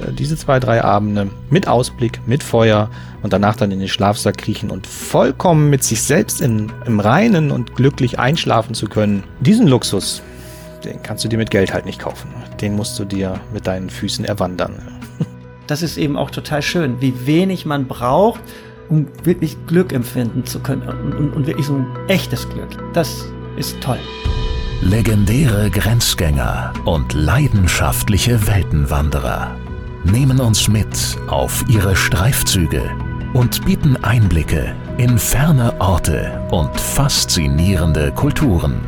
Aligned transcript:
äh, 0.00 0.12
diese 0.12 0.36
zwei, 0.36 0.60
drei 0.60 0.82
Abende 0.82 1.28
mit 1.50 1.68
Ausblick, 1.68 2.20
mit 2.26 2.42
Feuer 2.42 2.90
und 3.22 3.32
danach 3.32 3.56
dann 3.56 3.70
in 3.70 3.80
den 3.80 3.88
Schlafsack 3.88 4.38
kriechen 4.38 4.70
und 4.70 4.86
vollkommen 4.86 5.70
mit 5.70 5.84
sich 5.84 6.02
selbst 6.02 6.40
in, 6.40 6.72
im 6.86 7.00
Reinen 7.00 7.50
und 7.50 7.74
glücklich 7.74 8.18
einschlafen 8.18 8.74
zu 8.74 8.86
können, 8.86 9.24
diesen 9.40 9.66
Luxus, 9.66 10.22
den 10.84 11.02
kannst 11.02 11.24
du 11.24 11.28
dir 11.28 11.36
mit 11.36 11.50
Geld 11.50 11.72
halt 11.72 11.84
nicht 11.84 12.00
kaufen. 12.00 12.30
Den 12.60 12.76
musst 12.76 12.98
du 12.98 13.04
dir 13.04 13.40
mit 13.52 13.66
deinen 13.66 13.90
Füßen 13.90 14.24
erwandern. 14.24 14.74
Das 15.66 15.82
ist 15.82 15.98
eben 15.98 16.16
auch 16.16 16.32
total 16.32 16.62
schön, 16.62 17.00
wie 17.00 17.26
wenig 17.26 17.64
man 17.64 17.86
braucht, 17.86 18.40
um 18.88 19.06
wirklich 19.22 19.56
Glück 19.68 19.92
empfinden 19.92 20.44
zu 20.44 20.58
können 20.58 20.82
und, 20.82 21.14
und, 21.14 21.32
und 21.32 21.46
wirklich 21.46 21.66
so 21.66 21.76
ein 21.76 21.86
echtes 22.08 22.48
Glück. 22.48 22.70
Das 22.92 23.24
ist 23.56 23.80
toll. 23.80 24.00
Legendäre 24.82 25.70
Grenzgänger 25.70 26.72
und 26.86 27.12
leidenschaftliche 27.12 28.48
Weltenwanderer 28.48 29.54
nehmen 30.04 30.40
uns 30.40 30.68
mit 30.68 31.18
auf 31.28 31.64
ihre 31.68 31.94
Streifzüge 31.94 32.82
und 33.34 33.64
bieten 33.64 33.96
Einblicke 34.02 34.74
in 34.98 35.18
ferne 35.18 35.78
Orte 35.80 36.46
und 36.50 36.74
faszinierende 36.78 38.12
Kulturen. 38.12 38.80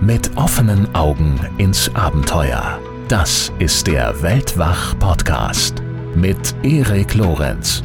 Mit 0.00 0.36
offenen 0.36 0.94
Augen 0.94 1.38
ins 1.58 1.94
Abenteuer. 1.94 2.78
Das 3.08 3.52
ist 3.58 3.86
der 3.86 4.22
Weltwach-Podcast 4.22 5.82
mit 6.14 6.54
Erik 6.62 7.14
Lorenz. 7.14 7.82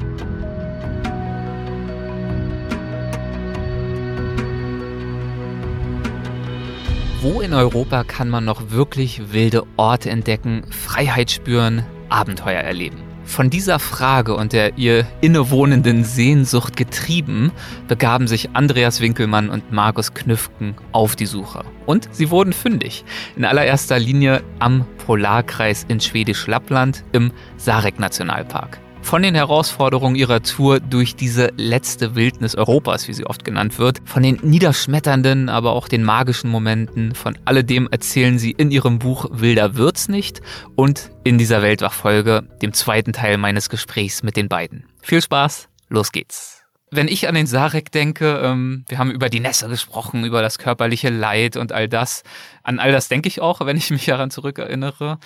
Wo 7.21 7.39
in 7.39 7.53
Europa 7.53 8.03
kann 8.03 8.29
man 8.29 8.43
noch 8.43 8.71
wirklich 8.71 9.31
wilde 9.31 9.63
Orte 9.77 10.09
entdecken, 10.09 10.63
Freiheit 10.69 11.31
spüren, 11.31 11.85
Abenteuer 12.13 12.61
erleben? 12.61 12.97
Von 13.25 13.49
dieser 13.49 13.79
Frage 13.79 14.35
und 14.35 14.53
der 14.53 14.77
ihr 14.77 15.07
innewohnenden 15.21 16.03
Sehnsucht 16.03 16.75
getrieben, 16.75 17.51
begaben 17.87 18.27
sich 18.27 18.49
Andreas 18.53 19.01
Winkelmann 19.01 19.49
und 19.49 19.71
Markus 19.71 20.13
Knüfken 20.13 20.75
auf 20.91 21.15
die 21.15 21.25
Suche. 21.25 21.63
Und 21.85 22.09
sie 22.11 22.29
wurden 22.29 22.53
fündig. 22.53 23.05
In 23.35 23.45
allererster 23.45 23.97
Linie 23.97 24.43
am 24.59 24.85
Polarkreis 25.05 25.85
in 25.87 25.99
Schwedisch-Lappland 25.99 27.03
im 27.13 27.31
Sarek-Nationalpark 27.57 28.79
von 29.03 29.21
den 29.21 29.35
Herausforderungen 29.35 30.15
ihrer 30.15 30.41
Tour 30.41 30.79
durch 30.79 31.15
diese 31.15 31.51
letzte 31.57 32.15
Wildnis 32.15 32.55
Europas, 32.55 33.07
wie 33.07 33.13
sie 33.13 33.25
oft 33.25 33.45
genannt 33.45 33.77
wird, 33.77 34.01
von 34.05 34.23
den 34.23 34.39
niederschmetternden, 34.41 35.49
aber 35.49 35.73
auch 35.73 35.87
den 35.87 36.03
magischen 36.03 36.49
Momenten, 36.49 37.13
von 37.13 37.37
alledem 37.45 37.87
erzählen 37.91 38.39
sie 38.39 38.51
in 38.51 38.71
ihrem 38.71 38.99
Buch 38.99 39.27
Wilder 39.29 39.75
wird's 39.75 40.07
nicht 40.07 40.41
und 40.75 41.11
in 41.23 41.37
dieser 41.37 41.61
Weltwachfolge, 41.61 42.47
dem 42.61 42.73
zweiten 42.73 43.13
Teil 43.13 43.37
meines 43.37 43.69
Gesprächs 43.69 44.23
mit 44.23 44.37
den 44.37 44.47
beiden. 44.47 44.85
Viel 45.01 45.21
Spaß, 45.21 45.69
los 45.89 46.11
geht's 46.11 46.63
wenn 46.95 47.07
ich 47.07 47.27
an 47.27 47.35
den 47.35 47.47
Sarek 47.47 47.91
denke, 47.91 48.39
ähm, 48.43 48.85
wir 48.87 48.99
haben 48.99 49.09
über 49.11 49.29
die 49.29 49.39
Nässe 49.39 49.67
gesprochen, 49.67 50.25
über 50.25 50.41
das 50.41 50.59
körperliche 50.59 51.09
Leid 51.09 51.57
und 51.57 51.71
all 51.71 51.89
das. 51.89 52.23
An 52.61 52.79
all 52.79 52.91
das 52.91 53.07
denke 53.07 53.27
ich 53.27 53.41
auch, 53.41 53.65
wenn 53.65 53.77
ich 53.77 53.89
mich 53.89 54.05
daran 54.05 54.29
zurückerinnere. 54.29 55.17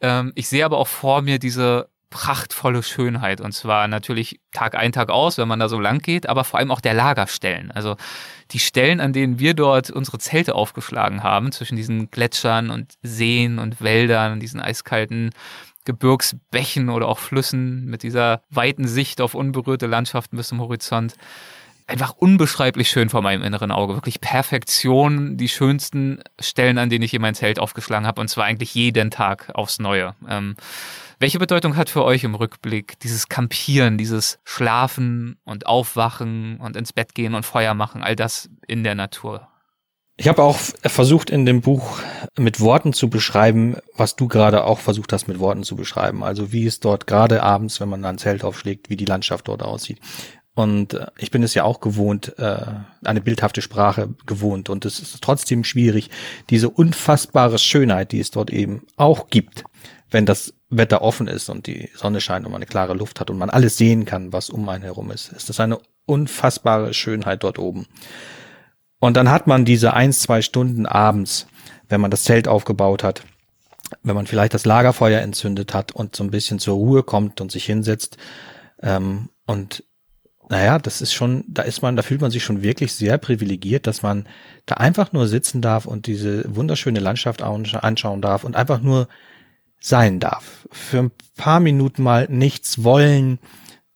Ähm, 0.00 0.32
ich 0.34 0.48
sehe 0.48 0.64
aber 0.64 0.78
auch 0.78 0.88
vor 0.88 1.22
mir 1.22 1.38
diese 1.38 1.88
prachtvolle 2.10 2.82
Schönheit. 2.82 3.40
Und 3.40 3.52
zwar 3.52 3.88
natürlich 3.88 4.40
Tag 4.52 4.74
ein, 4.74 4.92
Tag 4.92 5.10
aus, 5.10 5.38
wenn 5.38 5.48
man 5.48 5.58
da 5.58 5.68
so 5.68 5.80
lang 5.80 5.98
geht, 5.98 6.28
aber 6.28 6.44
vor 6.44 6.58
allem 6.58 6.70
auch 6.70 6.80
der 6.80 6.94
Lagerstellen. 6.94 7.70
Also 7.70 7.96
die 8.52 8.58
Stellen, 8.58 9.00
an 9.00 9.12
denen 9.12 9.38
wir 9.38 9.54
dort 9.54 9.90
unsere 9.90 10.18
Zelte 10.18 10.54
aufgeschlagen 10.54 11.22
haben, 11.22 11.52
zwischen 11.52 11.76
diesen 11.76 12.10
Gletschern 12.10 12.70
und 12.70 12.94
Seen 13.02 13.58
und 13.58 13.80
Wäldern, 13.80 14.40
diesen 14.40 14.60
eiskalten 14.60 15.30
Gebirgsbächen 15.84 16.88
oder 16.88 17.08
auch 17.08 17.18
Flüssen 17.18 17.84
mit 17.86 18.02
dieser 18.02 18.42
weiten 18.50 18.88
Sicht 18.88 19.20
auf 19.20 19.34
unberührte 19.34 19.86
Landschaften 19.86 20.36
bis 20.36 20.48
zum 20.48 20.60
Horizont. 20.60 21.14
Einfach 21.86 22.12
unbeschreiblich 22.16 22.88
schön 22.88 23.10
vor 23.10 23.20
meinem 23.20 23.42
inneren 23.42 23.70
Auge. 23.70 23.94
Wirklich 23.94 24.22
Perfektion, 24.22 25.36
die 25.36 25.50
schönsten 25.50 26.22
Stellen, 26.40 26.78
an 26.78 26.88
denen 26.88 27.04
ich 27.04 27.12
je 27.12 27.18
mein 27.18 27.34
Zelt 27.34 27.58
aufgeschlagen 27.58 28.06
habe. 28.06 28.22
Und 28.22 28.28
zwar 28.28 28.44
eigentlich 28.46 28.74
jeden 28.74 29.10
Tag 29.10 29.50
aufs 29.54 29.78
Neue. 29.78 30.14
Ähm, 30.26 30.54
welche 31.18 31.38
Bedeutung 31.38 31.76
hat 31.76 31.90
für 31.90 32.04
euch 32.04 32.24
im 32.24 32.34
Rückblick 32.34 32.98
dieses 33.00 33.28
Kampieren, 33.28 33.98
dieses 33.98 34.38
Schlafen 34.44 35.38
und 35.44 35.66
Aufwachen 35.66 36.58
und 36.58 36.76
ins 36.76 36.92
Bett 36.92 37.14
gehen 37.14 37.34
und 37.34 37.44
Feuer 37.44 37.74
machen, 37.74 38.02
all 38.02 38.16
das 38.16 38.50
in 38.66 38.84
der 38.84 38.94
Natur? 38.94 39.48
Ich 40.16 40.28
habe 40.28 40.44
auch 40.44 40.58
versucht 40.58 41.28
in 41.28 41.44
dem 41.44 41.60
Buch 41.60 41.98
mit 42.38 42.60
Worten 42.60 42.92
zu 42.92 43.10
beschreiben, 43.10 43.76
was 43.96 44.14
du 44.14 44.28
gerade 44.28 44.62
auch 44.64 44.78
versucht 44.78 45.12
hast 45.12 45.26
mit 45.26 45.40
Worten 45.40 45.64
zu 45.64 45.74
beschreiben. 45.74 46.22
Also 46.22 46.52
wie 46.52 46.66
es 46.66 46.78
dort 46.78 47.08
gerade 47.08 47.42
abends, 47.42 47.80
wenn 47.80 47.88
man 47.88 48.04
ein 48.04 48.18
Zelt 48.18 48.44
aufschlägt, 48.44 48.90
wie 48.90 48.96
die 48.96 49.06
Landschaft 49.06 49.48
dort 49.48 49.64
aussieht. 49.64 49.98
Und 50.54 50.94
äh, 50.94 51.06
ich 51.18 51.30
bin 51.30 51.42
es 51.42 51.54
ja 51.54 51.64
auch 51.64 51.80
gewohnt, 51.80 52.38
äh, 52.38 52.64
eine 53.04 53.20
bildhafte 53.20 53.60
Sprache 53.62 54.14
gewohnt. 54.26 54.70
Und 54.70 54.84
es 54.84 55.00
ist 55.00 55.22
trotzdem 55.22 55.64
schwierig, 55.64 56.10
diese 56.50 56.70
unfassbare 56.70 57.58
Schönheit, 57.58 58.12
die 58.12 58.20
es 58.20 58.30
dort 58.30 58.50
eben 58.50 58.86
auch 58.96 59.28
gibt, 59.28 59.64
wenn 60.10 60.26
das 60.26 60.54
Wetter 60.70 61.02
offen 61.02 61.26
ist 61.26 61.48
und 61.48 61.66
die 61.66 61.90
Sonne 61.94 62.20
scheint 62.20 62.46
und 62.46 62.52
man 62.52 62.60
eine 62.60 62.66
klare 62.66 62.94
Luft 62.94 63.20
hat 63.20 63.30
und 63.30 63.38
man 63.38 63.50
alles 63.50 63.76
sehen 63.76 64.04
kann, 64.04 64.32
was 64.32 64.50
um 64.50 64.68
einen 64.68 64.84
herum 64.84 65.10
ist, 65.10 65.32
ist 65.32 65.48
das 65.48 65.60
eine 65.60 65.78
unfassbare 66.06 66.94
Schönheit 66.94 67.42
dort 67.42 67.58
oben. 67.58 67.86
Und 69.00 69.16
dann 69.16 69.30
hat 69.30 69.46
man 69.46 69.64
diese 69.64 69.92
eins, 69.92 70.20
zwei 70.20 70.40
Stunden 70.40 70.86
abends, 70.86 71.46
wenn 71.88 72.00
man 72.00 72.10
das 72.10 72.24
Zelt 72.24 72.48
aufgebaut 72.48 73.02
hat, 73.02 73.22
wenn 74.02 74.14
man 74.14 74.26
vielleicht 74.26 74.54
das 74.54 74.64
Lagerfeuer 74.64 75.20
entzündet 75.20 75.74
hat 75.74 75.92
und 75.92 76.16
so 76.16 76.24
ein 76.24 76.30
bisschen 76.30 76.58
zur 76.58 76.76
Ruhe 76.76 77.02
kommt 77.02 77.40
und 77.40 77.52
sich 77.52 77.64
hinsetzt. 77.64 78.16
Ähm, 78.82 79.30
und 79.46 79.84
naja, 80.48 80.78
das 80.78 81.00
ist 81.00 81.12
schon, 81.12 81.44
da 81.48 81.62
ist 81.62 81.82
man, 81.82 81.96
da 81.96 82.02
fühlt 82.02 82.20
man 82.20 82.30
sich 82.30 82.44
schon 82.44 82.62
wirklich 82.62 82.92
sehr 82.92 83.18
privilegiert, 83.18 83.86
dass 83.86 84.02
man 84.02 84.28
da 84.66 84.76
einfach 84.76 85.12
nur 85.12 85.26
sitzen 85.26 85.62
darf 85.62 85.86
und 85.86 86.06
diese 86.06 86.44
wunderschöne 86.54 87.00
Landschaft 87.00 87.42
anschauen 87.42 88.20
darf 88.20 88.44
und 88.44 88.56
einfach 88.56 88.80
nur 88.80 89.08
sein 89.80 90.20
darf. 90.20 90.66
Für 90.70 90.98
ein 90.98 91.12
paar 91.36 91.60
Minuten 91.60 92.02
mal 92.02 92.26
nichts 92.30 92.84
wollen, 92.84 93.38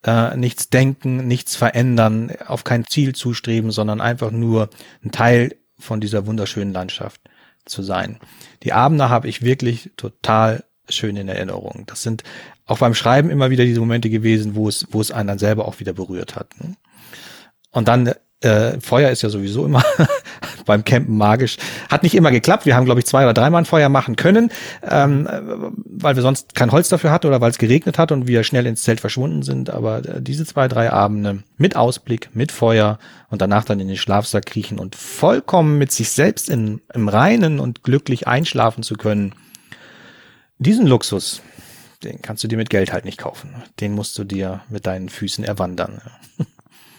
äh, 0.05 0.37
nichts 0.37 0.71
denken, 0.71 1.27
nichts 1.27 1.57
verändern, 1.57 2.33
auf 2.47 2.65
kein 2.65 2.85
Ziel 2.85 3.15
zustreben, 3.15 3.71
sondern 3.71 4.01
einfach 4.01 4.31
nur 4.31 4.71
ein 5.05 5.13
Teil 5.13 5.57
von 5.79 6.01
dieser 6.01 6.27
wunderschönen 6.27 6.73
Landschaft 6.73 7.21
zu 7.65 7.83
sein. 7.83 8.19
Die 8.63 8.73
Abende 8.73 9.09
habe 9.09 9.29
ich 9.29 9.43
wirklich 9.43 9.91
total 9.97 10.65
schön 10.89 11.17
in 11.17 11.29
Erinnerung. 11.29 11.85
Das 11.87 12.03
sind 12.03 12.23
auch 12.69 12.79
beim 12.79 12.95
Schreiben 12.95 13.31
immer 13.31 13.51
wieder 13.51 13.65
diese 13.65 13.81
Momente 13.81 14.11
gewesen, 14.11 14.55
wo 14.55 14.69
es, 14.69 14.87
wo 14.91 15.01
es 15.01 15.11
einen 15.11 15.27
dann 15.27 15.39
selber 15.39 15.67
auch 15.67 15.81
wieder 15.81 15.93
berührt 15.93 16.37
hat. 16.37 16.49
Ne? 16.61 16.77
Und 17.73 17.89
dann 17.89 18.13
äh, 18.41 18.79
Feuer 18.81 19.11
ist 19.11 19.23
ja 19.23 19.31
sowieso 19.31 19.65
immer 19.65 19.83
beim 20.67 20.85
Campen 20.85 21.17
magisch. 21.17 21.57
Hat 21.89 22.03
nicht 22.03 22.15
immer 22.15 22.31
geklappt. 22.31 22.67
Wir 22.67 22.77
haben, 22.77 22.85
glaube 22.85 23.01
ich, 23.01 23.07
zwei 23.07 23.25
oder 23.25 23.35
dreimal 23.35 23.63
ein 23.63 23.65
Feuer 23.65 23.89
machen 23.89 24.15
können, 24.15 24.51
ähm, 24.89 25.29
weil 25.85 26.15
wir 26.15 26.23
sonst 26.23 26.55
kein 26.55 26.71
Holz 26.71 26.89
dafür 26.89 27.11
hatten 27.11 27.27
oder 27.27 27.41
weil 27.41 27.51
es 27.51 27.59
geregnet 27.59 27.99
hat 27.99 28.13
und 28.13 28.29
wir 28.29 28.45
schnell 28.45 28.67
ins 28.67 28.83
Zelt 28.83 29.01
verschwunden 29.01 29.43
sind. 29.43 29.71
Aber 29.71 30.05
äh, 30.05 30.23
diese 30.23 30.45
zwei, 30.45 30.69
drei 30.69 30.93
Abende 30.93 31.43
mit 31.57 31.75
Ausblick, 31.75 32.31
mit 32.35 32.53
Feuer 32.53 32.99
und 33.29 33.43
danach 33.43 33.65
dann 33.65 33.81
in 33.81 33.89
den 33.89 33.97
Schlafsack 33.97 34.47
kriechen 34.47 34.79
und 34.79 34.95
vollkommen 34.95 35.79
mit 35.79 35.91
sich 35.91 36.11
selbst 36.11 36.49
in, 36.49 36.81
im 36.95 37.09
Reinen 37.09 37.59
und 37.59 37.83
glücklich 37.83 38.29
einschlafen 38.29 38.83
zu 38.83 38.95
können, 38.95 39.35
diesen 40.59 40.87
Luxus, 40.87 41.43
den 42.03 42.23
kannst 42.23 42.45
du 42.45 42.49
dir 42.49 42.57
mit 42.57 42.71
Geld 42.71 42.93
halt 42.93 43.05
nicht 43.05 43.19
kaufen. 43.19 43.63
Den 43.81 43.95
musst 43.95 44.17
du 44.19 44.25
dir 44.25 44.63
mit 44.69 44.87
deinen 44.87 45.09
Füßen 45.09 45.45
erwandern. 45.45 46.01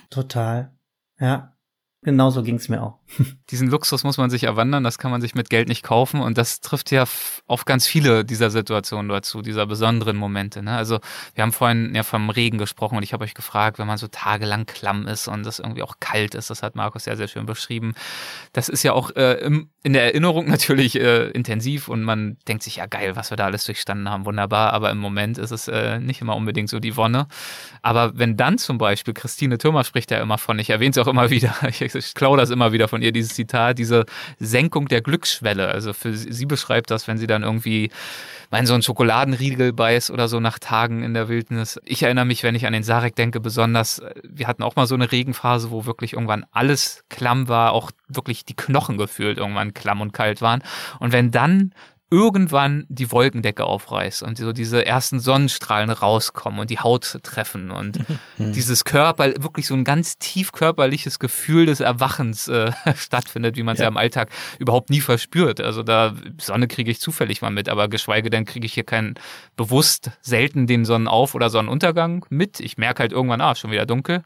Total. 0.10 0.72
Ja. 1.20 1.56
Genauso 2.02 2.44
ging's 2.44 2.70
mir 2.70 2.82
auch. 2.82 2.99
Diesen 3.50 3.70
Luxus 3.70 4.04
muss 4.04 4.18
man 4.18 4.30
sich 4.30 4.44
erwandern, 4.44 4.84
das 4.84 4.98
kann 4.98 5.12
man 5.12 5.22
sich 5.22 5.34
mit 5.34 5.50
Geld 5.50 5.68
nicht 5.68 5.84
kaufen 5.84 6.22
und 6.22 6.38
das 6.38 6.62
trifft 6.62 6.92
ja 6.92 7.06
auf 7.48 7.66
ganz 7.66 7.88
viele 7.88 8.24
dieser 8.24 8.50
Situationen 8.50 9.10
dazu, 9.10 9.42
dieser 9.42 9.66
besonderen 9.66 10.16
Momente. 10.16 10.62
Ne? 10.62 10.76
Also 10.76 11.00
wir 11.34 11.42
haben 11.42 11.52
vorhin 11.52 11.96
ja 11.96 12.04
vom 12.04 12.30
Regen 12.30 12.58
gesprochen 12.58 12.98
und 12.98 13.04
ich 13.04 13.14
habe 13.14 13.24
euch 13.24 13.34
gefragt, 13.34 13.80
wenn 13.80 13.88
man 13.88 13.98
so 13.98 14.08
tagelang 14.08 14.66
klamm 14.66 15.08
ist 15.08 15.28
und 15.28 15.46
es 15.46 15.60
irgendwie 15.60 15.82
auch 15.82 15.96
kalt 16.00 16.36
ist, 16.36 16.50
das 16.50 16.62
hat 16.62 16.76
Markus 16.76 17.06
ja 17.06 17.16
sehr 17.16 17.28
schön 17.28 17.46
beschrieben. 17.46 17.96
Das 18.54 18.70
ist 18.70 18.84
ja 18.84 18.94
auch 18.94 19.16
äh, 19.16 19.34
im, 19.40 19.70
in 19.82 19.94
der 19.94 20.04
Erinnerung 20.04 20.46
natürlich 20.50 21.00
äh, 21.00 21.30
intensiv 21.32 21.88
und 21.88 22.04
man 22.04 22.38
denkt 22.48 22.64
sich, 22.64 22.78
ja 22.78 22.86
geil, 22.86 23.16
was 23.16 23.32
wir 23.32 23.38
da 23.38 23.46
alles 23.46 23.66
durchstanden 23.66 24.10
haben, 24.10 24.26
wunderbar, 24.26 24.74
aber 24.74 24.92
im 24.92 25.00
Moment 25.00 25.38
ist 25.38 25.52
es 25.52 25.68
äh, 25.68 26.00
nicht 26.00 26.22
immer 26.22 26.36
unbedingt 26.36 26.70
so 26.70 26.80
die 26.80 26.96
Wonne. 26.96 27.28
Aber 27.82 28.18
wenn 28.18 28.38
dann 28.38 28.58
zum 28.58 28.78
Beispiel, 28.78 29.14
Christine 29.14 29.58
Thürmer 29.58 29.84
spricht 29.84 30.12
ja 30.12 30.20
immer 30.20 30.38
von, 30.38 30.60
ich 30.60 30.70
erwähne 30.70 30.92
es 30.92 30.98
auch 30.98 31.08
immer 31.08 31.30
wieder, 31.32 31.56
ich 31.68 31.82
ich 31.82 32.14
klaue 32.14 32.38
das 32.38 32.50
immer 32.50 32.72
wieder 32.72 32.88
von 32.88 32.99
ihr, 33.02 33.12
dieses 33.12 33.34
Zitat, 33.34 33.78
diese 33.78 34.06
Senkung 34.40 34.88
der 34.88 35.02
Glücksschwelle. 35.02 35.68
Also 35.68 35.94
für 35.94 36.14
sie, 36.14 36.46
beschreibt 36.46 36.92
das, 36.92 37.08
wenn 37.08 37.18
sie 37.18 37.28
dann 37.28 37.44
irgendwie 37.44 37.92
mein 38.52 38.66
so 38.66 38.74
ein 38.74 38.82
Schokoladenriegel 38.82 39.74
beißt 39.74 40.10
oder 40.10 40.28
so 40.28 40.40
nach 40.40 40.58
Tagen 40.60 41.04
in 41.04 41.14
der 41.14 41.30
Wildnis. 41.30 41.80
Ich 41.86 42.04
erinnere 42.04 42.26
mich, 42.26 42.44
wenn 42.44 42.56
ich 42.56 42.66
an 42.66 42.74
den 42.74 42.84
Sarek 42.84 43.16
denke, 43.16 43.40
besonders, 43.40 44.02
wir 44.24 44.48
hatten 44.48 44.64
auch 44.64 44.76
mal 44.76 44.88
so 44.88 44.96
eine 44.96 45.12
Regenphase, 45.12 45.70
wo 45.70 45.86
wirklich 45.86 46.14
irgendwann 46.14 46.46
alles 46.52 47.04
klamm 47.10 47.48
war, 47.48 47.74
auch 47.74 47.92
wirklich 48.08 48.46
die 48.46 48.56
Knochen 48.56 48.98
gefühlt 48.98 49.38
irgendwann 49.38 49.74
klamm 49.74 50.02
und 50.02 50.14
kalt 50.14 50.42
waren. 50.42 50.64
Und 51.00 51.12
wenn 51.12 51.30
dann 51.30 51.74
irgendwann 52.12 52.86
die 52.90 53.12
Wolkendecke 53.12 53.66
aufreißt 53.66 54.24
und 54.24 54.38
so 54.38 54.52
diese 54.52 54.84
ersten 54.86 55.20
Sonnenstrahlen 55.20 55.92
rauskommen 55.92 56.60
und 56.60 56.72
die 56.72 56.80
Haut 56.80 57.20
treffen 57.22 57.70
und 57.70 58.00
mhm. 58.38 58.52
dieses 58.54 58.84
Körper, 58.84 59.28
wirklich 59.44 59.68
so 59.68 59.76
ein 59.76 59.84
ganz 59.84 60.18
tief 60.18 60.52
körperliches 60.52 61.20
Gefühl 61.20 61.68
des 61.68 61.82
Erwachens 61.82 62.48
äh, 62.48 62.72
stattfindet, 62.96 63.58
wie 63.58 63.64
man 63.64 63.74
es 63.74 63.80
ja. 63.80 63.86
ja. 63.86 63.90
im 63.90 63.98
Alltag 63.98 64.30
überhaupt 64.58 64.90
nie 64.90 65.02
verspürt. 65.02 65.62
Also 65.62 65.84
da 65.84 66.14
Sonne 66.40 66.68
kriege 66.68 66.90
ich 66.90 67.00
zufällig 67.00 67.42
mal 67.42 67.52
mit, 67.52 67.70
aber 67.70 67.88
geschweige 67.88 68.32
denn 68.32 68.46
kriege 68.46 68.66
ich 68.66 68.74
hier 68.74 68.86
keinen 68.86 69.14
bewusst 69.56 70.12
selten 70.22 70.66
den 70.66 70.86
Sonnenauf- 70.86 71.36
oder 71.36 71.52
Sonnenuntergang 71.52 72.26
mit. 72.30 72.60
Ich 72.60 72.78
merke 72.78 73.02
halt 73.02 73.12
irgendwann, 73.12 73.42
ah, 73.42 73.54
schon 73.54 73.72
wieder 73.72 73.86
dunkel. 73.86 74.24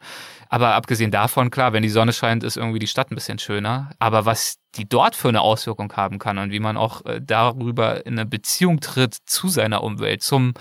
Aber 0.48 0.76
abgesehen 0.76 1.12
davon, 1.12 1.52
klar, 1.52 1.74
wenn 1.74 1.84
die 1.84 1.90
Sonne 1.90 2.14
scheint, 2.14 2.44
ist 2.44 2.56
irgendwie 2.58 2.80
die 2.80 2.88
Stadt 2.88 3.12
ein 3.12 3.16
bisschen 3.16 3.40
schöner. 3.40 3.92
Aber 4.00 4.26
was 4.26 4.58
die 4.76 4.90
dort 4.90 5.16
für 5.16 5.30
eine 5.30 5.42
Auswirkung 5.42 5.94
haben 5.94 6.18
kann 6.18 6.38
und 6.40 6.52
wie 6.52 6.60
man 6.60 6.78
auch 6.78 7.06
äh, 7.06 7.22
darüber 7.22 8.06
in 8.06 8.14
eine 8.14 8.26
Beziehung 8.26 8.80
tritt 8.80 9.14
zu 9.14 9.48
seiner 9.48 9.84
Umwelt, 9.84 10.24
zum, 10.24 10.54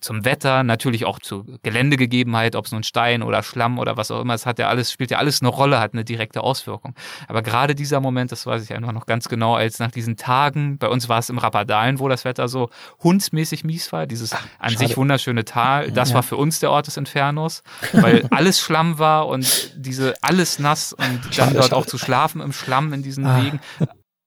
zum 0.00 0.24
Wetter, 0.24 0.64
natürlich 0.64 1.04
auch 1.04 1.20
zu 1.20 1.44
Geländegegebenheit, 1.62 2.56
ob 2.56 2.66
es 2.66 2.72
nun 2.72 2.82
Stein 2.82 3.22
oder 3.22 3.42
Schlamm 3.42 3.78
oder 3.78 3.96
was 3.96 4.10
auch 4.10 4.20
immer, 4.20 4.34
es 4.34 4.44
hat 4.44 4.58
ja 4.58 4.68
alles, 4.68 4.90
spielt 4.90 5.10
ja 5.12 5.18
alles 5.18 5.40
eine 5.40 5.50
Rolle, 5.50 5.78
hat 5.78 5.92
eine 5.92 6.04
direkte 6.04 6.42
Auswirkung. 6.42 6.94
Aber 7.28 7.42
gerade 7.42 7.74
dieser 7.74 8.00
Moment, 8.00 8.32
das 8.32 8.44
weiß 8.44 8.62
ich 8.64 8.74
einfach 8.74 8.92
noch 8.92 9.06
ganz 9.06 9.28
genau, 9.28 9.54
als 9.54 9.78
nach 9.78 9.92
diesen 9.92 10.16
Tagen, 10.16 10.78
bei 10.78 10.88
uns 10.88 11.08
war 11.08 11.18
es 11.18 11.30
im 11.30 11.38
Rappadalen, 11.38 12.00
wo 12.00 12.08
das 12.08 12.24
Wetter 12.24 12.48
so 12.48 12.70
hundsmäßig 13.02 13.62
mies 13.62 13.92
war, 13.92 14.06
dieses 14.06 14.32
Ach, 14.32 14.44
an 14.58 14.76
sich 14.76 14.96
wunderschöne 14.96 15.44
Tal, 15.44 15.92
das 15.92 16.10
ja. 16.10 16.16
war 16.16 16.22
für 16.24 16.36
uns 16.36 16.58
der 16.58 16.72
Ort 16.72 16.88
des 16.88 16.96
Infernos, 16.96 17.62
weil 17.92 18.26
alles 18.30 18.60
Schlamm 18.60 18.98
war 18.98 19.28
und 19.28 19.72
diese, 19.76 20.14
alles 20.22 20.58
nass 20.58 20.92
und 20.92 21.38
dann 21.38 21.54
dort 21.54 21.72
auch 21.72 21.86
zu 21.86 21.98
schlafen 21.98 22.40
im 22.40 22.52
Schlamm 22.52 22.92
in 22.92 23.02
diesen 23.02 23.26
ah. 23.26 23.42
Wegen 23.42 23.59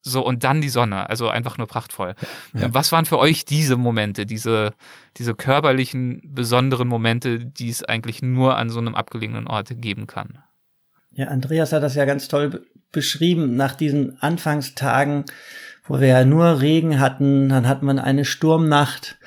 so, 0.01 0.25
und 0.25 0.43
dann 0.43 0.61
die 0.61 0.69
Sonne. 0.69 1.09
Also 1.09 1.29
einfach 1.29 1.57
nur 1.57 1.67
prachtvoll. 1.67 2.15
Ja. 2.53 2.73
Was 2.73 2.91
waren 2.91 3.05
für 3.05 3.19
euch 3.19 3.45
diese 3.45 3.77
Momente, 3.77 4.25
diese, 4.25 4.73
diese 5.17 5.33
körperlichen, 5.33 6.21
besonderen 6.25 6.87
Momente, 6.87 7.39
die 7.39 7.69
es 7.69 7.83
eigentlich 7.83 8.21
nur 8.21 8.57
an 8.57 8.69
so 8.69 8.79
einem 8.79 8.95
abgelegenen 8.95 9.47
Ort 9.47 9.69
geben 9.81 10.07
kann? 10.07 10.39
Ja, 11.11 11.27
Andreas 11.27 11.71
hat 11.71 11.83
das 11.83 11.95
ja 11.95 12.05
ganz 12.05 12.27
toll 12.27 12.65
beschrieben. 12.91 13.55
Nach 13.55 13.75
diesen 13.75 14.21
Anfangstagen, 14.21 15.25
wo 15.85 15.99
wir 15.99 16.07
ja 16.07 16.25
nur 16.25 16.61
Regen 16.61 16.99
hatten, 16.99 17.49
dann 17.49 17.67
hat 17.67 17.83
man 17.83 17.99
eine 17.99 18.25
Sturmnacht 18.25 19.17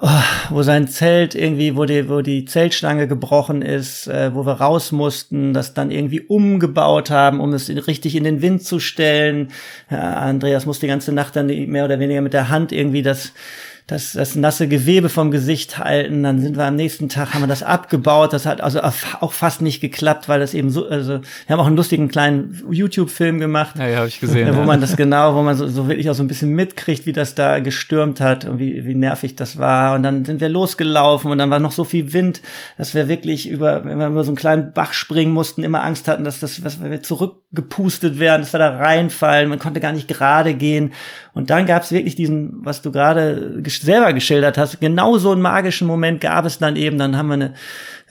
oh, 0.00 0.08
wo 0.50 0.62
sein 0.62 0.88
Zelt 0.88 1.34
irgendwie, 1.34 1.76
wo 1.76 1.84
die, 1.84 2.08
wo 2.08 2.20
die 2.20 2.44
Zeltstange 2.44 3.08
gebrochen 3.08 3.62
ist, 3.62 4.06
äh, 4.06 4.34
wo 4.34 4.44
wir 4.44 4.54
raus 4.54 4.92
mussten, 4.92 5.54
das 5.54 5.74
dann 5.74 5.90
irgendwie 5.90 6.20
umgebaut 6.20 7.10
haben, 7.10 7.40
um 7.40 7.52
es 7.52 7.68
richtig 7.68 8.16
in 8.16 8.24
den 8.24 8.42
Wind 8.42 8.62
zu 8.62 8.78
stellen. 8.78 9.48
Ja, 9.90 10.14
Andreas 10.14 10.66
musste 10.66 10.86
die 10.86 10.90
ganze 10.90 11.12
Nacht 11.12 11.36
dann 11.36 11.46
mehr 11.46 11.84
oder 11.84 11.98
weniger 11.98 12.20
mit 12.20 12.34
der 12.34 12.48
Hand 12.48 12.72
irgendwie 12.72 13.02
das 13.02 13.32
das, 13.86 14.14
das 14.14 14.34
nasse 14.34 14.66
Gewebe 14.66 15.08
vom 15.08 15.30
Gesicht 15.30 15.78
halten. 15.78 16.24
Dann 16.24 16.40
sind 16.40 16.56
wir 16.56 16.64
am 16.64 16.74
nächsten 16.74 17.08
Tag, 17.08 17.34
haben 17.34 17.42
wir 17.42 17.46
das 17.46 17.62
abgebaut. 17.62 18.32
Das 18.32 18.44
hat 18.44 18.60
also 18.60 18.80
auch 18.82 19.32
fast 19.32 19.62
nicht 19.62 19.80
geklappt, 19.80 20.28
weil 20.28 20.40
das 20.40 20.54
eben 20.54 20.70
so, 20.70 20.88
also 20.88 21.20
wir 21.20 21.52
haben 21.52 21.60
auch 21.60 21.68
einen 21.68 21.76
lustigen 21.76 22.08
kleinen 22.08 22.60
YouTube-Film 22.68 23.38
gemacht. 23.38 23.76
Ja, 23.78 23.86
ja, 23.86 23.96
habe 23.98 24.08
ich 24.08 24.18
gesehen. 24.18 24.52
Wo 24.56 24.60
ja. 24.60 24.66
man 24.66 24.80
das 24.80 24.96
genau, 24.96 25.36
wo 25.36 25.42
man 25.42 25.56
so, 25.56 25.68
so 25.68 25.86
wirklich 25.86 26.10
auch 26.10 26.14
so 26.14 26.24
ein 26.24 26.26
bisschen 26.26 26.50
mitkriegt, 26.50 27.06
wie 27.06 27.12
das 27.12 27.36
da 27.36 27.60
gestürmt 27.60 28.20
hat 28.20 28.44
und 28.44 28.58
wie, 28.58 28.84
wie 28.84 28.96
nervig 28.96 29.36
das 29.36 29.56
war. 29.56 29.94
Und 29.94 30.02
dann 30.02 30.24
sind 30.24 30.40
wir 30.40 30.48
losgelaufen 30.48 31.30
und 31.30 31.38
dann 31.38 31.50
war 31.50 31.60
noch 31.60 31.72
so 31.72 31.84
viel 31.84 32.12
Wind, 32.12 32.42
dass 32.78 32.92
wir 32.92 33.06
wirklich 33.06 33.48
über, 33.48 33.84
wenn 33.84 33.98
wir 33.98 34.08
über 34.08 34.24
so 34.24 34.30
einen 34.30 34.36
kleinen 34.36 34.72
Bach 34.72 34.94
springen 34.94 35.32
mussten, 35.32 35.62
immer 35.62 35.84
Angst 35.84 36.08
hatten, 36.08 36.24
dass 36.24 36.40
das, 36.40 36.60
dass 36.60 36.82
wir 36.82 37.02
zurückgepustet 37.04 38.18
werden, 38.18 38.42
dass 38.42 38.52
wir 38.52 38.58
da 38.58 38.78
reinfallen. 38.78 39.48
Man 39.48 39.60
konnte 39.60 39.78
gar 39.78 39.92
nicht 39.92 40.08
gerade 40.08 40.54
gehen. 40.54 40.92
Und 41.36 41.50
dann 41.50 41.66
gab 41.66 41.82
es 41.82 41.92
wirklich 41.92 42.14
diesen, 42.14 42.64
was 42.64 42.80
du 42.80 42.90
gerade 42.90 43.62
selber 43.66 44.14
geschildert 44.14 44.56
hast, 44.56 44.80
genau 44.80 45.18
so 45.18 45.32
einen 45.32 45.42
magischen 45.42 45.86
Moment 45.86 46.22
gab 46.22 46.46
es 46.46 46.56
dann 46.56 46.76
eben. 46.76 46.96
Dann 46.96 47.18
haben 47.18 47.26
wir 47.26 47.34
eine, 47.34 47.54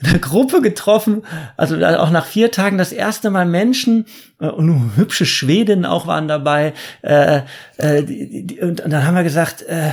eine 0.04 0.20
Gruppe 0.20 0.62
getroffen, 0.62 1.24
also 1.56 1.74
auch 1.84 2.10
nach 2.10 2.24
vier 2.24 2.52
Tagen 2.52 2.78
das 2.78 2.92
erste 2.92 3.30
Mal 3.30 3.44
Menschen 3.44 4.04
äh, 4.38 4.46
und 4.46 4.92
hübsche 4.94 5.26
Schwedinnen 5.26 5.86
auch 5.86 6.06
waren 6.06 6.28
dabei. 6.28 6.72
Äh, 7.02 7.40
äh, 7.78 8.04
die, 8.04 8.46
die, 8.46 8.60
und, 8.60 8.82
und 8.82 8.92
dann 8.92 9.04
haben 9.04 9.16
wir 9.16 9.24
gesagt, 9.24 9.62
äh, 9.62 9.90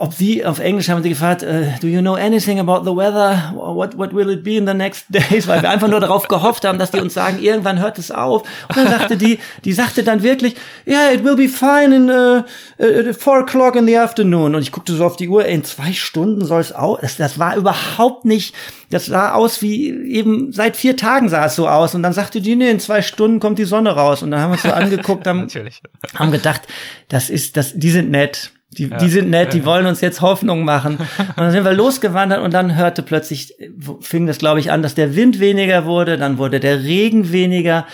ob 0.00 0.14
sie 0.14 0.44
auf 0.44 0.58
Englisch 0.58 0.88
haben 0.88 1.02
sie 1.02 1.08
gefragt, 1.08 1.42
uh, 1.42 1.64
do 1.80 1.86
you 1.86 2.00
know 2.00 2.14
anything 2.14 2.58
about 2.58 2.84
the 2.84 2.96
weather? 2.96 3.52
What 3.54 3.96
what 3.96 4.14
will 4.14 4.30
it 4.30 4.42
be 4.42 4.56
in 4.56 4.66
the 4.66 4.74
next 4.74 5.06
days? 5.08 5.46
Weil 5.46 5.62
wir 5.62 5.70
einfach 5.70 5.88
nur 5.88 6.00
darauf 6.00 6.28
gehofft 6.28 6.64
haben, 6.64 6.78
dass 6.78 6.90
die 6.90 7.00
uns 7.00 7.14
sagen, 7.14 7.38
irgendwann 7.40 7.80
hört 7.80 7.98
es 7.98 8.10
auf. 8.10 8.42
Und 8.68 8.76
dann 8.76 8.88
sagte 8.88 9.16
die, 9.16 9.38
die 9.64 9.72
sagte 9.72 10.02
dann 10.02 10.22
wirklich, 10.22 10.54
yeah, 10.86 11.12
it 11.12 11.24
will 11.24 11.36
be 11.36 11.48
fine 11.48 11.94
in 11.94 12.10
uh, 12.10 12.42
uh, 12.78 13.12
four 13.12 13.38
o'clock 13.38 13.76
in 13.76 13.86
the 13.86 13.96
afternoon. 13.96 14.54
Und 14.54 14.62
ich 14.62 14.72
guckte 14.72 14.94
so 14.94 15.04
auf 15.04 15.16
die 15.16 15.28
Uhr, 15.28 15.44
in 15.44 15.64
zwei 15.64 15.92
Stunden 15.92 16.44
soll 16.44 16.60
es 16.60 16.74
auch. 16.74 17.00
Das, 17.00 17.16
das 17.16 17.38
war 17.38 17.56
überhaupt 17.56 18.24
nicht. 18.24 18.54
Das 18.90 19.06
sah 19.06 19.32
aus 19.32 19.62
wie 19.62 19.90
eben 19.90 20.52
seit 20.52 20.76
vier 20.76 20.96
Tagen 20.96 21.28
sah 21.28 21.46
es 21.46 21.56
so 21.56 21.68
aus. 21.68 21.94
Und 21.94 22.02
dann 22.02 22.12
sagte 22.12 22.40
die, 22.40 22.56
nee, 22.56 22.70
in 22.70 22.80
zwei 22.80 23.02
Stunden 23.02 23.40
kommt 23.40 23.58
die 23.58 23.64
Sonne 23.64 23.90
raus. 23.90 24.22
Und 24.22 24.30
dann 24.30 24.40
haben 24.40 24.50
wir 24.50 24.54
uns 24.54 24.62
so 24.62 24.70
angeguckt, 24.70 25.26
haben, 25.26 25.48
haben 26.14 26.30
gedacht, 26.30 26.62
das 27.08 27.30
ist, 27.30 27.56
das, 27.56 27.72
die 27.74 27.90
sind 27.90 28.10
nett 28.10 28.52
die, 28.78 28.88
ja. 28.88 28.96
die 28.96 29.08
sind 29.08 29.30
nett, 29.30 29.52
die 29.52 29.64
wollen 29.64 29.86
uns 29.86 30.00
jetzt 30.00 30.20
Hoffnung 30.20 30.64
machen. 30.64 30.96
Und 31.18 31.36
dann 31.36 31.50
sind 31.52 31.64
wir 31.64 31.72
losgewandert 31.72 32.42
und 32.42 32.54
dann 32.54 32.76
hörte 32.76 33.02
plötzlich, 33.02 33.54
fing 34.00 34.26
das, 34.26 34.38
glaube 34.38 34.60
ich, 34.60 34.70
an, 34.70 34.82
dass 34.82 34.94
der 34.94 35.14
Wind 35.14 35.40
weniger 35.40 35.84
wurde, 35.84 36.16
dann 36.16 36.38
wurde 36.38 36.60
der 36.60 36.82
Regen 36.82 37.32
weniger. 37.32 37.86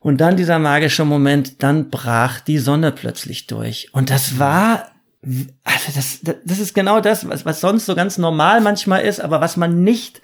Und 0.00 0.20
dann 0.20 0.36
dieser 0.36 0.58
magische 0.58 1.04
Moment, 1.04 1.62
dann 1.62 1.90
brach 1.90 2.40
die 2.40 2.58
Sonne 2.58 2.92
plötzlich 2.92 3.46
durch. 3.46 3.88
Und 3.92 4.10
das 4.10 4.38
war, 4.38 4.90
also 5.64 5.92
das, 5.94 6.20
das 6.44 6.58
ist 6.58 6.74
genau 6.74 7.00
das, 7.00 7.28
was, 7.28 7.44
was 7.44 7.60
sonst 7.60 7.86
so 7.86 7.94
ganz 7.94 8.18
normal 8.18 8.60
manchmal 8.60 9.02
ist, 9.02 9.20
aber 9.20 9.40
was 9.40 9.56
man 9.56 9.82
nicht 9.82 10.20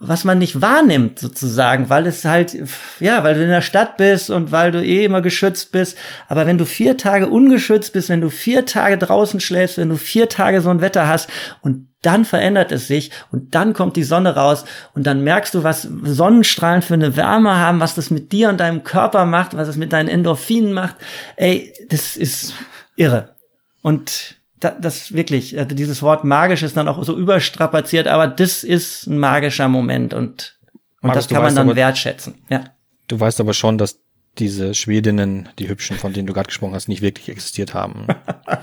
was 0.00 0.24
man 0.24 0.38
nicht 0.38 0.60
wahrnimmt 0.60 1.20
sozusagen, 1.20 1.88
weil 1.88 2.06
es 2.06 2.24
halt, 2.24 2.56
ja, 2.98 3.22
weil 3.22 3.34
du 3.34 3.42
in 3.42 3.48
der 3.48 3.62
Stadt 3.62 3.96
bist 3.96 4.28
und 4.28 4.50
weil 4.50 4.72
du 4.72 4.82
eh 4.82 5.04
immer 5.04 5.22
geschützt 5.22 5.70
bist. 5.70 5.96
Aber 6.26 6.46
wenn 6.46 6.58
du 6.58 6.66
vier 6.66 6.96
Tage 6.96 7.28
ungeschützt 7.28 7.92
bist, 7.92 8.08
wenn 8.08 8.20
du 8.20 8.28
vier 8.28 8.66
Tage 8.66 8.98
draußen 8.98 9.38
schläfst, 9.38 9.78
wenn 9.78 9.88
du 9.88 9.96
vier 9.96 10.28
Tage 10.28 10.62
so 10.62 10.70
ein 10.70 10.80
Wetter 10.80 11.06
hast 11.06 11.30
und 11.60 11.88
dann 12.02 12.24
verändert 12.24 12.72
es 12.72 12.88
sich 12.88 13.10
und 13.30 13.54
dann 13.54 13.72
kommt 13.72 13.96
die 13.96 14.04
Sonne 14.04 14.34
raus 14.34 14.64
und 14.94 15.06
dann 15.06 15.22
merkst 15.22 15.54
du, 15.54 15.62
was 15.62 15.82
Sonnenstrahlen 15.82 16.82
für 16.82 16.94
eine 16.94 17.16
Wärme 17.16 17.56
haben, 17.56 17.80
was 17.80 17.94
das 17.94 18.10
mit 18.10 18.32
dir 18.32 18.48
und 18.48 18.58
deinem 18.58 18.84
Körper 18.84 19.26
macht, 19.26 19.56
was 19.56 19.68
es 19.68 19.76
mit 19.76 19.92
deinen 19.92 20.08
Endorphinen 20.08 20.72
macht. 20.72 20.96
Ey, 21.36 21.72
das 21.88 22.16
ist 22.16 22.54
irre. 22.96 23.36
Und 23.82 24.37
das 24.60 25.12
wirklich, 25.12 25.58
also 25.58 25.74
dieses 25.74 26.02
Wort 26.02 26.24
magisch 26.24 26.62
ist 26.62 26.76
dann 26.76 26.88
auch 26.88 27.02
so 27.04 27.16
überstrapaziert, 27.16 28.06
aber 28.06 28.26
das 28.26 28.64
ist 28.64 29.06
ein 29.06 29.18
magischer 29.18 29.68
Moment 29.68 30.14
und, 30.14 30.58
und 31.00 31.08
Markus, 31.08 31.26
das 31.26 31.34
kann 31.34 31.42
man 31.42 31.54
dann 31.54 31.68
aber, 31.68 31.76
wertschätzen. 31.76 32.34
Ja. 32.48 32.64
Du 33.06 33.18
weißt 33.18 33.40
aber 33.40 33.54
schon, 33.54 33.78
dass 33.78 34.00
diese 34.38 34.74
Schwedinnen, 34.74 35.48
die 35.58 35.68
hübschen, 35.68 35.96
von 35.96 36.12
denen 36.12 36.26
du 36.26 36.32
gerade 36.32 36.46
gesprochen 36.46 36.74
hast, 36.74 36.88
nicht 36.88 37.02
wirklich 37.02 37.28
existiert 37.28 37.74
haben. 37.74 38.06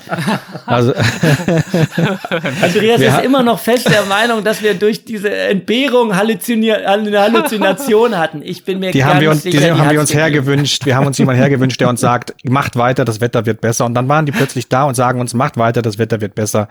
also 0.66 0.94
Andreas 2.62 3.02
ist 3.02 3.24
immer 3.24 3.44
noch 3.44 3.60
fest 3.60 3.90
der 3.90 4.06
Meinung, 4.06 4.44
dass 4.44 4.62
wir 4.64 4.74
durch 4.74 5.06
diese 5.06 5.30
Entbehrung 5.30 6.16
Halluzinier 6.16 6.90
eine 6.90 7.20
Halluzination 7.20 8.18
hatten. 8.18 8.42
Ich 8.44 8.64
bin 8.64 8.80
mir 8.80 8.92
die 8.92 9.00
ganz 9.00 9.12
haben 9.12 9.22
wir 9.22 9.32
uns, 9.32 9.44
sicher, 9.44 9.60
die, 9.60 9.66
die 9.66 9.72
haben 9.72 9.92
wir 9.92 10.00
uns 10.00 10.14
hergewünscht. 10.14 10.86
Wir 10.86 10.96
haben 10.96 11.08
uns 11.08 11.18
jemanden 11.18 11.42
hergewünscht, 11.42 11.80
der 11.82 11.90
uns 11.90 12.02
sagt, 12.06 12.34
macht 12.44 12.76
weiter, 12.76 13.06
das 13.06 13.22
Wetter 13.22 13.46
wird 13.46 13.62
besser. 13.62 13.86
Und 13.86 13.94
dann 13.94 14.08
waren 14.08 14.26
die 14.26 14.32
plötzlich 14.32 14.70
da 14.70 14.86
und 14.86 14.96
sagen 14.96 15.20
uns, 15.20 15.34
macht 15.34 15.58
weiter, 15.58 15.82
das 15.82 15.98
Wetter 15.98 16.22
wird 16.22 16.36
besser. 16.36 16.70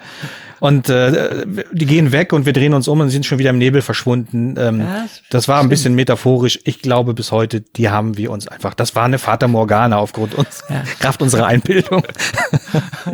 Und 0.61 0.89
äh, 0.89 1.45
die 1.73 1.87
gehen 1.87 2.13
weg 2.13 2.33
und 2.33 2.47
wir 2.47 2.53
drehen 2.53 2.73
uns 2.75 2.89
um 2.89 3.01
und 3.01 3.11
sind 3.11 3.27
schon 3.27 3.39
wieder 3.39 3.51
im 3.51 3.59
Nebel 3.59 3.83
verschwunden. 3.83 4.55
Ähm, 4.59 4.81
ja, 4.81 5.07
das 5.31 5.47
war 5.49 5.61
ein 5.61 5.69
bisschen 5.69 5.95
metaphorisch. 5.95 6.59
Ich 6.65 6.81
glaube 6.81 7.13
bis 7.13 7.33
heute, 7.33 7.61
die 7.61 7.91
haben 7.91 8.17
wir 8.17 8.31
uns 8.31 8.49
einfach. 8.49 8.75
Das 8.75 8.94
war 8.95 9.05
eine 9.05 9.19
Fata 9.19 9.49
Morgana 9.49 9.99
aufgrund 9.99 10.35
uns, 10.35 10.63
ja. 10.69 10.83
Kraft 10.99 11.23
unserer 11.23 11.47
Einbildung. 11.47 12.03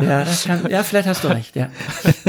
Ja, 0.01 0.23
das 0.23 0.45
kann, 0.45 0.67
ja, 0.69 0.83
vielleicht 0.83 1.07
hast 1.07 1.23
du 1.23 1.27
recht, 1.27 1.55
ja. 1.55 1.69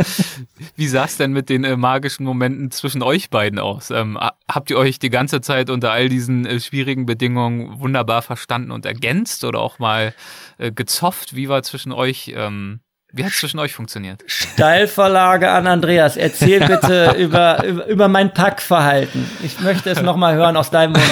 Wie 0.76 0.88
sah 0.88 1.04
es 1.04 1.16
denn 1.16 1.32
mit 1.32 1.48
den 1.48 1.64
äh, 1.64 1.76
magischen 1.76 2.24
Momenten 2.24 2.70
zwischen 2.70 3.02
euch 3.02 3.30
beiden 3.30 3.58
aus? 3.58 3.90
Ähm, 3.90 4.18
habt 4.50 4.70
ihr 4.70 4.76
euch 4.76 4.98
die 4.98 5.10
ganze 5.10 5.40
Zeit 5.40 5.70
unter 5.70 5.92
all 5.92 6.08
diesen 6.08 6.44
äh, 6.44 6.60
schwierigen 6.60 7.06
Bedingungen 7.06 7.80
wunderbar 7.80 8.22
verstanden 8.22 8.72
und 8.72 8.84
ergänzt 8.84 9.44
oder 9.44 9.60
auch 9.60 9.78
mal 9.78 10.12
äh, 10.58 10.72
gezofft? 10.72 11.36
Wie 11.36 11.48
war 11.48 11.62
zwischen 11.62 11.92
euch 11.92 12.32
ähm, 12.36 12.80
wie 13.14 13.24
hat 13.24 13.32
es 13.32 13.38
zwischen 13.38 13.58
euch 13.58 13.74
funktioniert? 13.74 14.22
Steilvorlage 14.26 15.50
an 15.50 15.66
Andreas. 15.66 16.16
Erzähl 16.16 16.60
bitte 16.66 17.14
über, 17.18 17.62
über, 17.64 17.86
über 17.86 18.08
mein 18.08 18.32
Packverhalten. 18.32 19.30
Ich 19.42 19.60
möchte 19.60 19.90
es 19.90 20.00
nochmal 20.00 20.34
hören 20.34 20.56
aus 20.56 20.70
deinem 20.70 20.92
Mund. 20.92 21.04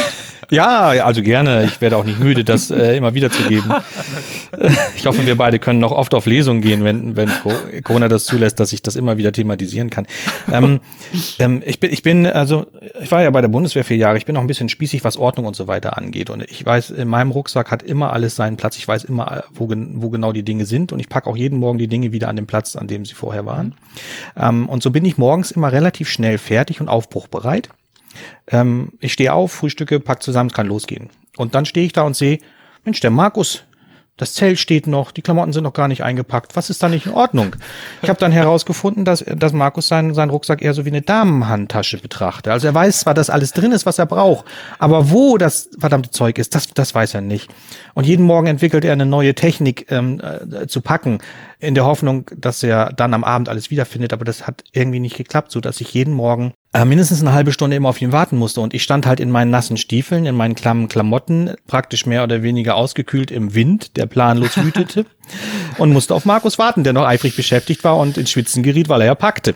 Ja, 0.51 0.89
also 1.05 1.23
gerne. 1.23 1.65
Ich 1.65 1.81
werde 1.81 1.97
auch 1.97 2.05
nicht 2.05 2.19
müde, 2.19 2.45
das 2.45 2.71
äh, 2.71 2.97
immer 2.97 3.15
wieder 3.15 3.31
zu 3.31 3.43
geben. 3.45 3.73
Ich 4.97 5.07
hoffe, 5.07 5.25
wir 5.25 5.37
beide 5.37 5.59
können 5.59 5.79
noch 5.79 5.93
oft 5.93 6.13
auf 6.13 6.27
Lesungen 6.27 6.61
gehen, 6.61 6.85
wenn, 6.85 7.17
wenn 7.17 7.31
Corona 7.85 8.09
das 8.09 8.25
zulässt, 8.25 8.59
dass 8.61 8.73
ich 8.73 8.83
das 8.83 8.97
immer 8.97 9.17
wieder 9.17 9.33
thematisieren 9.33 9.91
kann. 9.91 10.07
Ähm, 10.53 10.81
ähm, 11.39 11.63
ich 11.65 11.81
bin, 11.81 11.93
ich 11.93 12.03
bin, 12.03 12.27
also 12.27 12.67
ich 13.01 13.11
war 13.11 13.23
ja 13.23 13.31
bei 13.31 13.41
der 13.41 13.49
Bundeswehr 13.49 13.85
vier 13.85 13.97
Jahre. 13.97 14.19
Ich 14.19 14.27
bin 14.27 14.37
auch 14.37 14.41
ein 14.41 14.49
bisschen 14.49 14.69
spießig, 14.69 15.05
was 15.05 15.17
Ordnung 15.17 15.47
und 15.47 15.57
so 15.57 15.69
weiter 15.69 15.97
angeht. 15.97 16.31
Und 16.31 16.43
ich 16.43 16.67
weiß, 16.67 16.91
in 16.91 17.09
meinem 17.09 17.31
Rucksack 17.31 17.71
hat 17.71 17.83
immer 17.83 18.13
alles 18.13 18.37
seinen 18.37 18.57
Platz. 18.57 18.77
Ich 18.77 18.87
weiß 18.87 19.05
immer, 19.05 19.45
wo, 19.55 19.69
wo 19.71 20.11
genau 20.11 20.33
die 20.33 20.43
Dinge 20.43 20.67
sind. 20.67 20.93
Und 20.93 21.01
ich 21.01 21.09
packe 21.09 21.31
auch 21.31 21.37
jeden 21.37 21.59
Morgen 21.59 21.79
die 21.79 21.89
Dinge 21.89 22.13
wieder 22.13 22.29
an 22.29 22.37
den 22.37 22.47
Platz, 22.47 22.77
an 22.77 22.89
dem 22.89 23.05
sie 23.05 23.15
vorher 23.15 23.47
waren. 23.47 23.75
Ähm, 24.37 24.69
und 24.69 24.83
so 24.83 24.91
bin 24.91 25.05
ich 25.05 25.17
morgens 25.17 25.53
immer 25.53 25.73
relativ 25.73 26.09
schnell 26.11 26.39
fertig 26.39 26.81
und 26.81 26.89
aufbruchbereit. 26.89 27.71
Ähm, 28.47 28.93
ich 29.01 29.13
stehe 29.13 29.33
auf, 29.33 29.53
frühstücke, 29.53 30.01
pack 30.01 30.23
zusammen, 30.23 30.51
es 30.51 30.55
kann 30.55 30.67
losgehen. 30.67 31.11
Und 31.37 31.55
dann 31.55 31.67
stehe 31.67 31.87
ich 31.87 31.93
da 31.93 32.03
und 32.03 32.17
sehe, 32.17 32.39
Mensch, 32.85 33.01
der 33.01 33.11
Markus, 33.11 33.65
das 34.21 34.35
Zelt 34.35 34.59
steht 34.59 34.87
noch, 34.87 35.13
die 35.13 35.23
Klamotten 35.23 35.55
sind 35.55 35.65
noch 35.65 35.73
gar 35.73 35.89
nicht 35.89 36.05
eingepackt. 36.05 36.55
Was 36.55 36.69
ist 36.69 36.83
da 36.83 36.91
nicht 36.91 37.07
in 37.07 37.13
Ordnung? 37.13 37.57
Ich 38.03 38.11
habe 38.11 38.21
dann 38.21 38.33
herausgefunden, 38.33 39.07
dass, 39.07 39.25
dass 39.25 39.55
Markus 39.55 39.89
seinen, 39.89 40.13
seinen 40.13 40.29
Rucksack 40.29 40.61
eher 40.61 40.75
so 40.75 40.85
wie 40.85 40.91
eine 40.91 41.01
Damenhandtasche 41.01 41.97
betrachtet. 41.97 42.53
Also 42.53 42.67
er 42.67 42.75
weiß 42.75 43.01
zwar, 43.01 43.15
dass 43.15 43.31
alles 43.31 43.53
drin 43.53 43.73
ist, 43.73 43.87
was 43.87 43.99
er 43.99 44.05
braucht, 44.05 44.45
aber 44.79 45.11
wo 45.11 45.39
das 45.39 45.71
verdammte 45.79 46.11
Zeug 46.11 46.39
ist, 46.39 46.55
das, 46.55 46.69
das 46.69 46.95
weiß 46.95 47.15
er 47.15 47.23
nicht. 47.23 47.51
Und 47.95 48.05
jeden 48.05 48.27
Morgen 48.27 48.47
entwickelt 48.47 48.85
er 48.85 48.93
eine 48.93 49.07
neue 49.07 49.35
Technik 49.35 49.91
ähm, 49.91 50.21
äh, 50.21 50.67
zu 50.67 50.83
packen, 50.83 51.21
in 51.61 51.75
der 51.75 51.85
Hoffnung, 51.85 52.31
dass 52.37 52.63
er 52.63 52.93
dann 52.93 53.15
am 53.15 53.25
Abend 53.25 53.49
alles 53.49 53.71
wiederfindet. 53.71 54.13
Aber 54.13 54.25
das 54.25 54.47
hat 54.47 54.65
irgendwie 54.73 55.01
nicht 55.01 55.17
geklappt, 55.17 55.53
so 55.53 55.61
dass 55.61 55.81
ich 55.81 55.93
jeden 55.95 56.15
Morgen 56.15 56.53
äh, 56.73 56.85
mindestens 56.85 57.21
eine 57.21 57.33
halbe 57.33 57.53
Stunde 57.53 57.77
immer 57.77 57.89
auf 57.89 58.01
ihn 58.01 58.13
warten 58.13 58.39
musste. 58.39 58.61
Und 58.61 58.75
ich 58.75 58.83
stand 58.83 59.07
halt 59.07 59.21
in 59.21 59.31
meinen 59.31 59.51
nassen 59.51 59.77
Stiefeln, 59.77 60.27
in 60.27 60.37
meinen 60.37 60.55
klammen 60.55 60.89
Klamotten, 60.89 61.55
praktisch 61.67 62.07
mehr 62.07 62.25
oder 62.25 62.43
weniger 62.43 62.77
ausgekühlt 62.77 63.31
im 63.31 63.55
Wind, 63.55 63.97
der 63.97 64.07
planlos 64.07 64.57
wütete. 64.57 65.05
und 65.79 65.93
musste 65.93 66.15
auf 66.15 66.25
Markus 66.25 66.59
warten, 66.59 66.85
der 66.85 66.93
noch 66.93 67.07
eifrig 67.07 67.37
beschäftigt 67.37 67.85
war 67.85 67.97
und 67.97 68.19
ins 68.19 68.31
Schwitzen 68.31 68.63
geriet, 68.63 68.89
weil 68.89 69.01
er 69.01 69.09
ja 69.09 69.15
packte. 69.15 69.55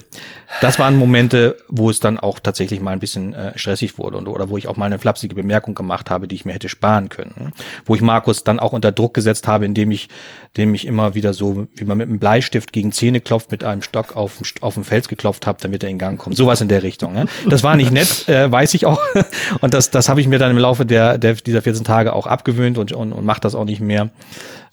Das 0.60 0.78
waren 0.78 0.96
Momente, 0.96 1.56
wo 1.68 1.90
es 1.90 2.00
dann 2.00 2.18
auch 2.18 2.38
tatsächlich 2.38 2.80
mal 2.80 2.92
ein 2.92 3.00
bisschen 3.00 3.34
äh, 3.34 3.58
stressig 3.58 3.98
wurde 3.98 4.18
und, 4.18 4.28
oder 4.28 4.48
wo 4.48 4.56
ich 4.56 4.68
auch 4.68 4.76
mal 4.76 4.86
eine 4.86 4.98
flapsige 4.98 5.34
Bemerkung 5.34 5.74
gemacht 5.74 6.10
habe, 6.10 6.28
die 6.28 6.36
ich 6.36 6.44
mir 6.44 6.52
hätte 6.52 6.68
sparen 6.68 7.08
können. 7.08 7.52
Wo 7.84 7.94
ich 7.94 8.00
Markus 8.00 8.44
dann 8.44 8.60
auch 8.60 8.72
unter 8.72 8.92
Druck 8.92 9.14
gesetzt 9.14 9.48
habe, 9.48 9.64
indem 9.64 9.90
ich, 9.90 10.08
indem 10.54 10.74
ich 10.74 10.86
immer 10.86 11.14
wieder 11.14 11.34
so, 11.34 11.66
wie 11.74 11.84
man 11.84 11.93
mit 11.94 12.08
einem 12.08 12.18
Bleistift 12.18 12.72
gegen 12.72 12.92
Zähne 12.92 13.20
klopft, 13.20 13.50
mit 13.50 13.64
einem 13.64 13.82
Stock 13.82 14.16
auf, 14.16 14.42
auf 14.60 14.74
Fels 14.82 15.08
geklopft 15.08 15.46
habe, 15.46 15.58
damit 15.60 15.82
er 15.82 15.90
in 15.90 15.98
Gang 15.98 16.18
kommt. 16.18 16.36
Sowas 16.36 16.60
in 16.60 16.68
der 16.68 16.82
Richtung. 16.82 17.12
Ne? 17.12 17.26
Das 17.48 17.62
war 17.62 17.76
nicht 17.76 17.90
nett, 17.90 18.28
äh, 18.28 18.50
weiß 18.50 18.74
ich 18.74 18.86
auch. 18.86 19.00
Und 19.60 19.74
das, 19.74 19.90
das 19.90 20.08
habe 20.08 20.20
ich 20.20 20.28
mir 20.28 20.38
dann 20.38 20.50
im 20.50 20.58
Laufe 20.58 20.86
der, 20.86 21.18
der 21.18 21.34
dieser 21.34 21.62
14 21.62 21.84
Tage 21.84 22.12
auch 22.12 22.26
abgewöhnt 22.26 22.78
und, 22.78 22.92
und, 22.92 23.12
und 23.12 23.24
mache 23.24 23.40
das 23.40 23.54
auch 23.54 23.64
nicht 23.64 23.80
mehr. 23.80 24.10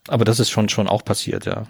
Aber 0.08 0.26
das 0.26 0.40
ist 0.40 0.50
schon 0.50 0.70
schon 0.70 0.88
auch 0.88 1.06
passiert, 1.06 1.46
ja. 1.46 1.64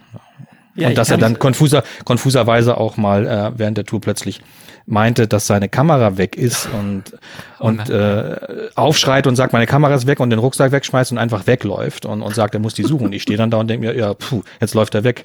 Ja 0.76 0.90
und 0.90 0.98
dass 0.98 1.10
er 1.10 1.18
dann 1.18 1.40
konfuser, 1.40 1.84
konfuserweise 2.06 2.78
auch 2.78 2.98
mal 2.98 3.28
äh, 3.28 3.52
während 3.58 3.78
der 3.78 3.86
Tour 3.86 4.02
plötzlich 4.02 4.42
meinte, 4.86 5.28
dass 5.28 5.48
seine 5.48 5.70
Kamera 5.70 6.18
weg 6.18 6.36
ist 6.36 6.68
und, 6.80 7.14
oh 7.60 7.68
und 7.68 7.90
äh, 7.90 8.36
aufschreit 8.76 9.28
und 9.28 9.36
sagt, 9.36 9.54
meine 9.54 9.66
Kamera 9.66 9.94
ist 9.94 10.08
weg 10.08 10.20
und 10.20 10.30
den 10.30 10.40
Rucksack 10.40 10.72
wegschmeißt 10.72 11.12
und 11.12 11.18
einfach 11.18 11.48
wegläuft 11.48 12.06
und, 12.06 12.22
und 12.22 12.36
sagt, 12.36 12.54
er 12.54 12.60
muss 12.60 12.74
die 12.74 12.84
suchen. 12.84 13.08
Und 13.08 13.14
ich 13.14 13.24
stehe 13.24 13.38
dann 13.38 13.50
da 13.50 13.58
und 13.58 13.70
denke 13.70 13.88
mir, 13.88 13.96
ja, 13.96 14.14
puh, 14.14 14.42
jetzt 14.60 14.74
läuft 14.74 14.96
er 14.96 15.04
weg. 15.04 15.24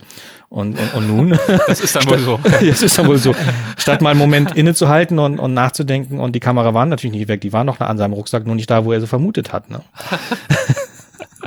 Und, 0.48 0.78
und, 0.78 0.94
und 0.94 1.06
nun? 1.08 1.38
Das 1.66 1.80
ist 1.80 1.96
dann 1.96 2.08
wohl 2.08 2.18
so. 2.18 2.38
das 2.60 2.82
ist 2.82 2.98
dann 2.98 3.08
wohl 3.08 3.18
so. 3.18 3.34
Statt 3.76 4.00
mal 4.00 4.10
einen 4.10 4.18
Moment 4.18 4.56
innezuhalten 4.56 5.18
und, 5.18 5.38
und 5.38 5.54
nachzudenken 5.54 6.20
und 6.20 6.32
die 6.34 6.40
Kamera 6.40 6.74
war 6.74 6.86
natürlich 6.86 7.16
nicht 7.16 7.28
weg, 7.28 7.40
die 7.40 7.52
war 7.52 7.64
noch 7.64 7.80
an 7.80 7.98
seinem 7.98 8.12
Rucksack, 8.12 8.46
nur 8.46 8.54
nicht 8.54 8.70
da, 8.70 8.84
wo 8.84 8.92
er 8.92 9.00
sie 9.00 9.06
vermutet 9.06 9.52
hat. 9.52 9.70
Ne? 9.70 9.80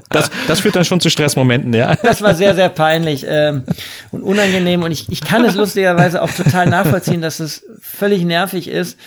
Das, 0.10 0.32
das 0.48 0.62
führt 0.62 0.76
dann 0.76 0.86
schon 0.86 1.00
zu 1.00 1.10
Stressmomenten, 1.10 1.74
ja. 1.74 1.96
Das 1.96 2.22
war 2.22 2.34
sehr, 2.34 2.56
sehr 2.56 2.70
peinlich 2.70 3.26
ähm, 3.28 3.64
und 4.12 4.24
unangenehm. 4.24 4.84
Und 4.84 4.92
ich, 4.92 5.08
ich 5.10 5.22
kann 5.22 5.46
es 5.46 5.56
lustigerweise 5.56 6.22
auch 6.22 6.32
total 6.32 6.68
nachvollziehen, 6.68 7.22
dass 7.22 7.40
es 7.40 7.64
völlig 7.80 8.24
nervig 8.24 8.68
ist. 8.68 8.98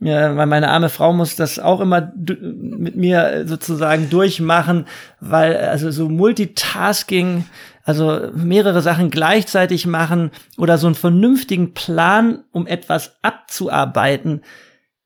Ja, 0.00 0.36
weil 0.36 0.46
meine 0.46 0.68
arme 0.68 0.90
Frau 0.90 1.12
muss 1.12 1.36
das 1.36 1.58
auch 1.58 1.80
immer 1.80 2.12
mit 2.16 2.96
mir 2.96 3.44
sozusagen 3.46 4.10
durchmachen, 4.10 4.86
weil 5.20 5.56
also 5.56 5.90
so 5.90 6.10
Multitasking, 6.10 7.46
also 7.84 8.28
mehrere 8.34 8.82
Sachen 8.82 9.10
gleichzeitig 9.10 9.86
machen 9.86 10.30
oder 10.58 10.76
so 10.76 10.88
einen 10.88 10.96
vernünftigen 10.96 11.72
Plan, 11.72 12.44
um 12.50 12.66
etwas 12.66 13.16
abzuarbeiten, 13.22 14.42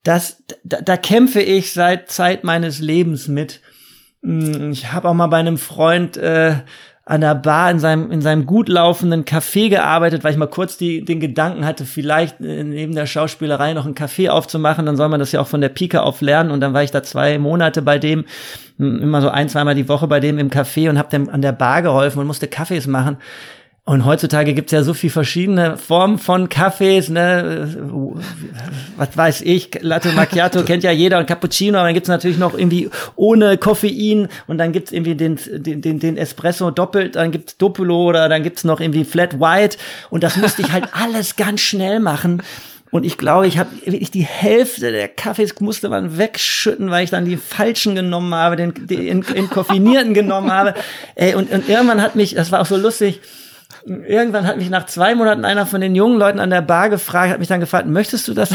das, 0.02 0.42
da, 0.64 0.80
da 0.80 0.96
kämpfe 0.96 1.42
ich 1.42 1.72
seit 1.72 2.10
Zeit 2.10 2.42
meines 2.42 2.80
Lebens 2.80 3.28
mit. 3.28 3.60
Hm, 4.22 4.72
ich 4.72 4.92
habe 4.92 5.08
auch 5.08 5.14
mal 5.14 5.28
bei 5.28 5.38
einem 5.38 5.58
Freund 5.58 6.16
äh, 6.16 6.56
an 7.08 7.22
der 7.22 7.34
Bar 7.34 7.70
in 7.70 7.78
seinem, 7.78 8.10
in 8.10 8.20
seinem 8.20 8.44
gut 8.44 8.68
laufenden 8.68 9.24
Café 9.24 9.70
gearbeitet, 9.70 10.24
weil 10.24 10.32
ich 10.32 10.36
mal 10.36 10.46
kurz 10.46 10.76
die, 10.76 11.04
den 11.04 11.20
Gedanken 11.20 11.64
hatte, 11.64 11.86
vielleicht 11.86 12.38
äh, 12.40 12.62
neben 12.64 12.94
der 12.94 13.06
Schauspielerei 13.06 13.72
noch 13.72 13.86
ein 13.86 13.94
Café 13.94 14.28
aufzumachen, 14.28 14.84
dann 14.84 14.96
soll 14.96 15.08
man 15.08 15.18
das 15.18 15.32
ja 15.32 15.40
auch 15.40 15.46
von 15.46 15.62
der 15.62 15.70
Pike 15.70 16.02
auf 16.02 16.20
lernen 16.20 16.50
und 16.50 16.60
dann 16.60 16.74
war 16.74 16.82
ich 16.82 16.90
da 16.90 17.02
zwei 17.02 17.38
Monate 17.38 17.80
bei 17.80 17.98
dem, 17.98 18.26
hm, 18.76 19.00
immer 19.00 19.22
so 19.22 19.30
ein, 19.30 19.48
zweimal 19.48 19.74
die 19.74 19.88
Woche 19.88 20.06
bei 20.06 20.20
dem 20.20 20.38
im 20.38 20.50
Café 20.50 20.90
und 20.90 20.98
habe 20.98 21.08
dem 21.08 21.30
an 21.30 21.40
der 21.40 21.52
Bar 21.52 21.80
geholfen 21.80 22.18
und 22.18 22.26
musste 22.26 22.46
Kaffees 22.46 22.86
machen. 22.86 23.16
Und 23.88 24.04
heutzutage 24.04 24.52
gibt's 24.52 24.72
ja 24.72 24.82
so 24.82 24.92
viel 24.92 25.08
verschiedene 25.08 25.78
Formen 25.78 26.18
von 26.18 26.50
Kaffees, 26.50 27.08
ne? 27.08 27.74
Was 28.98 29.16
weiß 29.16 29.40
ich, 29.40 29.70
Latte 29.80 30.12
Macchiato 30.12 30.62
kennt 30.62 30.84
ja 30.84 30.90
jeder 30.90 31.18
und 31.18 31.24
Cappuccino, 31.24 31.78
aber 31.78 31.88
dann 31.88 31.94
gibt's 31.94 32.10
natürlich 32.10 32.36
noch 32.36 32.52
irgendwie 32.52 32.90
ohne 33.16 33.56
Koffein 33.56 34.28
und 34.46 34.58
dann 34.58 34.72
gibt's 34.72 34.92
irgendwie 34.92 35.14
den, 35.14 35.38
den, 35.50 35.80
den, 35.80 36.00
den 36.00 36.18
Espresso 36.18 36.70
doppelt, 36.70 37.16
dann 37.16 37.30
gibt's 37.30 37.56
Doppelo 37.56 38.04
oder 38.04 38.28
dann 38.28 38.42
gibt's 38.42 38.62
noch 38.62 38.78
irgendwie 38.78 39.04
Flat 39.04 39.40
White 39.40 39.78
und 40.10 40.22
das 40.22 40.36
musste 40.36 40.60
ich 40.60 40.70
halt 40.70 40.88
alles 40.92 41.36
ganz 41.36 41.62
schnell 41.62 41.98
machen. 41.98 42.42
Und 42.90 43.06
ich 43.06 43.16
glaube, 43.16 43.46
ich 43.46 43.56
habe 43.56 43.70
wirklich 43.86 44.10
die 44.10 44.26
Hälfte 44.26 44.92
der 44.92 45.08
Kaffees 45.08 45.58
musste 45.60 45.88
man 45.88 46.18
wegschütten, 46.18 46.90
weil 46.90 47.04
ich 47.04 47.10
dann 47.10 47.24
die 47.24 47.38
falschen 47.38 47.94
genommen 47.94 48.34
habe, 48.34 48.56
den, 48.56 48.86
den 48.86 49.24
entkoffinierten 49.24 50.12
genommen 50.12 50.52
habe. 50.52 50.74
Ey, 51.14 51.34
und, 51.34 51.50
und 51.50 51.70
irgendwann 51.70 52.02
hat 52.02 52.16
mich, 52.16 52.34
das 52.34 52.52
war 52.52 52.60
auch 52.60 52.66
so 52.66 52.76
lustig, 52.76 53.20
irgendwann 53.84 54.46
hat 54.46 54.56
mich 54.56 54.70
nach 54.70 54.86
zwei 54.86 55.14
Monaten 55.14 55.44
einer 55.44 55.66
von 55.66 55.80
den 55.80 55.94
jungen 55.94 56.18
Leuten 56.18 56.38
an 56.38 56.50
der 56.50 56.62
Bar 56.62 56.88
gefragt, 56.88 57.30
hat 57.30 57.38
mich 57.38 57.48
dann 57.48 57.60
gefragt, 57.60 57.86
möchtest 57.86 58.28
du 58.28 58.34
das, 58.34 58.50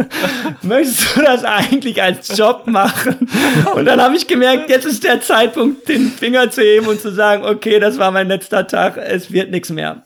möchtest 0.62 1.16
du 1.16 1.22
das 1.22 1.44
eigentlich 1.44 2.02
als 2.02 2.36
Job 2.36 2.66
machen? 2.66 3.28
Und 3.74 3.84
dann 3.84 4.00
habe 4.00 4.16
ich 4.16 4.26
gemerkt, 4.26 4.70
jetzt 4.70 4.86
ist 4.86 5.04
der 5.04 5.20
Zeitpunkt, 5.20 5.88
den 5.88 6.10
Finger 6.10 6.50
zu 6.50 6.62
heben 6.62 6.86
und 6.86 7.00
zu 7.00 7.12
sagen, 7.12 7.44
okay, 7.44 7.78
das 7.78 7.98
war 7.98 8.10
mein 8.10 8.28
letzter 8.28 8.66
Tag, 8.66 8.96
es 8.96 9.32
wird 9.32 9.50
nichts 9.50 9.70
mehr. 9.70 10.05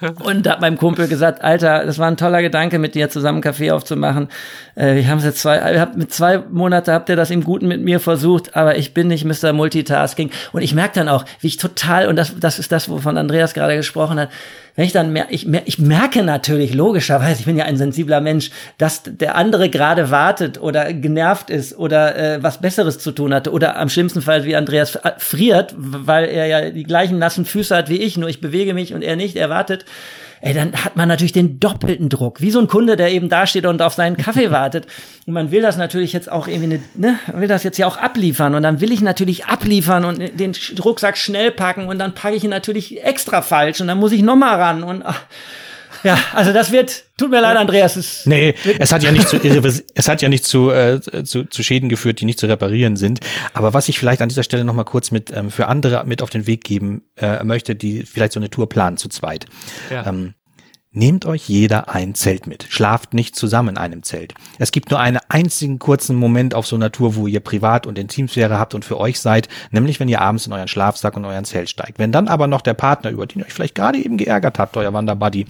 Und 0.00 0.48
hat 0.48 0.60
meinem 0.60 0.78
Kumpel 0.78 1.08
gesagt, 1.08 1.42
Alter, 1.42 1.84
das 1.84 1.98
war 1.98 2.06
ein 2.06 2.16
toller 2.16 2.40
Gedanke, 2.40 2.78
mit 2.78 2.94
dir 2.94 3.10
zusammen 3.10 3.40
Kaffee 3.40 3.72
aufzumachen. 3.72 4.28
Äh, 4.76 4.94
wir 4.94 5.08
haben 5.08 5.18
es 5.18 5.24
jetzt 5.24 5.40
zwei, 5.40 5.78
hab, 5.80 5.96
mit 5.96 6.12
zwei 6.12 6.38
Monate 6.38 6.92
habt 6.92 7.08
ihr 7.08 7.16
das 7.16 7.30
im 7.30 7.42
Guten 7.42 7.66
mit 7.66 7.82
mir 7.82 7.98
versucht, 7.98 8.54
aber 8.54 8.76
ich 8.76 8.94
bin 8.94 9.08
nicht 9.08 9.24
Mr. 9.24 9.52
Multitasking. 9.52 10.30
Und 10.52 10.62
ich 10.62 10.72
merke 10.72 10.94
dann 10.94 11.08
auch, 11.08 11.24
wie 11.40 11.48
ich 11.48 11.56
total, 11.56 12.06
und 12.06 12.14
das, 12.14 12.38
das 12.38 12.60
ist 12.60 12.70
das, 12.70 12.88
wovon 12.88 13.16
Andreas 13.16 13.54
gerade 13.54 13.74
gesprochen 13.74 14.20
hat, 14.20 14.30
wenn 14.78 14.84
ich 14.84 14.92
dann 14.92 15.12
mer 15.12 15.26
ich, 15.30 15.44
mer 15.44 15.62
ich 15.64 15.80
merke 15.80 16.22
natürlich 16.22 16.72
logischerweise, 16.72 17.40
ich 17.40 17.46
bin 17.46 17.56
ja 17.56 17.64
ein 17.64 17.76
sensibler 17.76 18.20
Mensch, 18.20 18.52
dass 18.78 19.02
der 19.04 19.34
andere 19.34 19.70
gerade 19.70 20.12
wartet 20.12 20.60
oder 20.60 20.92
genervt 20.92 21.50
ist 21.50 21.76
oder 21.76 22.14
äh, 22.16 22.42
was 22.44 22.60
Besseres 22.60 23.00
zu 23.00 23.10
tun 23.10 23.34
hatte 23.34 23.50
oder 23.50 23.76
am 23.76 23.88
schlimmsten 23.88 24.22
Fall 24.22 24.44
wie 24.44 24.54
Andreas 24.54 24.94
äh, 24.94 25.10
friert, 25.18 25.74
weil 25.76 26.26
er 26.26 26.46
ja 26.46 26.70
die 26.70 26.84
gleichen 26.84 27.18
nassen 27.18 27.44
Füße 27.44 27.74
hat 27.74 27.88
wie 27.88 27.96
ich, 27.96 28.16
nur 28.16 28.28
ich 28.28 28.40
bewege 28.40 28.72
mich 28.72 28.94
und 28.94 29.02
er 29.02 29.16
nicht, 29.16 29.34
er 29.34 29.50
wartet 29.50 29.84
ey, 30.40 30.54
dann 30.54 30.72
hat 30.72 30.96
man 30.96 31.08
natürlich 31.08 31.32
den 31.32 31.60
doppelten 31.60 32.08
Druck. 32.08 32.40
Wie 32.40 32.50
so 32.50 32.58
ein 32.58 32.68
Kunde, 32.68 32.96
der 32.96 33.10
eben 33.12 33.28
dasteht 33.28 33.66
und 33.66 33.82
auf 33.82 33.94
seinen 33.94 34.16
Kaffee 34.16 34.50
wartet. 34.50 34.86
Und 35.26 35.34
man 35.34 35.50
will 35.50 35.62
das 35.62 35.76
natürlich 35.76 36.12
jetzt 36.12 36.30
auch 36.30 36.48
irgendwie, 36.48 36.68
ne, 36.68 36.80
ne, 36.94 37.18
will 37.32 37.48
das 37.48 37.62
jetzt 37.62 37.78
ja 37.78 37.86
auch 37.86 37.96
abliefern. 37.96 38.54
Und 38.54 38.62
dann 38.62 38.80
will 38.80 38.92
ich 38.92 39.00
natürlich 39.00 39.46
abliefern 39.46 40.04
und 40.04 40.18
den 40.38 40.54
Rucksack 40.82 41.16
schnell 41.16 41.50
packen 41.50 41.86
und 41.86 41.98
dann 41.98 42.14
packe 42.14 42.36
ich 42.36 42.44
ihn 42.44 42.50
natürlich 42.50 43.02
extra 43.02 43.42
falsch 43.42 43.80
und 43.80 43.88
dann 43.88 43.98
muss 43.98 44.12
ich 44.12 44.22
nochmal 44.22 44.60
ran 44.60 44.82
und 44.82 45.02
ach, 45.04 45.22
ja, 46.04 46.18
also 46.32 46.52
das 46.52 46.72
wird, 46.72 47.04
tut 47.16 47.30
mir 47.30 47.40
leid, 47.40 47.56
Andreas. 47.56 47.96
Es 47.96 48.26
nee, 48.26 48.54
es 48.78 48.92
hat 48.92 49.02
ja 49.02 49.12
nicht 49.12 49.28
zu, 49.28 49.38
es 49.42 50.08
hat 50.08 50.22
ja 50.22 50.28
nicht 50.28 50.44
zu, 50.44 50.70
äh, 50.70 51.00
zu, 51.00 51.44
zu 51.44 51.62
Schäden 51.62 51.88
geführt, 51.88 52.20
die 52.20 52.24
nicht 52.24 52.38
zu 52.38 52.46
reparieren 52.46 52.96
sind. 52.96 53.20
Aber 53.52 53.74
was 53.74 53.88
ich 53.88 53.98
vielleicht 53.98 54.22
an 54.22 54.28
dieser 54.28 54.42
Stelle 54.42 54.64
nochmal 54.64 54.84
kurz 54.84 55.10
mit 55.10 55.30
ähm, 55.34 55.50
für 55.50 55.66
andere 55.68 56.04
mit 56.06 56.22
auf 56.22 56.30
den 56.30 56.46
Weg 56.46 56.64
geben 56.64 57.02
äh, 57.16 57.42
möchte, 57.44 57.74
die 57.74 58.02
vielleicht 58.04 58.32
so 58.32 58.40
eine 58.40 58.50
Tour 58.50 58.68
planen 58.68 58.96
zu 58.96 59.08
zweit. 59.08 59.46
Ja. 59.90 60.06
Ähm, 60.06 60.34
nehmt 60.98 61.24
euch 61.24 61.48
jeder 61.48 61.88
ein 61.88 62.14
Zelt 62.14 62.46
mit. 62.46 62.66
Schlaft 62.68 63.14
nicht 63.14 63.36
zusammen 63.36 63.70
in 63.70 63.78
einem 63.78 64.02
Zelt. 64.02 64.34
Es 64.58 64.72
gibt 64.72 64.90
nur 64.90 65.00
einen 65.00 65.20
einzigen 65.28 65.78
kurzen 65.78 66.16
Moment 66.16 66.54
auf 66.54 66.66
so 66.66 66.76
einer 66.76 66.92
Tour, 66.92 67.14
wo 67.14 67.26
ihr 67.26 67.40
Privat- 67.40 67.86
und 67.86 67.98
Intimsphäre 67.98 68.58
habt 68.58 68.74
und 68.74 68.84
für 68.84 68.98
euch 68.98 69.20
seid, 69.20 69.48
nämlich 69.70 70.00
wenn 70.00 70.08
ihr 70.08 70.20
abends 70.20 70.46
in 70.46 70.52
euren 70.52 70.68
Schlafsack 70.68 71.16
und 71.16 71.24
euren 71.24 71.44
Zelt 71.44 71.70
steigt. 71.70 71.98
Wenn 71.98 72.12
dann 72.12 72.28
aber 72.28 72.48
noch 72.48 72.60
der 72.60 72.74
Partner, 72.74 73.10
über 73.10 73.26
den 73.26 73.40
ihr 73.40 73.46
euch 73.46 73.52
vielleicht 73.52 73.76
gerade 73.76 73.98
eben 73.98 74.16
geärgert 74.16 74.58
habt, 74.58 74.76
euer 74.76 74.92
Wanderbuddy, 74.92 75.42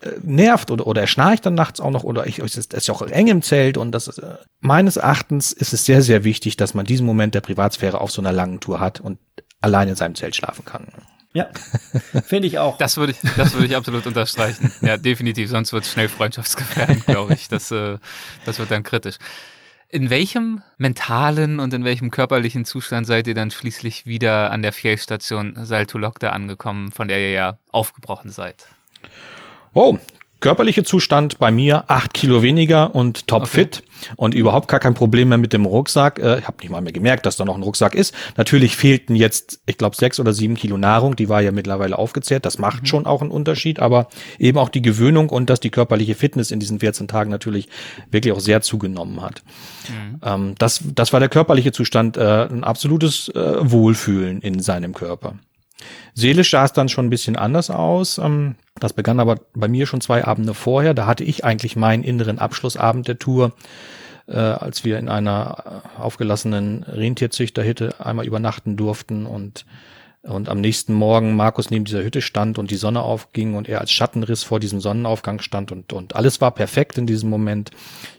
äh, 0.00 0.10
nervt 0.22 0.70
oder, 0.70 0.86
oder 0.86 1.02
er 1.02 1.06
schnarcht 1.06 1.44
dann 1.44 1.54
nachts 1.54 1.78
auch 1.80 1.90
noch 1.90 2.02
oder 2.02 2.26
ich, 2.26 2.38
es 2.38 2.56
ist, 2.56 2.88
ja 2.88 2.94
auch 2.94 3.02
eng 3.02 3.28
im 3.28 3.42
Zelt 3.42 3.76
und 3.76 3.92
das 3.92 4.08
ist, 4.08 4.18
äh, 4.18 4.36
meines 4.60 4.96
Erachtens 4.96 5.52
ist 5.52 5.74
es 5.74 5.84
sehr, 5.84 6.00
sehr 6.00 6.24
wichtig, 6.24 6.56
dass 6.56 6.74
man 6.74 6.86
diesen 6.86 7.06
Moment 7.06 7.34
der 7.34 7.42
Privatsphäre 7.42 8.00
auf 8.00 8.10
so 8.10 8.22
einer 8.22 8.32
langen 8.32 8.60
Tour 8.60 8.80
hat 8.80 9.00
und 9.00 9.18
allein 9.60 9.88
in 9.88 9.94
seinem 9.94 10.14
Zelt 10.14 10.34
schlafen 10.34 10.64
kann. 10.64 10.86
Ja, 11.36 11.50
finde 12.24 12.48
ich 12.48 12.58
auch. 12.58 12.78
Das 12.78 12.96
würde 12.96 13.12
ich, 13.12 13.18
das 13.36 13.52
würde 13.52 13.66
ich 13.66 13.76
absolut 13.76 14.06
unterstreichen. 14.06 14.72
Ja, 14.80 14.96
definitiv. 14.96 15.50
Sonst 15.50 15.70
wird 15.74 15.84
es 15.84 15.92
schnell 15.92 16.08
freundschaftsgefährdend, 16.08 17.04
glaube 17.04 17.34
ich. 17.34 17.48
Das, 17.48 17.70
äh, 17.70 17.98
das 18.46 18.58
wird 18.58 18.70
dann 18.70 18.82
kritisch. 18.82 19.16
In 19.90 20.08
welchem 20.08 20.62
mentalen 20.78 21.60
und 21.60 21.74
in 21.74 21.84
welchem 21.84 22.10
körperlichen 22.10 22.64
Zustand 22.64 23.06
seid 23.06 23.26
ihr 23.26 23.34
dann 23.34 23.50
schließlich 23.50 24.06
wieder 24.06 24.50
an 24.50 24.62
der 24.62 24.72
Fjellstation 24.72 25.58
Saltolokta 25.62 26.30
angekommen, 26.30 26.90
von 26.90 27.06
der 27.06 27.20
ihr 27.20 27.32
ja 27.32 27.58
aufgebrochen 27.70 28.30
seid? 28.30 28.68
Oh, 29.74 29.98
körperliche 30.46 30.84
Zustand 30.84 31.40
bei 31.40 31.50
mir 31.50 31.90
acht 31.90 32.14
Kilo 32.14 32.40
weniger 32.40 32.94
und 32.94 33.26
topfit 33.26 33.82
okay. 33.82 34.12
und 34.14 34.32
überhaupt 34.32 34.68
gar 34.68 34.78
kein 34.78 34.94
Problem 34.94 35.30
mehr 35.30 35.38
mit 35.38 35.52
dem 35.52 35.66
Rucksack. 35.66 36.20
Äh, 36.20 36.38
ich 36.38 36.46
habe 36.46 36.58
nicht 36.60 36.70
mal 36.70 36.80
mehr 36.80 36.92
gemerkt, 36.92 37.26
dass 37.26 37.34
da 37.34 37.44
noch 37.44 37.56
ein 37.56 37.64
Rucksack 37.64 37.96
ist. 37.96 38.14
Natürlich 38.36 38.76
fehlten 38.76 39.16
jetzt, 39.16 39.58
ich 39.66 39.76
glaube, 39.76 39.96
sechs 39.96 40.20
oder 40.20 40.32
sieben 40.32 40.54
Kilo 40.54 40.78
Nahrung. 40.78 41.16
Die 41.16 41.28
war 41.28 41.42
ja 41.42 41.50
mittlerweile 41.50 41.98
aufgezehrt. 41.98 42.46
Das 42.46 42.58
macht 42.58 42.82
mhm. 42.82 42.86
schon 42.86 43.06
auch 43.06 43.22
einen 43.22 43.32
Unterschied, 43.32 43.80
aber 43.80 44.06
eben 44.38 44.56
auch 44.58 44.68
die 44.68 44.82
Gewöhnung 44.82 45.30
und 45.30 45.50
dass 45.50 45.58
die 45.58 45.70
körperliche 45.70 46.14
Fitness 46.14 46.52
in 46.52 46.60
diesen 46.60 46.78
14 46.78 47.08
Tagen 47.08 47.28
natürlich 47.28 47.68
wirklich 48.12 48.32
auch 48.32 48.38
sehr 48.38 48.60
zugenommen 48.60 49.22
hat. 49.22 49.42
Mhm. 49.88 50.20
Ähm, 50.22 50.54
das, 50.58 50.80
das 50.94 51.12
war 51.12 51.18
der 51.18 51.28
körperliche 51.28 51.72
Zustand, 51.72 52.16
äh, 52.18 52.46
ein 52.46 52.62
absolutes 52.62 53.30
äh, 53.30 53.68
Wohlfühlen 53.68 54.42
in 54.42 54.60
seinem 54.60 54.94
Körper. 54.94 55.34
Seelisch 56.14 56.50
sah 56.50 56.64
es 56.64 56.72
dann 56.72 56.88
schon 56.88 57.06
ein 57.06 57.10
bisschen 57.10 57.36
anders 57.36 57.70
aus. 57.70 58.18
Ähm, 58.18 58.56
das 58.78 58.92
begann 58.92 59.20
aber 59.20 59.40
bei 59.54 59.68
mir 59.68 59.86
schon 59.86 60.00
zwei 60.00 60.24
Abende 60.24 60.54
vorher. 60.54 60.94
Da 60.94 61.06
hatte 61.06 61.24
ich 61.24 61.44
eigentlich 61.44 61.76
meinen 61.76 62.04
inneren 62.04 62.38
Abschlussabend 62.38 63.08
der 63.08 63.18
Tour, 63.18 63.52
äh, 64.26 64.36
als 64.36 64.84
wir 64.84 64.98
in 64.98 65.08
einer 65.08 65.82
äh, 65.98 66.00
aufgelassenen 66.00 66.82
Rentierzüchterhütte 66.84 68.04
einmal 68.04 68.26
übernachten 68.26 68.76
durften 68.76 69.26
und 69.26 69.66
und 70.26 70.48
am 70.48 70.60
nächsten 70.60 70.92
Morgen 70.92 71.36
Markus 71.36 71.70
neben 71.70 71.84
dieser 71.84 72.02
Hütte 72.02 72.20
stand 72.20 72.58
und 72.58 72.70
die 72.70 72.76
Sonne 72.76 73.02
aufging 73.02 73.54
und 73.54 73.68
er 73.68 73.80
als 73.80 73.92
Schattenriss 73.92 74.42
vor 74.42 74.60
diesem 74.60 74.80
Sonnenaufgang 74.80 75.40
stand 75.40 75.72
und, 75.72 75.92
und 75.92 76.16
alles 76.16 76.40
war 76.40 76.50
perfekt 76.50 76.98
in 76.98 77.06
diesem 77.06 77.30
Moment. 77.30 77.70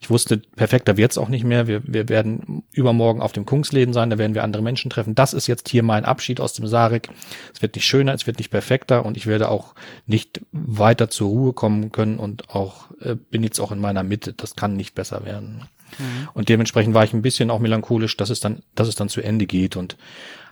Ich 0.02 0.10
wusste, 0.10 0.38
perfekter 0.38 0.98
wird's 0.98 1.18
auch 1.18 1.30
nicht 1.30 1.44
mehr. 1.44 1.68
Wir, 1.68 1.82
wir 1.86 2.10
werden 2.10 2.64
übermorgen 2.78 3.22
auf 3.22 3.32
dem 3.32 3.46
Kungsläden 3.46 3.94
sein, 3.94 4.10
da 4.10 4.18
werden 4.18 4.36
wir 4.36 4.44
andere 4.44 4.64
Menschen 4.64 4.90
treffen. 4.90 5.16
Das 5.16 5.34
ist 5.34 5.48
jetzt 5.48 5.70
hier 5.70 5.84
mein 5.84 6.06
Abschied 6.06 6.40
aus 6.40 6.54
dem 6.54 6.68
Sarek. 6.68 7.10
Es 7.54 7.62
wird 7.62 7.76
nicht 7.76 7.86
schöner, 7.86 8.14
es 8.14 8.28
wird 8.28 8.38
nicht 8.38 8.52
perfekter 8.52 9.06
und 9.06 9.18
ich 9.18 9.28
werde 9.28 9.50
auch 9.50 9.74
nicht 10.06 10.42
weiter 10.52 11.10
zur 11.10 11.30
Ruhe 11.30 11.54
kommen 11.54 11.92
können 11.92 12.20
und 12.20 12.50
auch 12.50 12.92
äh, 13.02 13.16
bin 13.16 13.44
jetzt 13.44 13.60
auch 13.60 13.72
in 13.72 13.80
meiner 13.80 14.04
Mitte. 14.04 14.34
Das 14.34 14.56
kann 14.56 14.76
nicht 14.76 14.96
besser 14.96 15.26
werden. 15.26 15.66
Mhm. 15.98 16.30
Und 16.34 16.50
dementsprechend 16.50 16.94
war 16.94 17.04
ich 17.04 17.14
ein 17.14 17.22
bisschen 17.22 17.50
auch 17.50 17.60
melancholisch, 17.60 18.18
dass 18.18 18.30
es 18.30 18.40
dann, 18.40 18.62
dass 18.76 18.88
es 18.88 18.96
dann 18.96 19.10
zu 19.10 19.22
Ende 19.22 19.46
geht 19.46 19.76
und 19.76 19.98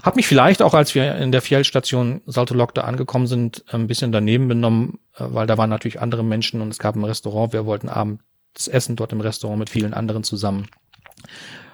hab 0.04 0.16
mich 0.16 0.28
vielleicht 0.28 0.62
auch, 0.62 0.74
als 0.74 0.94
wir 0.94 1.16
in 1.16 1.32
der 1.32 1.42
Fjellstation 1.42 2.22
Saltolok 2.28 2.76
da 2.76 2.82
angekommen 2.82 3.26
sind, 3.28 3.64
ein 3.70 3.88
bisschen 3.88 4.12
daneben 4.12 4.48
benommen, 4.48 5.00
äh, 5.16 5.26
weil 5.28 5.48
da 5.48 5.58
waren 5.58 5.70
natürlich 5.70 6.00
andere 6.00 6.24
Menschen 6.24 6.62
und 6.62 6.70
es 6.70 6.80
gab 6.80 6.96
ein 6.96 7.04
Restaurant. 7.04 7.54
Wir 7.54 7.66
wollten 7.66 7.90
abends 7.90 8.68
essen 8.68 8.96
dort 8.96 9.14
im 9.14 9.22
Restaurant 9.22 9.60
mit 9.60 9.70
vielen 9.70 9.94
anderen 9.94 10.24
zusammen. 10.24 10.68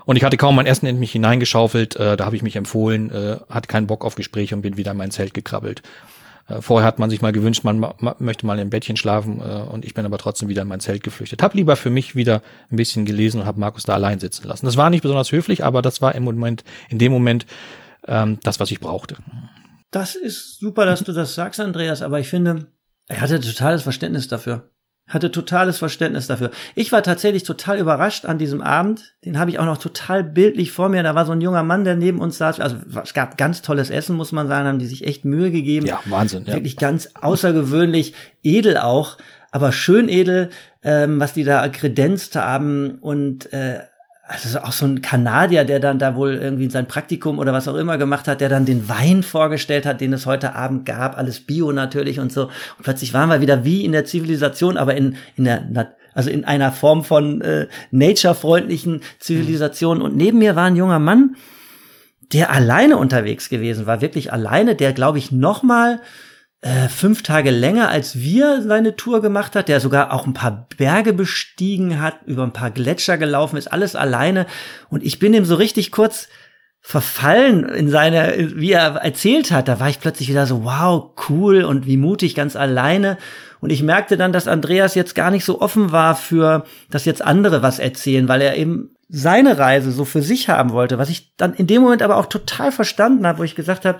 Und 0.06 0.16
ich 0.16 0.24
hatte 0.24 0.38
kaum 0.38 0.56
mein 0.56 0.66
Essen 0.66 0.86
in 0.86 1.00
mich 1.00 1.12
hineingeschaufelt. 1.12 1.96
Äh, 1.96 2.18
da 2.18 2.26
habe 2.26 2.36
ich 2.36 2.44
mich 2.44 2.56
empfohlen, 2.56 3.12
äh, 3.12 3.38
hatte 3.50 3.68
keinen 3.68 3.88
Bock 3.88 4.06
auf 4.06 4.16
Gespräche 4.16 4.56
und 4.56 4.62
bin 4.62 4.78
wieder 4.78 4.92
in 4.92 4.98
mein 4.98 5.12
Zelt 5.12 5.34
gekrabbelt. 5.34 5.82
Äh, 6.48 6.62
vorher 6.62 6.88
hat 6.88 7.00
man 7.00 7.10
sich 7.10 7.22
mal 7.22 7.32
gewünscht, 7.32 7.64
man 7.64 7.80
ma 7.80 7.96
möchte 8.20 8.46
mal 8.46 8.60
im 8.60 8.70
Bettchen 8.70 8.98
schlafen 8.98 9.40
äh, 9.40 9.44
und 9.44 9.86
ich 9.86 9.94
bin 9.94 10.06
aber 10.06 10.18
trotzdem 10.18 10.50
wieder 10.50 10.64
in 10.64 10.68
mein 10.68 10.80
Zelt 10.80 11.04
geflüchtet. 11.04 11.42
Hab 11.42 11.54
lieber 11.54 11.76
für 11.76 11.90
mich 11.90 12.16
wieder 12.16 12.42
ein 12.72 12.78
bisschen 12.78 13.06
gelesen 13.06 13.42
und 13.42 13.46
habe 13.46 13.60
Markus 13.60 13.84
da 13.84 13.94
allein 13.94 14.20
sitzen 14.20 14.48
lassen. 14.48 14.66
Das 14.66 14.78
war 14.78 14.90
nicht 14.90 15.02
besonders 15.02 15.32
höflich, 15.32 15.64
aber 15.64 15.82
das 15.82 16.02
war 16.02 16.16
im 16.16 16.24
Moment, 16.24 16.64
in 16.90 16.98
dem 16.98 17.12
Moment 17.12 17.46
ähm, 18.08 18.40
das, 18.44 18.60
was 18.60 18.72
ich 18.72 18.80
brauchte. 18.80 19.18
Das 19.92 20.16
ist 20.16 20.60
super, 20.60 20.86
dass 20.86 21.04
du 21.04 21.12
das 21.12 21.36
sagst, 21.36 21.60
Andreas, 21.60 22.02
aber 22.02 22.20
ich 22.20 22.30
finde, 22.30 22.68
er 23.08 23.22
hatte 23.22 23.40
totales 23.40 23.84
Verständnis 23.84 24.28
dafür. 24.28 24.70
Hatte 25.12 25.30
totales 25.30 25.78
Verständnis 25.78 26.28
dafür. 26.28 26.52
Ich 26.74 26.92
war 26.92 27.04
tatsächlich 27.04 27.44
total 27.44 27.78
überrascht 27.78 28.26
an 28.26 28.38
diesem 28.38 28.62
Abend. 28.62 29.14
Den 29.24 29.38
habe 29.38 29.52
ich 29.52 29.60
auch 29.60 29.66
noch 29.66 29.78
total 29.78 30.24
bildlich 30.24 30.72
vor 30.72 30.90
mir. 30.90 31.04
Da 31.04 31.14
war 31.16 31.26
so 31.26 31.34
ein 31.34 31.42
junger 31.42 31.64
Mann, 31.64 31.84
der 31.84 31.96
neben 31.96 32.20
uns 32.20 32.38
saß. 32.38 32.60
Also 32.60 32.78
es 33.04 33.14
gab 33.14 33.38
ganz 33.38 33.62
tolles 33.62 33.90
Essen, 33.90 34.16
muss 34.16 34.32
man 34.32 34.48
sagen, 34.48 34.68
haben 34.68 34.80
die 34.80 34.88
sich 34.88 35.06
echt 35.06 35.26
Mühe 35.26 35.52
gegeben. 35.52 35.86
Ja, 35.86 36.00
Wahnsinn. 36.06 36.46
Ja. 36.46 36.54
Wirklich 36.54 36.78
ganz 36.78 37.10
außergewöhnlich 37.20 38.14
edel 38.42 38.78
auch, 38.78 39.18
aber 39.52 39.72
schön 39.72 40.10
edel, 40.10 40.50
ähm, 40.82 41.20
was 41.20 41.34
die 41.34 41.44
da 41.44 41.68
kredenzt 41.68 42.36
haben 42.36 42.98
und 43.02 43.52
äh, 43.54 43.82
also 44.32 44.60
auch 44.60 44.72
so 44.72 44.86
ein 44.86 45.02
Kanadier, 45.02 45.66
der 45.66 45.80
dann 45.80 46.00
da 46.00 46.16
wohl 46.16 46.36
irgendwie 46.36 46.70
sein 46.70 46.88
Praktikum 46.88 47.38
oder 47.38 47.52
was 47.52 47.68
auch 47.68 47.76
immer 47.76 47.98
gemacht 47.98 48.28
hat, 48.28 48.40
der 48.40 48.48
dann 48.48 48.66
den 48.66 48.88
Wein 48.88 49.24
vorgestellt 49.24 49.86
hat, 49.86 50.00
den 50.00 50.14
es 50.14 50.26
heute 50.26 50.56
Abend 50.56 50.86
gab, 50.86 51.18
alles 51.18 51.42
Bio 51.42 51.72
natürlich 51.72 52.20
und 52.20 52.32
so. 52.32 52.44
Und 52.44 52.84
plötzlich 52.84 53.14
waren 53.14 53.30
wir 53.30 53.42
wieder 53.42 53.66
wie 53.66 53.84
in 53.84 53.92
der 53.92 54.06
Zivilisation, 54.06 54.78
aber 54.78 54.96
in, 54.96 55.18
in 55.36 55.44
der, 55.44 55.96
also 56.14 56.30
in 56.30 56.46
einer 56.46 56.72
Form 56.72 57.04
von 57.04 57.42
äh, 57.42 57.68
naturefreundlichen 57.92 59.02
Zivilisation. 59.20 60.02
Und 60.02 60.16
neben 60.16 60.40
mir 60.40 60.56
war 60.56 60.66
ein 60.66 60.78
junger 60.78 61.00
Mann, 61.00 61.36
der 62.32 62.52
alleine 62.52 62.98
unterwegs 62.98 63.50
gewesen 63.50 63.86
war, 63.86 64.00
wirklich 64.00 64.32
alleine, 64.32 64.76
der 64.76 64.94
glaube 64.94 65.18
ich 65.18 65.34
noch 65.34 65.64
mal 65.64 66.00
äh, 66.62 66.90
fünf 66.90 67.24
Tage 67.24 67.50
länger 67.50 67.90
als 67.90 68.20
wir 68.20 68.62
seine 68.62 68.96
Tour 68.96 69.22
gemacht 69.22 69.56
hat, 69.56 69.68
der 69.68 69.80
sogar 69.80 70.14
auch 70.14 70.28
ein 70.28 70.34
paar 70.34 70.68
Berge 70.78 71.12
bestiegen 71.12 72.00
hat, 72.00 72.20
über 72.26 72.44
ein 72.44 72.54
paar 72.54 72.72
Gletscher 72.72 73.18
gelaufen 73.18 73.58
ist, 73.58 73.72
alles 73.72 73.96
alleine. 73.96 74.46
Und 74.90 75.04
ich 75.04 75.18
bin 75.18 75.34
ihm 75.34 75.46
so 75.46 75.56
richtig 75.56 75.92
kurz 75.92 76.28
verfallen 76.80 77.70
in 77.70 77.90
seine, 77.90 78.52
wie 78.56 78.72
er 78.72 78.96
erzählt 78.96 79.52
hat. 79.52 79.68
Da 79.68 79.80
war 79.80 79.90
ich 79.90 80.00
plötzlich 80.00 80.30
wieder 80.30 80.48
so, 80.48 80.64
wow, 80.64 81.12
cool 81.30 81.64
und 81.64 81.86
wie 81.86 81.98
mutig, 81.98 82.36
ganz 82.36 82.56
alleine. 82.56 83.18
Und 83.60 83.72
ich 83.72 83.84
merkte 83.84 84.18
dann, 84.18 84.34
dass 84.34 84.48
Andreas 84.48 84.96
jetzt 84.96 85.14
gar 85.14 85.30
nicht 85.30 85.46
so 85.46 85.62
offen 85.62 85.92
war 85.92 86.16
für, 86.16 86.66
dass 86.90 87.06
jetzt 87.06 87.24
andere 87.24 87.62
was 87.62 87.78
erzählen, 87.78 88.28
weil 88.28 88.42
er 88.42 88.58
eben 88.58 88.96
seine 89.10 89.58
Reise 89.58 89.92
so 89.92 90.06
für 90.06 90.22
sich 90.22 90.50
haben 90.50 90.72
wollte, 90.72 90.98
was 90.98 91.10
ich 91.10 91.36
dann 91.36 91.54
in 91.54 91.68
dem 91.68 91.82
Moment 91.82 92.02
aber 92.02 92.18
auch 92.18 92.26
total 92.28 92.72
verstanden 92.72 93.28
habe, 93.28 93.40
wo 93.40 93.44
ich 93.44 93.56
gesagt 93.56 93.86
habe, 93.86 94.00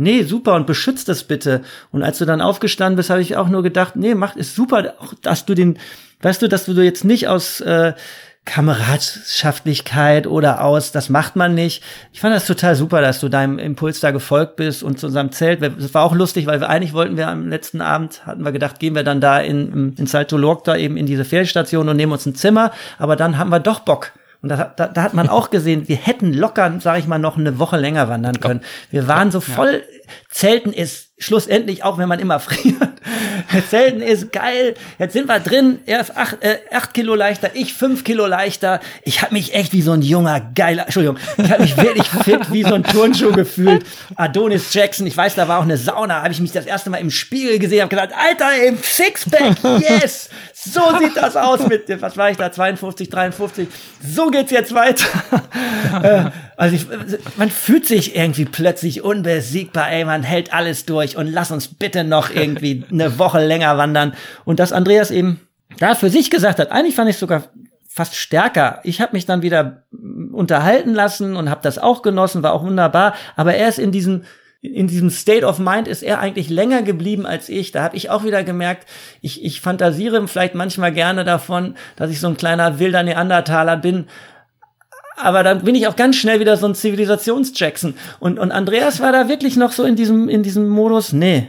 nee, 0.00 0.22
super 0.22 0.54
und 0.54 0.66
beschützt 0.66 1.08
das 1.08 1.24
bitte. 1.24 1.62
Und 1.92 2.02
als 2.02 2.18
du 2.18 2.24
dann 2.24 2.40
aufgestanden 2.40 2.96
bist, 2.96 3.10
habe 3.10 3.20
ich 3.20 3.36
auch 3.36 3.48
nur 3.48 3.62
gedacht, 3.62 3.96
nee, 3.96 4.14
macht 4.14 4.36
ist 4.36 4.56
super, 4.56 4.94
dass 5.22 5.44
du 5.44 5.54
den, 5.54 5.78
weißt 6.22 6.42
du, 6.42 6.48
dass 6.48 6.64
du 6.64 6.72
jetzt 6.82 7.04
nicht 7.04 7.28
aus 7.28 7.60
äh, 7.60 7.92
Kameradschaftlichkeit 8.46 10.26
oder 10.26 10.64
aus, 10.64 10.92
das 10.92 11.10
macht 11.10 11.36
man 11.36 11.54
nicht. 11.54 11.84
Ich 12.12 12.20
fand 12.20 12.34
das 12.34 12.46
total 12.46 12.74
super, 12.74 13.02
dass 13.02 13.20
du 13.20 13.28
deinem 13.28 13.58
Impuls 13.58 14.00
da 14.00 14.10
gefolgt 14.10 14.56
bist 14.56 14.82
und 14.82 14.98
zu 14.98 15.06
unserem 15.06 15.30
Zelt. 15.30 15.62
Das 15.62 15.94
war 15.94 16.02
auch 16.02 16.14
lustig, 16.14 16.46
weil 16.46 16.60
wir 16.60 16.70
eigentlich 16.70 16.94
wollten 16.94 17.16
wir 17.16 17.28
am 17.28 17.48
letzten 17.48 17.82
Abend, 17.82 18.26
hatten 18.26 18.42
wir 18.42 18.52
gedacht, 18.52 18.80
gehen 18.80 18.94
wir 18.94 19.04
dann 19.04 19.20
da 19.20 19.38
in, 19.38 19.94
in 19.96 20.06
Salto 20.06 20.36
Lorca 20.36 20.76
eben 20.76 20.96
in 20.96 21.06
diese 21.06 21.24
Ferienstation 21.24 21.88
und 21.88 21.96
nehmen 21.96 22.12
uns 22.12 22.26
ein 22.26 22.34
Zimmer. 22.34 22.72
Aber 22.98 23.14
dann 23.14 23.36
haben 23.36 23.50
wir 23.50 23.60
doch 23.60 23.80
Bock. 23.80 24.12
Und 24.42 24.48
da, 24.48 24.72
da, 24.74 24.86
da 24.86 25.02
hat 25.02 25.12
man 25.12 25.28
auch 25.28 25.50
gesehen, 25.50 25.86
wir 25.88 25.96
hätten 25.96 26.32
locker, 26.32 26.72
sage 26.80 26.98
ich 26.98 27.06
mal, 27.06 27.18
noch 27.18 27.36
eine 27.36 27.58
Woche 27.58 27.76
länger 27.76 28.08
wandern 28.08 28.40
können. 28.40 28.60
Wir 28.90 29.06
waren 29.06 29.30
so 29.30 29.40
voll, 29.40 29.82
Zelten 30.28 30.72
ist 30.72 31.10
schlussendlich, 31.18 31.84
auch 31.84 31.98
wenn 31.98 32.08
man 32.08 32.18
immer 32.18 32.40
friert, 32.40 32.76
Zelten 33.68 34.00
ist 34.00 34.32
geil. 34.32 34.74
Jetzt 34.98 35.12
sind 35.12 35.28
wir 35.28 35.38
drin. 35.38 35.80
Er 35.86 36.00
ist 36.00 36.16
acht, 36.16 36.42
äh, 36.42 36.58
acht 36.72 36.94
Kilo 36.94 37.14
leichter, 37.14 37.50
ich 37.54 37.74
fünf 37.74 38.04
Kilo 38.04 38.26
leichter. 38.26 38.80
Ich 39.04 39.22
habe 39.22 39.34
mich 39.34 39.54
echt 39.54 39.72
wie 39.72 39.82
so 39.82 39.92
ein 39.92 40.02
junger, 40.02 40.40
geiler, 40.54 40.84
Entschuldigung, 40.84 41.18
ich 41.36 41.50
habe 41.50 41.62
mich 41.62 41.76
wirklich 41.76 42.08
fit 42.08 42.52
wie 42.52 42.62
so 42.62 42.74
ein 42.74 42.84
Turnschuh 42.84 43.32
gefühlt. 43.32 43.84
Adonis 44.16 44.72
Jackson, 44.72 45.06
ich 45.06 45.16
weiß, 45.16 45.34
da 45.34 45.46
war 45.46 45.58
auch 45.58 45.64
eine 45.64 45.76
Sauna, 45.76 46.22
habe 46.22 46.32
ich 46.32 46.40
mich 46.40 46.52
das 46.52 46.66
erste 46.66 46.90
Mal 46.90 46.98
im 46.98 47.10
Spiegel 47.10 47.58
gesehen, 47.58 47.82
habe 47.82 47.90
gesagt, 47.90 48.14
Alter, 48.16 48.66
im 48.66 48.78
Sixpack, 48.78 49.56
yes, 49.80 50.30
so 50.54 50.80
sieht 50.98 51.16
das 51.16 51.36
aus 51.36 51.66
mit, 51.66 51.84
was 52.00 52.16
war 52.16 52.30
ich 52.30 52.36
da, 52.36 52.50
52, 52.50 53.08
53, 53.08 53.68
so 54.02 54.28
geht's 54.28 54.50
jetzt 54.50 54.74
weiter. 54.74 55.06
äh, 56.02 56.30
also 56.56 56.76
ich, 56.76 56.86
man 57.36 57.50
fühlt 57.50 57.86
sich 57.86 58.14
irgendwie 58.14 58.44
plötzlich 58.44 59.02
unbesiegbar, 59.02 59.90
ey, 59.90 59.99
man 60.04 60.22
hält 60.22 60.52
alles 60.52 60.86
durch 60.86 61.16
und 61.16 61.26
lass 61.26 61.50
uns 61.50 61.68
bitte 61.68 62.04
noch 62.04 62.30
irgendwie 62.30 62.84
eine 62.90 63.18
Woche 63.18 63.44
länger 63.44 63.76
wandern. 63.78 64.14
Und 64.44 64.60
dass 64.60 64.72
Andreas 64.72 65.10
eben 65.10 65.40
da 65.78 65.94
für 65.94 66.10
sich 66.10 66.30
gesagt 66.30 66.58
hat, 66.58 66.72
eigentlich 66.72 66.94
fand 66.94 67.10
ich 67.10 67.16
sogar 67.16 67.44
fast 67.88 68.14
stärker. 68.14 68.80
Ich 68.84 69.00
habe 69.00 69.12
mich 69.12 69.26
dann 69.26 69.42
wieder 69.42 69.84
unterhalten 70.32 70.94
lassen 70.94 71.36
und 71.36 71.50
habe 71.50 71.60
das 71.62 71.78
auch 71.78 72.02
genossen, 72.02 72.42
war 72.42 72.52
auch 72.52 72.62
wunderbar. 72.62 73.14
Aber 73.36 73.54
er 73.54 73.68
ist 73.68 73.78
in 73.78 73.92
diesen 73.92 74.24
in 74.62 74.88
diesem 74.88 75.08
State 75.08 75.46
of 75.46 75.58
Mind 75.58 75.88
ist 75.88 76.02
er 76.02 76.20
eigentlich 76.20 76.50
länger 76.50 76.82
geblieben 76.82 77.24
als 77.24 77.48
ich. 77.48 77.72
Da 77.72 77.82
habe 77.82 77.96
ich 77.96 78.10
auch 78.10 78.24
wieder 78.24 78.44
gemerkt, 78.44 78.86
ich, 79.22 79.42
ich 79.42 79.62
fantasiere 79.62 80.28
vielleicht 80.28 80.54
manchmal 80.54 80.92
gerne 80.92 81.24
davon, 81.24 81.76
dass 81.96 82.10
ich 82.10 82.20
so 82.20 82.28
ein 82.28 82.36
kleiner 82.36 82.78
wilder 82.78 83.02
Neandertaler 83.02 83.78
bin. 83.78 84.06
Aber 85.22 85.42
dann 85.42 85.62
bin 85.64 85.74
ich 85.74 85.86
auch 85.86 85.96
ganz 85.96 86.16
schnell 86.16 86.40
wieder 86.40 86.56
so 86.56 86.66
ein 86.66 86.74
Zivilisationsjackson. 86.74 87.94
Und, 88.18 88.38
und 88.38 88.52
Andreas 88.52 89.00
war 89.00 89.12
da 89.12 89.28
wirklich 89.28 89.56
noch 89.56 89.72
so 89.72 89.84
in 89.84 89.96
diesem, 89.96 90.28
in 90.28 90.42
diesem 90.42 90.68
Modus, 90.68 91.12
nee, 91.12 91.48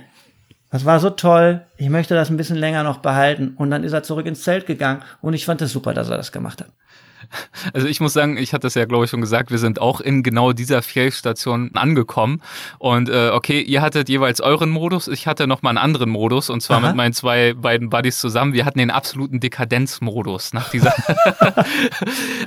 das 0.72 0.86
war 0.86 1.00
so 1.00 1.10
toll, 1.10 1.62
ich 1.78 1.90
möchte 1.90 2.16
das 2.16 2.30
ein 2.30 2.38
bisschen 2.38 2.56
länger 2.56 2.84
noch 2.84 3.00
behalten. 3.00 3.56
Und 3.58 3.72
dann 3.72 3.84
ist 3.84 3.94
er 3.94 4.04
zurück 4.04 4.26
ins 4.26 4.44
Zelt 4.44 4.66
gegangen 4.66 5.04
und 5.22 5.34
ich 5.34 5.46
fand 5.46 5.62
es 5.62 5.72
super, 5.72 5.94
dass 5.94 6.10
er 6.10 6.18
das 6.18 6.32
gemacht 6.32 6.62
hat. 6.62 6.70
Also 7.74 7.88
ich 7.88 8.00
muss 8.00 8.14
sagen, 8.14 8.38
ich 8.38 8.54
hatte 8.54 8.68
es 8.68 8.76
ja, 8.76 8.86
glaube 8.86 9.06
ich, 9.06 9.12
schon 9.12 9.22
gesagt, 9.22 9.52
wir 9.52 9.58
sind 9.58 9.80
auch 9.80 10.02
in 10.02 10.24
genau 10.24 10.52
dieser 10.54 10.82
Fjell-Station 10.82 11.72
angekommen. 11.76 12.42
Und 12.80 13.10
äh, 13.10 13.30
okay, 13.34 13.62
ihr 13.62 13.82
hattet 13.82 14.10
jeweils 14.10 14.42
euren 14.42 14.70
Modus, 14.70 15.08
ich 15.08 15.28
hatte 15.28 15.48
noch 15.48 15.62
mal 15.62 15.70
einen 15.70 15.78
anderen 15.78 16.10
Modus 16.10 16.50
und 16.50 16.62
zwar 16.62 16.78
Aha. 16.78 16.88
mit 16.88 16.96
meinen 16.96 17.14
zwei 17.14 17.54
beiden 17.54 17.90
Buddies 17.90 18.20
zusammen. 18.20 18.54
Wir 18.54 18.66
hatten 18.66 18.80
den 18.80 18.92
absoluten 18.92 19.40
Dekadenzmodus 19.40 20.54
nach 20.54 20.70
dieser. 20.70 20.94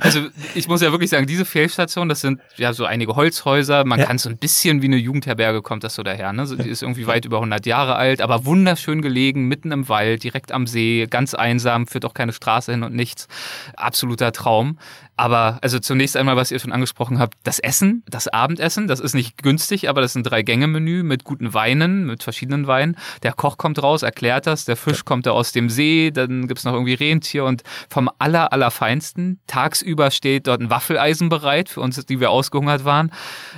also 0.01 0.27
ich 0.53 0.67
muss 0.67 0.81
ja 0.81 0.91
wirklich 0.91 1.09
sagen, 1.09 1.27
diese 1.27 1.45
Fjell-Station, 1.45 2.09
das 2.09 2.21
sind 2.21 2.41
ja 2.57 2.73
so 2.73 2.85
einige 2.85 3.15
Holzhäuser. 3.15 3.85
Man 3.85 3.99
ja. 3.99 4.05
kann 4.05 4.17
so 4.17 4.29
ein 4.29 4.37
bisschen 4.37 4.81
wie 4.81 4.87
eine 4.87 4.97
Jugendherberge 4.97 5.61
kommt 5.61 5.83
das 5.83 5.95
so 5.95 6.03
daher. 6.03 6.33
Ne? 6.33 6.45
Die 6.45 6.69
ist 6.69 6.81
irgendwie 6.81 7.07
weit 7.07 7.25
über 7.25 7.37
100 7.37 7.65
Jahre 7.65 7.95
alt, 7.95 8.21
aber 8.21 8.45
wunderschön 8.45 9.01
gelegen, 9.01 9.47
mitten 9.47 9.71
im 9.71 9.89
Wald, 9.89 10.23
direkt 10.23 10.51
am 10.51 10.67
See, 10.67 11.07
ganz 11.09 11.33
einsam, 11.33 11.87
führt 11.87 12.05
auch 12.05 12.13
keine 12.13 12.33
Straße 12.33 12.71
hin 12.71 12.83
und 12.83 12.93
nichts. 12.93 13.27
Absoluter 13.75 14.31
Traum. 14.31 14.64
Raum. 14.65 14.77
Aber 15.17 15.59
also 15.61 15.79
zunächst 15.79 16.17
einmal, 16.17 16.35
was 16.35 16.51
ihr 16.51 16.59
schon 16.59 16.73
angesprochen 16.73 17.19
habt, 17.19 17.35
das 17.43 17.59
Essen, 17.59 18.03
das 18.07 18.27
Abendessen, 18.27 18.87
das 18.87 18.99
ist 18.99 19.13
nicht 19.13 19.41
günstig, 19.41 19.87
aber 19.87 20.01
das 20.01 20.11
ist 20.11 20.15
ein 20.17 20.23
Drei-Gänge-Menü 20.23 21.03
mit 21.03 21.23
guten 21.23 21.53
Weinen, 21.53 22.05
mit 22.05 22.21
verschiedenen 22.23 22.67
Weinen. 22.67 22.97
Der 23.23 23.31
Koch 23.31 23.57
kommt 23.57 23.81
raus, 23.81 24.03
erklärt 24.03 24.45
das, 24.45 24.65
der 24.65 24.75
Fisch 24.75 25.05
kommt 25.05 25.25
da 25.25 25.31
aus 25.31 25.53
dem 25.53 25.69
See, 25.69 26.11
dann 26.11 26.47
gibt's 26.47 26.65
noch 26.65 26.73
irgendwie 26.73 26.95
Rentier 26.95 27.45
und 27.45 27.63
vom 27.89 28.09
aller, 28.19 28.51
allerfeinsten. 28.51 29.39
Tagsüber 29.47 30.11
steht 30.11 30.47
dort 30.47 30.59
ein 30.59 30.69
Waffeleisen 30.69 31.29
bereit 31.29 31.69
für 31.69 31.79
uns, 31.79 32.03
die 32.05 32.19
wir 32.19 32.29
ausgehungert 32.29 32.83
waren. 32.83 33.11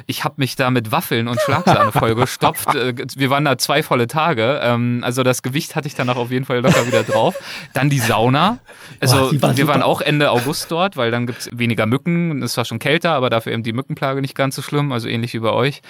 Ich 0.05 0.23
habe 0.23 0.35
mich 0.37 0.55
da 0.55 0.69
mit 0.69 0.91
Waffeln 0.91 1.27
und 1.27 1.41
Schlagsahne 1.41 1.91
vollgestopft. 1.93 2.75
Äh, 2.75 2.93
wir 3.15 3.31
waren 3.31 3.45
da 3.45 3.57
zwei 3.57 3.81
volle 3.81 4.05
Tage. 4.05 4.59
Ähm, 4.61 5.01
also 5.03 5.23
das 5.23 5.41
Gewicht 5.41 5.75
hatte 5.75 5.87
ich 5.87 5.95
dann 5.95 6.07
auch 6.09 6.17
auf 6.17 6.29
jeden 6.29 6.45
Fall 6.45 6.59
locker 6.59 6.85
wieder 6.85 7.03
drauf. 7.03 7.35
Dann 7.73 7.89
die 7.89 7.99
Sauna. 7.99 8.59
Also 8.99 9.31
Boah, 9.31 9.41
war 9.41 9.57
wir 9.57 9.67
waren 9.67 9.81
auch 9.81 10.01
Ende 10.01 10.29
August 10.29 10.69
dort, 10.71 10.97
weil 10.97 11.09
dann 11.09 11.25
gibt's 11.25 11.46
weniger 11.51 11.85
Mücken. 11.85 12.41
Es 12.41 12.57
war 12.57 12.65
schon 12.65 12.79
kälter, 12.79 13.11
aber 13.11 13.29
dafür 13.29 13.53
eben 13.53 13.63
die 13.63 13.73
Mückenplage 13.73 14.21
nicht 14.21 14.35
ganz 14.35 14.55
so 14.55 14.61
schlimm, 14.61 14.91
also 14.91 15.07
ähnlich 15.07 15.33
wie 15.33 15.39
bei 15.39 15.51
euch. 15.51 15.81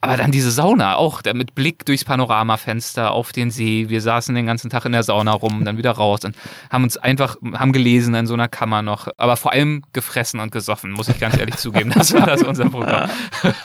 Aber 0.00 0.16
dann 0.16 0.30
diese 0.30 0.50
Sauna 0.50 0.96
auch, 0.96 1.22
der 1.22 1.34
mit 1.34 1.54
Blick 1.54 1.84
durchs 1.84 2.04
Panoramafenster 2.04 3.10
auf 3.12 3.32
den 3.32 3.50
See. 3.50 3.88
Wir 3.88 4.00
saßen 4.00 4.34
den 4.34 4.46
ganzen 4.46 4.70
Tag 4.70 4.84
in 4.84 4.92
der 4.92 5.02
Sauna 5.02 5.32
rum, 5.32 5.64
dann 5.64 5.78
wieder 5.78 5.92
raus 5.92 6.24
und 6.24 6.36
haben 6.70 6.84
uns 6.84 6.96
einfach, 6.96 7.36
haben 7.54 7.72
gelesen 7.72 8.14
in 8.14 8.26
so 8.26 8.34
einer 8.34 8.48
Kammer 8.48 8.82
noch. 8.82 9.08
Aber 9.16 9.36
vor 9.36 9.52
allem 9.52 9.82
gefressen 9.92 10.40
und 10.40 10.52
gesoffen, 10.52 10.92
muss 10.92 11.08
ich 11.08 11.18
ganz 11.18 11.38
ehrlich 11.38 11.56
zugeben. 11.56 11.92
Das 11.94 12.12
war 12.12 12.26
das 12.26 12.42
unser 12.42 12.68
Programm. 12.70 13.10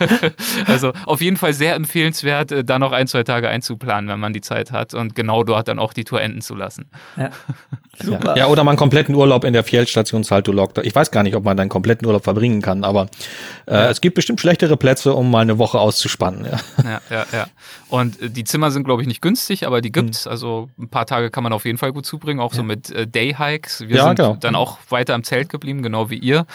also 0.65 0.93
auf 1.05 1.21
jeden 1.21 1.38
Fall 1.38 1.53
sehr 1.53 1.75
empfehlenswert, 1.75 2.51
äh, 2.51 2.63
da 2.63 2.79
noch 2.79 2.91
ein, 2.91 3.07
zwei 3.07 3.23
Tage 3.23 3.49
einzuplanen, 3.49 4.09
wenn 4.09 4.19
man 4.19 4.33
die 4.33 4.41
Zeit 4.41 4.71
hat 4.71 4.93
und 4.93 5.15
genau 5.15 5.43
dort 5.43 5.67
dann 5.67 5.79
auch 5.79 5.93
die 5.93 6.03
Tour 6.03 6.21
enden 6.21 6.41
zu 6.41 6.55
lassen. 6.55 6.89
Ja. 7.17 7.29
Super. 8.01 8.38
Ja, 8.38 8.47
oder 8.47 8.63
mal 8.63 8.71
einen 8.71 8.77
kompletten 8.77 9.13
Urlaub 9.13 9.43
in 9.43 9.53
der 9.53 9.63
Fjellstation 9.63 10.23
Salto 10.23 10.51
Log. 10.51 10.71
Ich 10.83 10.95
weiß 10.95 11.12
gar 11.12 11.23
nicht, 11.23 11.35
ob 11.39 11.45
man 11.45 11.58
dann 11.58 11.69
kompletten 11.69 12.06
Urlaub 12.08 12.23
verbringen 12.23 12.62
kann, 12.62 12.84
aber 12.84 13.08
äh, 13.65 13.73
ja. 13.73 13.89
es 13.89 14.02
gibt 14.02 14.15
bestimmt 14.15 14.39
schlechtere 14.39 14.78
Plätze, 14.78 15.13
um 15.13 15.32
mal 15.32 15.41
eine 15.41 15.58
Woche 15.58 15.80
auszuspannen. 15.80 16.45
Ja, 16.45 16.60
ja, 16.84 17.02
ja. 17.10 17.25
ja. 17.32 17.47
Und 17.89 18.21
äh, 18.21 18.30
die 18.30 18.43
Zimmer 18.43 18.71
sind, 18.71 18.84
glaube 18.84 19.02
ich, 19.02 19.08
nicht 19.08 19.21
günstig, 19.21 19.65
aber 19.65 19.82
die 19.82 19.91
gibt's. 19.91 20.25
Mhm. 20.25 20.32
Also 20.32 20.69
ein 20.78 20.89
paar 20.89 21.06
Tage 21.06 21.32
kann 21.32 21.43
man 21.43 21.54
auf 21.54 21.65
jeden 21.65 21.78
Fall 21.78 21.91
gut 21.91 22.06
zubringen, 22.06 22.39
auch 22.39 22.54
ja. 22.54 22.58
so 22.58 22.63
mit 22.63 22.91
äh, 22.91 23.08
Day-Hikes. 23.08 23.88
Wir 23.88 24.04
sind 24.04 24.15
genau. 24.15 24.38
dann 24.39 24.56
auch 24.56 24.78
weiter 24.89 25.15
im 25.15 25.23
Zelt 25.23 25.49
geblieben, 25.49 25.82
genau 25.82 26.10
wie 26.10 26.17
ihr. 26.17 26.45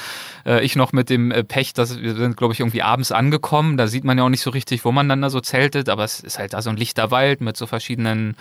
Äh, 0.47 0.65
ich 0.65 0.77
noch 0.77 0.93
mit 0.93 1.11
dem 1.11 1.31
äh, 1.31 1.43
Pech, 1.43 1.73
dass 1.73 2.01
wir 2.01 2.15
sind, 2.15 2.37
glaube 2.37 2.55
ich, 2.55 2.61
irgendwie 2.61 2.83
abends 2.83 3.11
angekommen. 3.11 3.77
Da 3.77 3.89
sieht 3.89 4.05
man 4.05 4.17
ja 4.19 4.25
auch 4.25 4.29
nicht 4.29 4.43
so 4.43 4.51
richtig, 4.51 4.85
wo 4.85 4.93
man 4.93 5.09
dann 5.09 5.23
da 5.23 5.31
so 5.31 5.41
zeltet, 5.41 5.89
aber 5.89 6.05
es 6.05 6.21
ist 6.21 6.39
halt 6.39 6.53
da 6.53 6.63
so 6.63 6.71
ein 6.71 6.77
lichter 6.77 7.11
Wald 7.11 7.41
mit 7.41 7.57
so 7.57 7.67
verschiedenen 7.67 8.37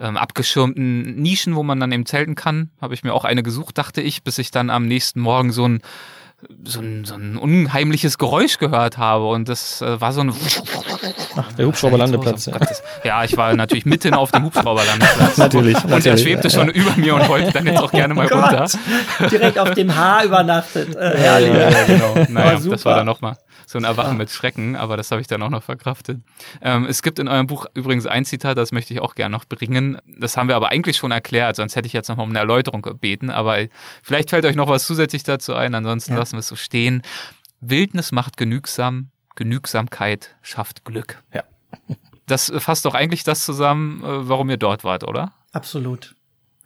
ähm, 0.00 0.16
abgeschirmten 0.16 1.16
Nischen, 1.16 1.56
wo 1.56 1.62
man 1.62 1.80
dann 1.80 1.92
eben 1.92 2.06
zelten 2.06 2.34
kann. 2.34 2.70
Habe 2.80 2.94
ich 2.94 3.02
mir 3.02 3.12
auch 3.12 3.24
eine 3.24 3.42
gesucht, 3.42 3.78
dachte 3.78 4.00
ich, 4.00 4.22
bis 4.22 4.38
ich 4.38 4.50
dann 4.50 4.70
am 4.70 4.86
nächsten 4.86 5.20
Morgen 5.20 5.52
so 5.52 5.66
ein 5.66 5.80
so 6.64 6.80
ein, 6.80 7.04
so 7.04 7.14
ein 7.14 7.36
unheimliches 7.36 8.18
Geräusch 8.18 8.58
gehört 8.58 8.98
habe 8.98 9.26
und 9.28 9.48
das 9.48 9.80
äh, 9.80 10.00
war 10.00 10.12
so 10.12 10.20
ein 10.20 10.34
Ach, 11.36 11.52
der 11.52 11.66
Hubschrauberlandeplatz. 11.66 12.46
Ja. 12.46 12.58
ja, 13.04 13.24
ich 13.24 13.36
war 13.36 13.54
natürlich 13.54 13.86
mitten 13.86 14.14
auf 14.14 14.32
dem 14.32 14.44
Hubschrauberlandeplatz. 14.44 15.36
natürlich. 15.38 15.76
Und 15.76 15.90
natürlich, 15.90 16.06
er 16.06 16.18
schwebte 16.18 16.48
ja. 16.48 16.54
schon 16.54 16.68
über 16.68 16.92
mir 16.96 17.14
und 17.14 17.28
wollte 17.28 17.52
dann 17.52 17.66
jetzt 17.66 17.80
auch 17.80 17.90
gerne 17.90 18.14
mal 18.14 18.28
oh 18.30 18.36
runter. 18.36 18.66
Direkt 19.30 19.58
auf 19.58 19.70
dem 19.70 19.94
Haar 19.96 20.24
übernachtet. 20.24 20.94
Äh, 20.94 21.16
herrlich. 21.16 21.54
Ja, 21.54 21.70
ja, 21.70 21.84
genau. 21.84 22.14
Naja, 22.28 22.60
das 22.70 22.84
war 22.84 22.96
dann 22.96 23.06
nochmal 23.06 23.36
so 23.66 23.78
ein 23.78 23.84
Erwachen 23.84 24.16
mit 24.16 24.30
Schrecken, 24.30 24.76
aber 24.76 24.96
das 24.96 25.10
habe 25.10 25.20
ich 25.20 25.26
dann 25.26 25.42
auch 25.42 25.50
noch 25.50 25.62
verkraftet. 25.62 26.20
Ähm, 26.62 26.86
es 26.86 27.02
gibt 27.02 27.18
in 27.18 27.28
eurem 27.28 27.46
Buch 27.46 27.66
übrigens 27.74 28.06
ein 28.06 28.24
Zitat, 28.24 28.56
das 28.56 28.72
möchte 28.72 28.94
ich 28.94 29.00
auch 29.00 29.14
gerne 29.14 29.32
noch 29.32 29.44
bringen. 29.44 29.98
Das 30.06 30.36
haben 30.36 30.48
wir 30.48 30.56
aber 30.56 30.70
eigentlich 30.70 30.96
schon 30.96 31.10
erklärt, 31.10 31.56
sonst 31.56 31.76
hätte 31.76 31.86
ich 31.86 31.92
jetzt 31.92 32.08
noch 32.08 32.16
mal 32.16 32.22
um 32.22 32.30
eine 32.30 32.38
Erläuterung 32.38 32.82
gebeten, 32.82 33.28
aber 33.28 33.58
vielleicht 34.02 34.30
fällt 34.30 34.44
euch 34.44 34.56
noch 34.56 34.68
was 34.68 34.86
zusätzlich 34.86 35.24
dazu 35.24 35.54
ein, 35.54 35.74
ansonsten 35.74 36.12
ja. 36.12 36.18
lassen 36.18 36.32
wir 36.34 36.40
es 36.40 36.48
so 36.48 36.56
stehen. 36.56 37.02
Wildnis 37.60 38.12
macht 38.12 38.36
genügsam, 38.36 39.10
Genügsamkeit 39.34 40.34
schafft 40.42 40.84
Glück. 40.84 41.22
Ja. 41.32 41.42
Das 42.26 42.52
fasst 42.58 42.84
doch 42.84 42.94
eigentlich 42.94 43.22
das 43.22 43.44
zusammen, 43.44 44.02
äh, 44.02 44.28
warum 44.28 44.50
ihr 44.50 44.56
dort 44.56 44.82
wart, 44.82 45.04
oder? 45.04 45.32
Absolut. 45.52 46.15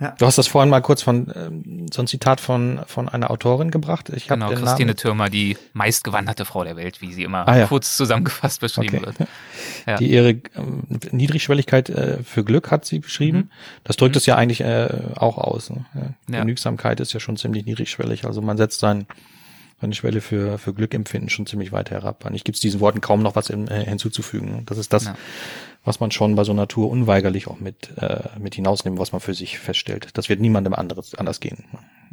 Ja. 0.00 0.14
Du 0.18 0.24
hast 0.24 0.38
das 0.38 0.46
vorhin 0.46 0.70
mal 0.70 0.80
kurz 0.80 1.02
von 1.02 1.30
ähm, 1.34 1.86
so 1.92 2.02
ein 2.02 2.06
Zitat 2.06 2.40
von 2.40 2.80
von 2.86 3.08
einer 3.08 3.30
Autorin 3.30 3.70
gebracht. 3.70 4.08
Ich 4.08 4.28
genau, 4.28 4.48
Christine 4.48 4.86
Namen. 4.86 4.96
Türmer, 4.96 5.28
die 5.28 5.58
meistgewanderte 5.74 6.46
Frau 6.46 6.64
der 6.64 6.76
Welt, 6.76 7.02
wie 7.02 7.12
sie 7.12 7.22
immer 7.22 7.46
ah, 7.46 7.58
ja. 7.58 7.66
kurz 7.66 7.98
zusammengefasst 7.98 8.60
beschrieben 8.60 8.96
okay. 8.96 9.06
wird. 9.06 9.28
Ja. 9.86 9.96
Die 9.98 10.10
ihre 10.10 10.30
ähm, 10.30 10.84
Niedrigschwelligkeit 11.10 11.90
äh, 11.90 12.22
für 12.22 12.44
Glück 12.44 12.70
hat 12.70 12.86
sie 12.86 13.00
beschrieben. 13.00 13.38
Mhm. 13.38 13.50
Das 13.84 13.96
drückt 13.96 14.14
mhm. 14.14 14.18
es 14.18 14.26
ja 14.26 14.36
eigentlich 14.36 14.62
äh, 14.62 14.88
auch 15.16 15.36
aus. 15.36 15.68
Ne? 15.68 15.84
Ja. 16.30 16.40
Genügsamkeit 16.40 16.98
ist 17.00 17.12
ja 17.12 17.20
schon 17.20 17.36
ziemlich 17.36 17.66
niedrigschwellig. 17.66 18.24
Also 18.24 18.40
man 18.40 18.56
setzt 18.56 18.80
sein 18.80 19.06
seine 19.82 19.94
Schwelle 19.94 20.20
für, 20.20 20.58
für 20.58 20.74
Glückempfinden 20.74 21.30
schon 21.30 21.46
ziemlich 21.46 21.72
weit 21.72 21.90
herab. 21.90 22.26
Eigentlich 22.26 22.44
gibt 22.44 22.56
es 22.56 22.60
diesen 22.60 22.80
Worten 22.80 23.00
kaum 23.00 23.22
noch 23.22 23.34
was 23.34 23.48
in, 23.48 23.66
äh, 23.68 23.86
hinzuzufügen. 23.86 24.64
Das 24.66 24.76
ist 24.76 24.92
das, 24.92 25.06
ja 25.06 25.16
was 25.84 26.00
man 26.00 26.10
schon 26.10 26.34
bei 26.34 26.44
so 26.44 26.52
einer 26.52 26.68
Tour 26.68 26.90
unweigerlich 26.90 27.48
auch 27.48 27.58
mit, 27.58 27.96
äh, 27.96 28.20
mit 28.38 28.54
hinausnimmt, 28.54 28.98
was 28.98 29.12
man 29.12 29.20
für 29.20 29.34
sich 29.34 29.58
feststellt. 29.58 30.08
Das 30.14 30.28
wird 30.28 30.40
niemandem 30.40 30.74
anderes 30.74 31.14
anders 31.14 31.40
gehen. 31.40 31.64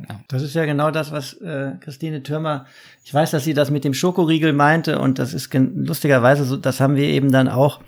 Ja. 0.07 0.19
Das 0.29 0.41
ist 0.41 0.53
ja 0.53 0.65
genau 0.65 0.91
das, 0.91 1.11
was 1.11 1.33
äh, 1.33 1.73
Christine 1.81 2.23
Türmer, 2.23 2.65
ich 3.03 3.13
weiß, 3.13 3.31
dass 3.31 3.43
sie 3.43 3.53
das 3.53 3.69
mit 3.69 3.83
dem 3.83 3.93
Schokoriegel 3.93 4.53
meinte 4.53 4.99
und 4.99 5.19
das 5.19 5.33
ist 5.33 5.53
lustigerweise 5.53 6.45
so, 6.45 6.55
das 6.55 6.79
haben 6.79 6.95
wir 6.95 7.07
eben 7.07 7.31
dann 7.31 7.49
auch. 7.49 7.81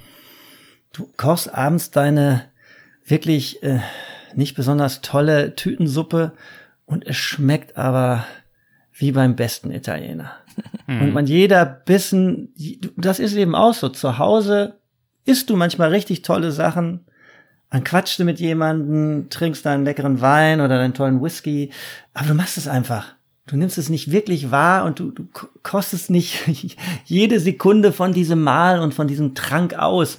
Du 0.92 1.08
kochst 1.18 1.54
abends 1.54 1.92
deine 1.92 2.46
wirklich 3.06 3.64
äh, 3.64 3.80
nicht 4.36 4.56
besonders 4.56 5.02
tolle 5.02 5.56
Tütensuppe 5.56 6.34
und 6.86 7.06
es 7.06 7.16
schmeckt 7.16 7.78
aber 7.78 8.26
wie 8.92 9.12
beim 9.12 9.36
besten 9.36 9.72
Italiener. 9.72 10.32
Mhm. 10.88 11.02
Und 11.02 11.14
man 11.14 11.28
jeder 11.28 11.66
Bissen, 11.66 12.52
das 12.98 13.20
ist 13.20 13.36
eben 13.36 13.56
auch 13.56 13.76
so. 13.76 13.90
Zu 13.90 14.18
Hause 14.18 14.79
isst 15.30 15.50
du 15.50 15.56
manchmal 15.56 15.90
richtig 15.90 16.24
tolle 16.24 16.52
Sachen, 16.52 17.06
dann 17.70 17.84
quatschst 17.84 18.20
du 18.20 18.24
mit 18.24 18.40
jemandem, 18.40 19.30
trinkst 19.30 19.66
deinen 19.66 19.86
leckeren 19.86 20.22
Wein 20.22 20.60
oder 20.60 20.78
deinen 20.78 20.96
tollen 20.96 21.22
Whisky, 21.22 21.72
aber 22.14 22.30
du 22.30 22.34
machst 22.34 22.58
es 22.58 22.68
einfach. 22.68 23.16
Du 23.46 23.56
nimmst 23.58 23.78
es 23.78 23.90
nicht 23.90 24.12
wirklich 24.12 24.52
wahr 24.52 24.86
und 24.86 25.00
du, 25.00 25.12
du 25.12 25.28
kostest 25.64 26.10
nicht 26.10 26.78
jede 27.06 27.40
Sekunde 27.40 27.92
von 27.92 28.12
diesem 28.12 28.42
Mahl 28.42 28.80
und 28.80 28.94
von 28.94 29.08
diesem 29.08 29.36
Trank 29.36 29.76
aus. 29.76 30.18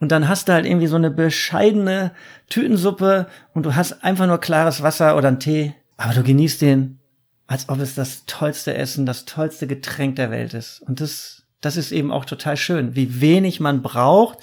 Und 0.00 0.12
dann 0.12 0.28
hast 0.28 0.48
du 0.48 0.52
halt 0.52 0.66
irgendwie 0.66 0.86
so 0.86 0.96
eine 0.96 1.10
bescheidene 1.10 2.12
Tütensuppe 2.48 3.26
und 3.54 3.64
du 3.64 3.74
hast 3.74 4.04
einfach 4.04 4.26
nur 4.26 4.38
klares 4.38 4.82
Wasser 4.82 5.16
oder 5.16 5.28
einen 5.28 5.40
Tee, 5.40 5.74
aber 5.96 6.12
du 6.12 6.22
genießt 6.22 6.60
den, 6.60 6.98
als 7.46 7.68
ob 7.68 7.78
es 7.80 7.94
das 7.94 8.24
tollste 8.26 8.74
Essen, 8.74 9.06
das 9.06 9.24
tollste 9.24 9.66
Getränk 9.66 10.16
der 10.16 10.30
Welt 10.30 10.54
ist. 10.54 10.82
Und 10.82 11.00
das 11.00 11.41
das 11.62 11.78
ist 11.78 11.92
eben 11.92 12.12
auch 12.12 12.26
total 12.26 12.58
schön, 12.58 12.94
wie 12.94 13.22
wenig 13.22 13.60
man 13.60 13.80
braucht, 13.80 14.38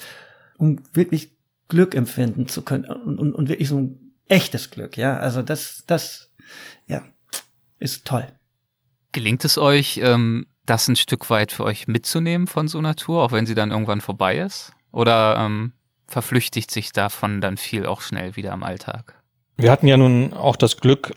um 0.58 0.80
wirklich 0.92 1.36
Glück 1.68 1.94
empfinden 1.94 2.48
zu 2.48 2.62
können 2.62 2.84
und, 2.86 3.18
und, 3.18 3.32
und 3.32 3.48
wirklich 3.48 3.68
so 3.68 3.78
ein 3.78 4.14
echtes 4.26 4.70
Glück, 4.70 4.96
ja. 4.96 5.16
Also 5.18 5.42
das, 5.42 5.84
das, 5.86 6.32
ja, 6.86 7.02
ist 7.78 8.04
toll. 8.04 8.26
Gelingt 9.12 9.44
es 9.44 9.58
euch, 9.58 10.00
ähm, 10.02 10.46
das 10.66 10.88
ein 10.88 10.96
Stück 10.96 11.30
weit 11.30 11.52
für 11.52 11.64
euch 11.64 11.86
mitzunehmen 11.88 12.46
von 12.46 12.68
so 12.68 12.78
einer 12.78 12.96
Tour, 12.96 13.22
auch 13.22 13.32
wenn 13.32 13.46
sie 13.46 13.54
dann 13.54 13.70
irgendwann 13.70 14.00
vorbei 14.00 14.38
ist? 14.38 14.72
Oder 14.92 15.36
ähm, 15.38 15.72
verflüchtigt 16.06 16.70
sich 16.70 16.92
davon 16.92 17.40
dann 17.40 17.56
viel 17.56 17.86
auch 17.86 18.00
schnell 18.00 18.36
wieder 18.36 18.52
im 18.52 18.62
Alltag? 18.62 19.20
Wir 19.56 19.70
hatten 19.70 19.86
ja 19.86 19.96
nun 19.96 20.32
auch 20.32 20.56
das 20.56 20.78
Glück, 20.78 21.14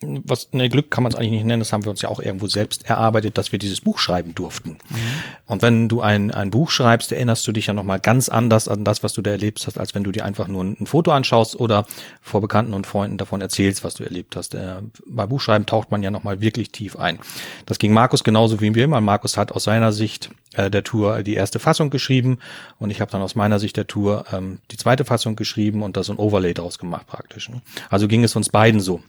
was 0.00 0.52
ne, 0.52 0.68
Glück 0.68 0.90
kann 0.90 1.02
man 1.02 1.12
es 1.12 1.18
eigentlich 1.18 1.32
nicht 1.32 1.44
nennen, 1.44 1.60
das 1.60 1.72
haben 1.72 1.84
wir 1.84 1.90
uns 1.90 2.02
ja 2.02 2.08
auch 2.08 2.20
irgendwo 2.20 2.46
selbst 2.46 2.88
erarbeitet, 2.88 3.38
dass 3.38 3.52
wir 3.52 3.58
dieses 3.58 3.80
Buch 3.80 3.98
schreiben 3.98 4.34
durften. 4.34 4.70
Mhm. 4.70 4.98
Und 5.46 5.62
wenn 5.62 5.88
du 5.88 6.00
ein, 6.00 6.30
ein 6.30 6.50
Buch 6.50 6.70
schreibst, 6.70 7.12
erinnerst 7.12 7.46
du 7.46 7.52
dich 7.52 7.66
ja 7.66 7.74
nochmal 7.74 8.00
ganz 8.00 8.28
anders 8.28 8.68
an 8.68 8.84
das, 8.84 9.02
was 9.02 9.12
du 9.12 9.22
da 9.22 9.30
erlebt 9.30 9.64
hast, 9.66 9.78
als 9.78 9.94
wenn 9.94 10.04
du 10.04 10.12
dir 10.12 10.24
einfach 10.24 10.48
nur 10.48 10.64
ein, 10.64 10.76
ein 10.80 10.86
Foto 10.86 11.12
anschaust 11.12 11.58
oder 11.58 11.86
vor 12.20 12.40
Bekannten 12.40 12.74
und 12.74 12.86
Freunden 12.86 13.18
davon 13.18 13.40
erzählst, 13.40 13.84
was 13.84 13.94
du 13.94 14.04
erlebt 14.04 14.36
hast. 14.36 14.54
Äh, 14.54 14.82
bei 15.06 15.26
Buchschreiben 15.26 15.66
taucht 15.66 15.90
man 15.90 16.02
ja 16.02 16.10
nochmal 16.10 16.40
wirklich 16.40 16.70
tief 16.70 16.96
ein. 16.96 17.18
Das 17.66 17.78
ging 17.78 17.92
Markus 17.92 18.24
genauso 18.24 18.60
wie 18.60 18.70
mir 18.70 18.84
immer. 18.84 19.00
Markus 19.00 19.36
hat 19.36 19.52
aus 19.52 19.64
seiner 19.64 19.92
Sicht 19.92 20.30
äh, 20.54 20.70
der 20.70 20.84
Tour 20.84 21.22
die 21.22 21.34
erste 21.34 21.58
Fassung 21.58 21.90
geschrieben 21.90 22.38
und 22.78 22.90
ich 22.90 23.00
habe 23.00 23.10
dann 23.10 23.22
aus 23.22 23.34
meiner 23.34 23.58
Sicht 23.58 23.76
der 23.76 23.86
Tour 23.86 24.24
ähm, 24.32 24.58
die 24.70 24.76
zweite 24.76 25.04
Fassung 25.04 25.36
geschrieben 25.36 25.82
und 25.82 25.96
da 25.96 26.02
so 26.02 26.12
ein 26.12 26.18
Overlay 26.18 26.54
draus 26.54 26.78
gemacht 26.78 27.06
praktisch. 27.06 27.48
Ne? 27.48 27.62
Also 27.90 28.08
ging 28.08 28.24
es 28.24 28.36
uns 28.36 28.48
beiden 28.48 28.80
so 28.80 29.00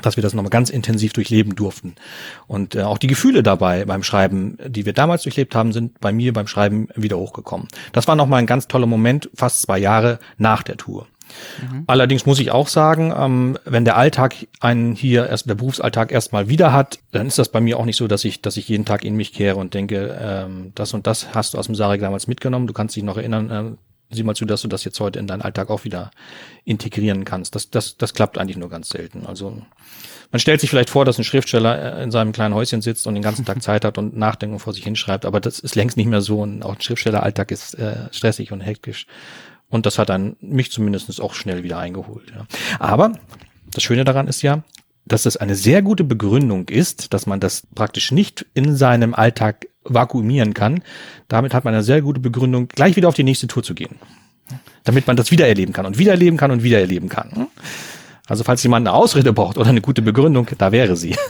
dass 0.00 0.16
wir 0.16 0.22
das 0.22 0.32
nochmal 0.32 0.50
ganz 0.50 0.70
intensiv 0.70 1.12
durchleben 1.12 1.54
durften. 1.54 1.94
Und 2.46 2.74
äh, 2.74 2.82
auch 2.82 2.98
die 2.98 3.08
Gefühle 3.08 3.42
dabei 3.42 3.84
beim 3.84 4.02
Schreiben, 4.02 4.56
die 4.66 4.86
wir 4.86 4.94
damals 4.94 5.22
durchlebt 5.22 5.54
haben, 5.54 5.72
sind 5.72 6.00
bei 6.00 6.12
mir 6.12 6.32
beim 6.32 6.46
Schreiben 6.46 6.88
wieder 6.94 7.18
hochgekommen. 7.18 7.68
Das 7.92 8.08
war 8.08 8.16
nochmal 8.16 8.38
ein 8.38 8.46
ganz 8.46 8.68
toller 8.68 8.86
Moment, 8.86 9.30
fast 9.34 9.62
zwei 9.62 9.78
Jahre 9.78 10.18
nach 10.38 10.62
der 10.62 10.78
Tour. 10.78 11.06
Mhm. 11.60 11.84
Allerdings 11.86 12.26
muss 12.26 12.40
ich 12.40 12.50
auch 12.50 12.68
sagen, 12.68 13.12
ähm, 13.16 13.58
wenn 13.64 13.84
der 13.84 13.96
Alltag 13.96 14.34
einen 14.60 14.94
hier 14.94 15.28
erst 15.28 15.48
der 15.48 15.54
Berufsalltag 15.54 16.12
erstmal 16.12 16.48
wieder 16.48 16.72
hat, 16.72 16.98
dann 17.12 17.26
ist 17.26 17.38
das 17.38 17.50
bei 17.50 17.60
mir 17.60 17.78
auch 17.78 17.84
nicht 17.84 17.96
so, 17.96 18.08
dass 18.08 18.24
ich, 18.24 18.42
dass 18.42 18.56
ich 18.56 18.68
jeden 18.68 18.84
Tag 18.84 19.04
in 19.04 19.16
mich 19.16 19.32
kehre 19.32 19.56
und 19.56 19.74
denke, 19.74 20.18
ähm, 20.20 20.72
das 20.74 20.94
und 20.94 21.06
das 21.06 21.34
hast 21.34 21.54
du 21.54 21.58
aus 21.58 21.66
dem 21.66 21.74
Sarek 21.74 22.00
damals 22.00 22.26
mitgenommen. 22.26 22.66
Du 22.66 22.72
kannst 22.72 22.96
dich 22.96 23.02
noch 23.02 23.16
erinnern, 23.16 23.50
äh, 23.50 23.76
sieh 24.12 24.22
mal 24.22 24.34
zu, 24.34 24.44
dass 24.44 24.62
du 24.62 24.68
das 24.68 24.84
jetzt 24.84 25.00
heute 25.00 25.18
in 25.18 25.26
deinen 25.26 25.42
Alltag 25.42 25.70
auch 25.70 25.84
wieder 25.84 26.10
integrieren 26.64 27.24
kannst. 27.24 27.54
Das, 27.54 27.70
das, 27.70 27.96
das 27.96 28.14
klappt 28.14 28.38
eigentlich 28.38 28.56
nur 28.56 28.70
ganz 28.70 28.88
selten. 28.88 29.26
Also 29.26 29.62
man 30.30 30.40
stellt 30.40 30.60
sich 30.60 30.70
vielleicht 30.70 30.90
vor, 30.90 31.04
dass 31.04 31.18
ein 31.18 31.24
Schriftsteller 31.24 31.98
äh, 31.98 32.02
in 32.02 32.10
seinem 32.10 32.32
kleinen 32.32 32.54
Häuschen 32.54 32.82
sitzt 32.82 33.06
und 33.06 33.14
den 33.14 33.22
ganzen 33.22 33.44
Tag 33.44 33.62
Zeit 33.62 33.84
hat 33.84 33.98
und 33.98 34.16
nachdenkt 34.16 34.54
und 34.54 34.60
vor 34.60 34.72
sich 34.72 34.84
hinschreibt, 34.84 35.24
aber 35.24 35.40
das 35.40 35.58
ist 35.58 35.74
längst 35.74 35.96
nicht 35.96 36.06
mehr 36.08 36.22
so. 36.22 36.40
Und 36.40 36.62
auch 36.62 36.74
ein 36.74 36.80
Schriftstelleralltag 36.80 37.50
ist 37.50 37.74
äh, 37.74 38.08
stressig 38.10 38.52
und 38.52 38.60
hektisch. 38.60 39.06
Und 39.68 39.86
das 39.86 39.98
hat 39.98 40.08
dann 40.08 40.36
mich 40.40 40.70
zumindest 40.70 41.20
auch 41.20 41.34
schnell 41.34 41.62
wieder 41.62 41.78
eingeholt. 41.78 42.30
Ja. 42.34 42.46
Aber 42.78 43.12
das 43.72 43.82
Schöne 43.82 44.04
daran 44.04 44.28
ist 44.28 44.42
ja, 44.42 44.62
dass 45.04 45.26
es 45.26 45.36
eine 45.36 45.54
sehr 45.54 45.82
gute 45.82 46.04
Begründung 46.04 46.68
ist, 46.68 47.12
dass 47.12 47.26
man 47.26 47.40
das 47.40 47.66
praktisch 47.74 48.12
nicht 48.12 48.46
in 48.54 48.76
seinem 48.76 49.14
Alltag 49.14 49.66
vakuumieren 49.84 50.54
kann. 50.54 50.82
Damit 51.28 51.54
hat 51.54 51.64
man 51.64 51.74
eine 51.74 51.82
sehr 51.82 52.02
gute 52.02 52.20
Begründung, 52.20 52.68
gleich 52.68 52.96
wieder 52.96 53.08
auf 53.08 53.14
die 53.14 53.24
nächste 53.24 53.46
Tour 53.46 53.62
zu 53.62 53.74
gehen. 53.74 53.96
Damit 54.84 55.06
man 55.06 55.16
das 55.16 55.30
wiedererleben 55.30 55.72
kann 55.72 55.86
und 55.86 55.98
wiedererleben 55.98 56.36
kann 56.36 56.50
und 56.50 56.62
wiedererleben 56.62 57.08
kann. 57.08 57.48
Also 58.26 58.44
falls 58.44 58.62
jemand 58.62 58.86
eine 58.86 58.96
Ausrede 58.96 59.32
braucht 59.32 59.58
oder 59.58 59.70
eine 59.70 59.80
gute 59.80 60.02
Begründung, 60.02 60.46
da 60.58 60.72
wäre 60.72 60.96
sie. 60.96 61.16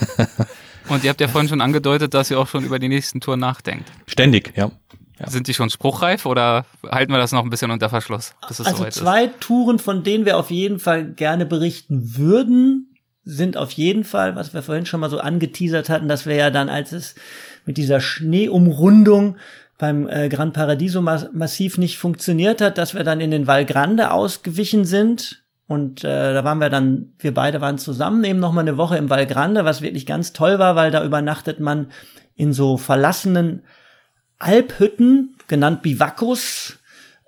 Und 0.89 1.03
ihr 1.03 1.09
habt 1.09 1.21
ja 1.21 1.27
vorhin 1.27 1.47
schon 1.47 1.61
angedeutet, 1.61 2.13
dass 2.13 2.29
ihr 2.29 2.39
auch 2.39 2.47
schon 2.47 2.65
über 2.65 2.79
die 2.79 2.89
nächsten 2.89 3.21
Touren 3.21 3.39
nachdenkt. 3.39 3.89
Ständig, 4.05 4.53
ja. 4.57 4.71
Ja. 5.19 5.29
Sind 5.29 5.47
die 5.47 5.53
schon 5.53 5.69
spruchreif 5.69 6.25
oder 6.25 6.65
halten 6.89 7.11
wir 7.11 7.19
das 7.19 7.31
noch 7.31 7.43
ein 7.43 7.49
bisschen 7.49 7.71
unter 7.71 7.89
Verschluss? 7.89 8.33
also 8.41 8.63
zwei 8.89 9.25
ist? 9.25 9.39
Touren, 9.39 9.79
von 9.79 10.03
denen 10.03 10.25
wir 10.25 10.37
auf 10.37 10.49
jeden 10.49 10.79
Fall 10.79 11.05
gerne 11.05 11.45
berichten 11.45 12.17
würden, 12.17 12.97
sind 13.23 13.55
auf 13.55 13.71
jeden 13.71 14.03
Fall, 14.03 14.35
was 14.35 14.53
wir 14.53 14.63
vorhin 14.63 14.85
schon 14.85 14.99
mal 14.99 15.09
so 15.09 15.19
angeteasert 15.19 15.89
hatten, 15.89 16.07
dass 16.07 16.25
wir 16.25 16.35
ja 16.35 16.49
dann, 16.49 16.67
als 16.67 16.91
es 16.91 17.15
mit 17.65 17.77
dieser 17.77 17.99
Schneeumrundung 17.99 19.37
beim 19.77 20.07
äh, 20.07 20.29
Gran 20.29 20.53
Paradiso 20.53 21.01
massiv 21.01 21.77
nicht 21.77 21.97
funktioniert 21.97 22.61
hat, 22.61 22.77
dass 22.77 22.93
wir 22.93 23.03
dann 23.03 23.19
in 23.19 23.31
den 23.31 23.47
Val 23.47 23.65
Grande 23.65 24.11
ausgewichen 24.11 24.85
sind. 24.85 25.43
Und 25.67 26.03
äh, 26.03 26.33
da 26.33 26.43
waren 26.43 26.59
wir 26.59 26.69
dann, 26.69 27.13
wir 27.19 27.33
beide 27.33 27.61
waren 27.61 27.77
zusammen 27.77 28.23
eben 28.23 28.39
noch 28.39 28.51
mal 28.51 28.61
eine 28.61 28.77
Woche 28.77 28.97
im 28.97 29.09
Val 29.09 29.25
Grande, 29.25 29.65
was 29.65 29.81
wirklich 29.81 30.05
ganz 30.05 30.33
toll 30.33 30.59
war, 30.59 30.75
weil 30.75 30.91
da 30.91 31.03
übernachtet 31.03 31.59
man 31.59 31.87
in 32.35 32.53
so 32.53 32.77
verlassenen 32.77 33.63
Alphütten, 34.39 35.35
genannt 35.47 35.81
Bivakos, 35.81 36.79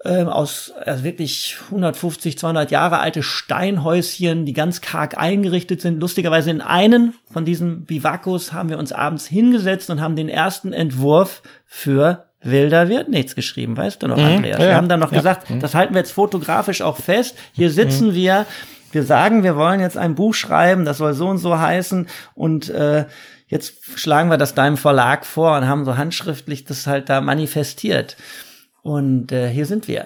äh, 0.05 0.23
aus 0.23 0.71
also 0.85 1.03
wirklich 1.03 1.57
150, 1.65 2.37
200 2.37 2.71
Jahre 2.71 2.99
alte 2.99 3.23
Steinhäuschen, 3.23 4.45
die 4.45 4.53
ganz 4.53 4.81
karg 4.81 5.17
eingerichtet 5.17 5.81
sind. 5.81 5.99
Lustigerweise 5.99 6.51
in 6.51 6.61
einen 6.61 7.13
von 7.31 7.45
diesen 7.45 7.85
Bivakos 7.85 8.53
haben 8.53 8.69
wir 8.69 8.77
uns 8.77 8.91
abends 8.91 9.25
hingesetzt 9.25 9.89
und 9.89 10.01
haben 10.01 10.15
den 10.15 10.29
ersten 10.29 10.73
Entwurf 10.73 11.41
für 11.65 12.25
Wilder 12.41 12.89
wird 12.89 13.09
nichts 13.09 13.35
geschrieben, 13.35 13.75
weißt 13.75 14.03
du 14.03 14.07
noch, 14.07 14.17
mhm, 14.17 14.23
Andreas? 14.23 14.59
Ja, 14.59 14.67
wir 14.67 14.75
haben 14.75 14.87
dann 14.87 14.99
noch 14.99 15.11
ja, 15.11 15.17
gesagt, 15.17 15.49
mhm. 15.49 15.59
das 15.59 15.73
halten 15.73 15.95
wir 15.95 15.99
jetzt 15.99 16.11
fotografisch 16.11 16.81
auch 16.83 16.97
fest. 16.97 17.35
Hier 17.53 17.71
sitzen 17.71 18.09
mhm. 18.09 18.13
wir, 18.13 18.45
wir 18.91 19.03
sagen, 19.03 19.43
wir 19.43 19.55
wollen 19.55 19.79
jetzt 19.79 19.97
ein 19.97 20.13
Buch 20.13 20.35
schreiben, 20.35 20.85
das 20.85 20.99
soll 20.99 21.13
so 21.15 21.27
und 21.27 21.39
so 21.39 21.57
heißen 21.57 22.07
und 22.35 22.69
äh, 22.69 23.05
jetzt 23.47 23.99
schlagen 23.99 24.29
wir 24.29 24.37
das 24.37 24.53
deinem 24.53 24.77
Verlag 24.77 25.25
vor 25.25 25.57
und 25.57 25.67
haben 25.67 25.85
so 25.85 25.97
handschriftlich 25.97 26.65
das 26.65 26.85
halt 26.85 27.09
da 27.09 27.19
manifestiert. 27.21 28.15
Und 28.85 29.31
äh, 29.31 29.49
hier 29.49 29.65
sind 29.65 29.87
wir. 29.87 30.05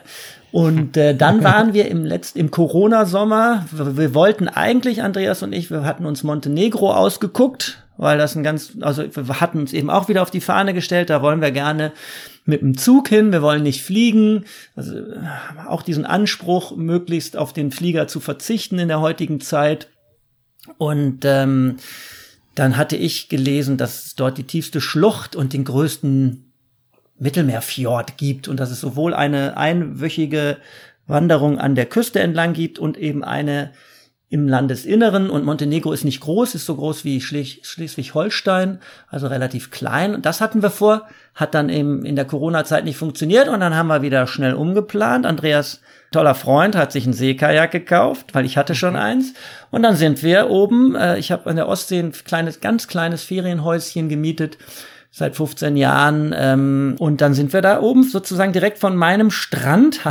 Und 0.54 0.96
äh, 0.96 1.14
dann 1.14 1.44
waren 1.44 1.74
wir 1.74 1.90
im 1.90 2.06
letzten, 2.06 2.40
im 2.40 2.50
Corona-Sommer. 2.50 3.66
Wir, 3.74 3.98
wir, 3.98 4.14
wollten 4.14 4.48
eigentlich, 4.48 5.04
Andreas 5.04 5.44
und 5.44 5.52
ich, 5.52 5.70
wir 5.70 5.84
hatten 5.84 6.06
uns 6.06 6.24
Montenegro 6.24 6.94
ausgeguckt, 6.94 7.84
weil 7.98 8.18
das 8.18 8.38
ein 8.38 8.44
ganz, 8.44 8.78
also 8.80 9.04
wir 9.04 9.42
hatten 9.42 9.60
uns 9.60 9.74
eben 9.74 9.90
auch 9.90 10.08
wieder 10.08 10.22
auf 10.22 10.32
die 10.32 10.40
Fahne 10.40 10.74
gestellt. 10.74 11.10
Da 11.10 11.22
wollen 11.22 11.42
wir 11.42 11.52
gerne 11.52 11.92
mit 12.46 12.62
dem 12.62 12.78
Zug 12.78 13.10
hin. 13.10 13.34
Wir 13.34 13.42
wollen 13.42 13.64
nicht 13.64 13.84
fliegen. 13.84 14.46
Also 14.78 14.96
auch 15.68 15.82
diesen 15.82 16.06
Anspruch, 16.06 16.78
möglichst 16.78 17.36
auf 17.36 17.52
den 17.52 17.72
Flieger 17.72 18.08
zu 18.08 18.22
verzichten 18.22 18.80
in 18.80 18.88
der 18.88 19.02
heutigen 19.02 19.42
Zeit. 19.42 19.90
Und 20.78 21.26
ähm, 21.26 21.76
dann 22.56 22.78
hatte 22.78 22.96
ich 22.96 23.28
gelesen, 23.28 23.76
dass 23.76 24.06
es 24.06 24.16
dort 24.16 24.38
die 24.38 24.46
tiefste 24.46 24.80
Schlucht 24.80 25.36
und 25.36 25.52
den 25.52 25.66
größten 25.66 26.49
Mittelmeerfjord 27.20 28.18
gibt 28.18 28.48
und 28.48 28.60
dass 28.60 28.72
es 28.72 28.80
sowohl 28.80 29.14
eine 29.14 29.58
einwöchige 29.58 30.58
Wanderung 31.08 31.60
an 31.60 31.76
der 31.76 31.86
Küste 31.86 32.20
entlang 32.20 32.54
gibt 32.54 32.80
und 32.80 32.98
eben 32.98 33.24
eine 33.24 33.72
im 34.32 34.48
Landesinneren 34.48 35.32
und 35.32 35.44
Montenegro 35.44 35.92
ist 35.92 36.04
nicht 36.04 36.20
groß, 36.20 36.54
ist 36.54 36.68
so 36.68 36.76
groß 36.76 37.04
wie 37.04 37.20
Schleswig-Holstein, 37.20 38.80
also 39.08 39.26
relativ 39.26 39.72
klein. 39.72 40.14
Und 40.14 40.26
das 40.28 40.40
hatten 40.40 40.62
wir 40.62 40.70
vor, 40.70 41.08
hat 41.34 41.56
dann 41.56 41.70
eben 41.70 42.06
in 42.06 42.16
der 42.16 42.26
Corona-Zeit 42.26 42.86
nicht 42.86 42.98
funktioniert 42.98 43.48
und 43.48 43.60
dann 43.60 43.76
haben 43.76 43.88
wir 43.88 44.04
wieder 44.04 44.28
schnell 44.28 44.54
umgeplant. 44.54 45.26
Andreas, 45.26 45.82
toller 46.12 46.36
Freund, 46.36 46.76
hat 46.76 46.92
sich 46.92 47.08
ein 47.08 47.14
Seekajak 47.14 47.72
gekauft, 47.72 48.36
weil 48.36 48.46
ich 48.46 48.56
hatte 48.56 48.76
schon 48.76 48.96
eins. 48.96 49.34
Und 49.72 49.82
dann 49.82 49.96
sind 49.96 50.22
wir 50.22 50.52
oben, 50.52 50.94
äh, 50.94 51.18
ich 51.18 51.32
habe 51.32 51.50
an 51.50 51.56
der 51.56 51.68
Ostsee 51.68 52.00
ein 52.00 52.12
kleines, 52.12 52.60
ganz 52.60 52.88
kleines 52.88 53.24
Ferienhäuschen 53.24 54.10
gemietet 54.10 54.60
seit 55.12 55.36
15 55.36 55.76
Jahren. 55.76 56.34
Ähm, 56.38 56.96
und 57.00 57.22
dann 57.22 57.34
sind 57.34 57.54
wir 57.54 57.62
da 57.62 57.82
oben 57.82 58.04
sozusagen 58.04 58.54
direkt 58.54 58.78
von 58.80 58.96
meinem 58.96 59.32
Strand 59.32 60.02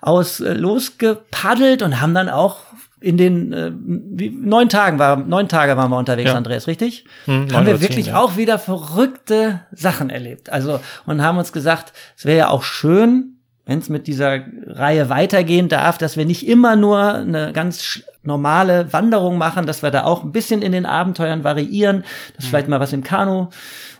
aus 0.00 0.40
äh, 0.40 0.54
losgepaddelt 0.54 1.82
und 1.82 2.00
haben 2.00 2.14
dann 2.14 2.28
auch 2.28 2.60
in 3.00 3.16
den 3.16 3.52
äh, 3.52 3.72
wie, 3.74 4.30
neun 4.30 4.68
Tagen 4.68 4.98
war 4.98 5.16
neun 5.16 5.48
Tage 5.48 5.76
waren 5.76 5.90
wir 5.90 5.98
unterwegs, 5.98 6.30
ja. 6.30 6.36
Andreas, 6.36 6.66
richtig? 6.66 7.04
Hm, 7.24 7.52
haben 7.52 7.66
wir 7.66 7.80
wirklich 7.80 8.06
ja. 8.06 8.18
auch 8.18 8.36
wieder 8.36 8.58
verrückte 8.58 9.60
Sachen 9.72 10.08
erlebt. 10.08 10.50
Also 10.50 10.80
und 11.06 11.22
haben 11.22 11.38
uns 11.38 11.52
gesagt, 11.52 11.92
es 12.16 12.24
wäre 12.24 12.38
ja 12.38 12.48
auch 12.48 12.62
schön, 12.62 13.38
wenn 13.66 13.78
es 13.78 13.88
mit 13.88 14.06
dieser 14.06 14.40
Reihe 14.66 15.08
weitergehen 15.08 15.68
darf, 15.68 15.98
dass 15.98 16.16
wir 16.16 16.24
nicht 16.24 16.46
immer 16.46 16.76
nur 16.76 17.14
eine 17.14 17.52
ganz 17.52 18.02
normale 18.22 18.92
Wanderung 18.92 19.38
machen, 19.38 19.66
dass 19.66 19.82
wir 19.82 19.90
da 19.90 20.04
auch 20.04 20.22
ein 20.22 20.32
bisschen 20.32 20.62
in 20.62 20.72
den 20.72 20.86
Abenteuern 20.86 21.44
variieren, 21.44 22.04
dass 22.36 22.44
mhm. 22.44 22.48
vielleicht 22.48 22.68
mal 22.68 22.80
was 22.80 22.92
im 22.92 23.02
Kanu 23.02 23.48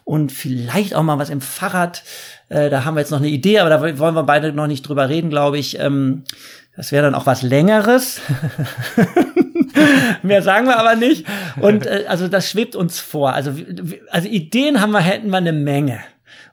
und 0.04 0.32
vielleicht 0.32 0.94
auch 0.94 1.02
mal 1.02 1.18
was 1.18 1.30
im 1.30 1.40
Fahrrad. 1.40 2.02
Äh, 2.48 2.70
da 2.70 2.84
haben 2.84 2.94
wir 2.94 3.00
jetzt 3.00 3.10
noch 3.10 3.18
eine 3.18 3.28
Idee, 3.28 3.60
aber 3.60 3.70
da 3.70 3.98
wollen 3.98 4.14
wir 4.14 4.24
beide 4.24 4.52
noch 4.52 4.66
nicht 4.66 4.82
drüber 4.82 5.08
reden, 5.08 5.30
glaube 5.30 5.58
ich. 5.58 5.78
Ähm, 5.78 6.24
das 6.76 6.90
wäre 6.90 7.04
dann 7.04 7.14
auch 7.14 7.26
was 7.26 7.42
Längeres. 7.42 8.20
Mehr 10.22 10.42
sagen 10.42 10.66
wir 10.66 10.78
aber 10.78 10.96
nicht. 10.96 11.26
Und 11.60 11.86
äh, 11.86 12.04
also 12.08 12.28
das 12.28 12.50
schwebt 12.50 12.76
uns 12.76 12.98
vor. 12.98 13.34
Also, 13.34 13.52
also 14.10 14.28
Ideen 14.28 14.80
haben 14.80 14.92
wir, 14.92 15.00
hätten 15.00 15.30
wir 15.30 15.36
eine 15.36 15.52
Menge. 15.52 16.00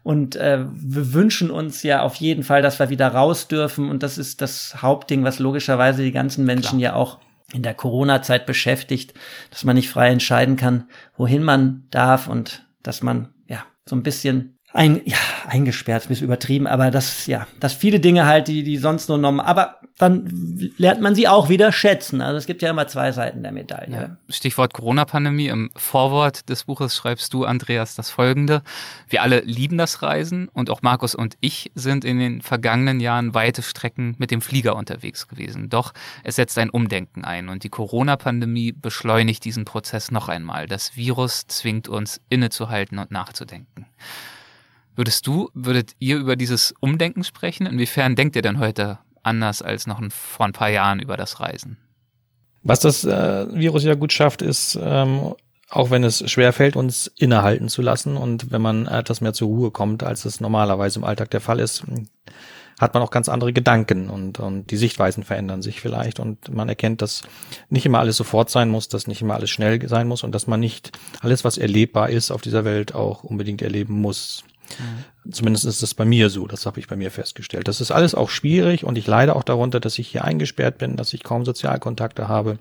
Und 0.03 0.35
äh, 0.35 0.65
wir 0.71 1.13
wünschen 1.13 1.51
uns 1.51 1.83
ja 1.83 2.01
auf 2.01 2.15
jeden 2.15 2.43
Fall, 2.43 2.61
dass 2.61 2.79
wir 2.79 2.89
wieder 2.89 3.07
raus 3.09 3.47
dürfen. 3.47 3.89
Und 3.89 4.03
das 4.03 4.17
ist 4.17 4.41
das 4.41 4.81
Hauptding, 4.81 5.23
was 5.23 5.39
logischerweise 5.39 6.03
die 6.03 6.11
ganzen 6.11 6.45
Menschen 6.45 6.79
Klar. 6.79 6.93
ja 6.93 6.95
auch 6.95 7.19
in 7.53 7.63
der 7.63 7.73
Corona-Zeit 7.73 8.45
beschäftigt, 8.45 9.13
dass 9.51 9.63
man 9.63 9.75
nicht 9.75 9.89
frei 9.89 10.09
entscheiden 10.09 10.55
kann, 10.55 10.85
wohin 11.17 11.43
man 11.43 11.83
darf 11.91 12.27
und 12.27 12.63
dass 12.83 13.01
man 13.01 13.29
so 13.89 13.95
ein 13.95 14.03
bisschen 14.03 14.58
ein, 14.71 15.01
ja, 15.05 15.17
eingesperrt, 15.47 16.05
ein 16.05 16.09
bisschen 16.09 16.25
übertrieben, 16.25 16.67
aber 16.67 16.91
das, 16.91 17.25
ja, 17.25 17.47
dass 17.59 17.73
viele 17.73 17.99
Dinge 17.99 18.25
halt, 18.25 18.47
die, 18.47 18.63
die 18.63 18.77
sonst 18.77 19.09
nur 19.09 19.17
normal, 19.17 19.45
aber 19.45 19.79
dann 19.97 20.71
lernt 20.77 21.01
man 21.01 21.13
sie 21.13 21.27
auch 21.27 21.49
wieder 21.49 21.73
schätzen. 21.73 22.21
Also 22.21 22.37
es 22.37 22.45
gibt 22.45 22.61
ja 22.61 22.69
immer 22.69 22.87
zwei 22.87 23.11
Seiten 23.11 23.43
der 23.43 23.51
Medaille. 23.51 23.93
Ja. 23.93 24.17
Stichwort 24.29 24.73
Corona-Pandemie. 24.73 25.47
Im 25.47 25.71
Vorwort 25.75 26.47
des 26.47 26.63
Buches 26.63 26.95
schreibst 26.95 27.33
du, 27.33 27.43
Andreas, 27.43 27.95
das 27.95 28.09
folgende. 28.09 28.61
Wir 29.09 29.23
alle 29.23 29.41
lieben 29.41 29.77
das 29.77 30.01
Reisen 30.01 30.47
und 30.53 30.69
auch 30.69 30.83
Markus 30.83 31.15
und 31.15 31.35
ich 31.41 31.71
sind 31.75 32.05
in 32.05 32.17
den 32.17 32.41
vergangenen 32.41 33.01
Jahren 33.01 33.33
weite 33.33 33.61
Strecken 33.61 34.15
mit 34.19 34.31
dem 34.31 34.39
Flieger 34.39 34.77
unterwegs 34.77 35.27
gewesen. 35.27 35.69
Doch 35.69 35.93
es 36.23 36.37
setzt 36.37 36.57
ein 36.57 36.69
Umdenken 36.69 37.25
ein 37.25 37.49
und 37.49 37.65
die 37.65 37.69
Corona-Pandemie 37.69 38.71
beschleunigt 38.71 39.43
diesen 39.43 39.65
Prozess 39.65 40.11
noch 40.11 40.29
einmal. 40.29 40.67
Das 40.67 40.95
Virus 40.95 41.47
zwingt 41.47 41.89
uns 41.89 42.21
innezuhalten 42.29 42.99
und 42.99 43.11
nachzudenken. 43.11 43.85
Würdest 44.99 45.27
du, 45.27 45.49
würdet 45.53 45.93
ihr 45.99 46.17
über 46.17 46.35
dieses 46.35 46.73
Umdenken 46.81 47.23
sprechen? 47.23 47.65
Inwiefern 47.65 48.17
denkt 48.17 48.35
ihr 48.35 48.41
denn 48.41 48.59
heute 48.59 48.99
anders 49.23 49.61
als 49.61 49.87
noch 49.87 50.01
ein, 50.01 50.11
vor 50.11 50.45
ein 50.45 50.51
paar 50.51 50.67
Jahren 50.67 50.99
über 50.99 51.15
das 51.15 51.39
Reisen? 51.39 51.77
Was 52.63 52.81
das 52.81 53.05
äh, 53.05 53.47
Virus 53.49 53.85
ja 53.85 53.95
gut 53.95 54.11
schafft, 54.11 54.41
ist, 54.41 54.77
ähm, 54.83 55.35
auch 55.69 55.89
wenn 55.89 56.03
es 56.03 56.29
schwer 56.29 56.51
fällt, 56.51 56.75
uns 56.75 57.07
innehalten 57.17 57.69
zu 57.69 57.81
lassen 57.81 58.17
und 58.17 58.51
wenn 58.51 58.61
man 58.61 58.87
etwas 58.87 59.21
mehr 59.21 59.31
zur 59.31 59.47
Ruhe 59.47 59.71
kommt, 59.71 60.03
als 60.03 60.25
es 60.25 60.41
normalerweise 60.41 60.99
im 60.99 61.05
Alltag 61.05 61.31
der 61.31 61.39
Fall 61.39 61.61
ist, 61.61 61.85
hat 62.77 62.93
man 62.93 63.01
auch 63.01 63.11
ganz 63.11 63.29
andere 63.29 63.53
Gedanken 63.53 64.09
und, 64.09 64.41
und 64.41 64.69
die 64.69 64.75
Sichtweisen 64.75 65.23
verändern 65.23 65.61
sich 65.61 65.79
vielleicht 65.79 66.19
und 66.19 66.53
man 66.53 66.67
erkennt, 66.67 67.01
dass 67.01 67.23
nicht 67.69 67.85
immer 67.85 67.99
alles 67.99 68.17
sofort 68.17 68.49
sein 68.49 68.67
muss, 68.67 68.89
dass 68.89 69.07
nicht 69.07 69.21
immer 69.21 69.35
alles 69.35 69.49
schnell 69.49 69.87
sein 69.87 70.09
muss 70.09 70.25
und 70.25 70.35
dass 70.35 70.45
man 70.45 70.59
nicht 70.59 70.91
alles, 71.21 71.45
was 71.45 71.57
erlebbar 71.57 72.09
ist 72.09 72.31
auf 72.31 72.41
dieser 72.41 72.65
Welt, 72.65 72.93
auch 72.93 73.23
unbedingt 73.23 73.61
erleben 73.61 73.93
muss. 73.93 74.43
Zumindest 75.31 75.65
ist 75.65 75.83
es 75.83 75.93
bei 75.93 76.05
mir 76.05 76.29
so, 76.29 76.47
das 76.47 76.65
habe 76.65 76.79
ich 76.79 76.87
bei 76.87 76.95
mir 76.95 77.11
festgestellt. 77.11 77.67
Das 77.67 77.81
ist 77.81 77.91
alles 77.91 78.15
auch 78.15 78.29
schwierig 78.29 78.83
und 78.83 78.97
ich 78.97 79.07
leide 79.07 79.35
auch 79.35 79.43
darunter, 79.43 79.79
dass 79.79 79.99
ich 79.99 80.07
hier 80.07 80.23
eingesperrt 80.23 80.77
bin, 80.77 80.95
dass 80.95 81.13
ich 81.13 81.23
kaum 81.23 81.45
Sozialkontakte 81.45 82.27
habe. 82.27 82.57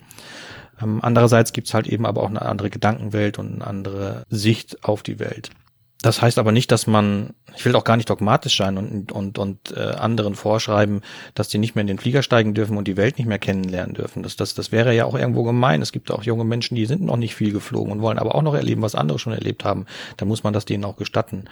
Ähm, 0.81 1.01
andererseits 1.03 1.53
gibt's 1.53 1.75
halt 1.75 1.87
eben 1.87 2.07
aber 2.07 2.23
auch 2.23 2.29
eine 2.29 2.42
andere 2.42 2.71
Gedankenwelt 2.71 3.38
und 3.38 3.55
eine 3.55 3.66
andere 3.66 4.25
Sicht 4.29 4.85
auf 4.85 5.03
die 5.03 5.18
Welt. 5.18 5.51
Das 6.00 6.22
heißt 6.22 6.38
aber 6.38 6.52
nicht, 6.52 6.70
dass 6.70 6.87
man, 6.87 7.34
ich 7.56 7.64
will 7.64 7.74
auch 7.74 7.82
gar 7.82 7.96
nicht 7.96 8.08
dogmatisch 8.08 8.56
sein 8.56 8.78
und, 8.78 9.11
und, 9.11 9.37
und 9.37 9.76
äh, 9.76 9.80
anderen 9.80 10.37
vorschreiben, 10.37 11.02
dass 11.34 11.48
die 11.48 11.58
nicht 11.58 11.74
mehr 11.74 11.80
in 11.80 11.88
den 11.88 11.98
Flieger 11.98 12.22
steigen 12.22 12.54
dürfen 12.54 12.76
und 12.76 12.87
die 12.87 12.96
Welt 12.96 13.18
nicht 13.18 13.26
mehr 13.26 13.40
kennenlernen 13.40 13.94
dürfen. 13.94 14.22
Das, 14.22 14.37
das, 14.37 14.54
das 14.54 14.70
wäre 14.70 14.94
ja 14.94 15.06
auch 15.06 15.16
irgendwo 15.16 15.42
gemein. 15.42 15.82
Es 15.82 15.90
gibt 15.90 16.12
auch 16.12 16.22
junge 16.22 16.44
Menschen, 16.44 16.76
die 16.76 16.87
sind 16.87 17.02
noch 17.02 17.16
nicht 17.16 17.34
viel 17.34 17.52
geflogen 17.52 17.90
und 17.90 18.00
wollen 18.00 18.20
aber 18.20 18.37
auch 18.37 18.42
noch 18.42 18.54
erleben, 18.54 18.80
was 18.80 18.94
andere 18.94 19.18
schon 19.18 19.32
erlebt 19.32 19.64
haben. 19.64 19.87
Da 20.16 20.24
muss 20.24 20.44
man 20.44 20.52
das 20.52 20.64
denen 20.64 20.84
auch 20.84 20.96
gestatten. 20.96 21.46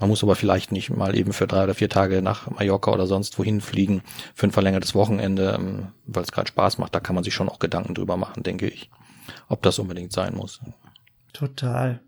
Man 0.00 0.08
muss 0.08 0.24
aber 0.24 0.34
vielleicht 0.34 0.72
nicht 0.72 0.90
mal 0.90 1.16
eben 1.16 1.32
für 1.32 1.46
drei 1.46 1.62
oder 1.62 1.74
vier 1.74 1.88
Tage 1.88 2.20
nach 2.20 2.50
Mallorca 2.50 2.90
oder 2.90 3.06
sonst 3.06 3.38
wohin 3.38 3.60
fliegen 3.60 4.02
für 4.34 4.48
ein 4.48 4.52
verlängertes 4.52 4.96
Wochenende, 4.96 5.54
ähm, 5.56 5.92
weil 6.06 6.24
es 6.24 6.32
gerade 6.32 6.48
Spaß 6.48 6.78
macht. 6.78 6.96
Da 6.96 6.98
kann 6.98 7.14
man 7.14 7.22
sich 7.22 7.34
schon 7.34 7.48
auch 7.48 7.60
Gedanken 7.60 7.94
drüber 7.94 8.16
machen, 8.16 8.42
denke 8.42 8.66
ich, 8.66 8.90
ob 9.48 9.62
das 9.62 9.78
unbedingt 9.78 10.12
sein 10.12 10.34
muss. 10.34 10.60
Total. 11.32 12.00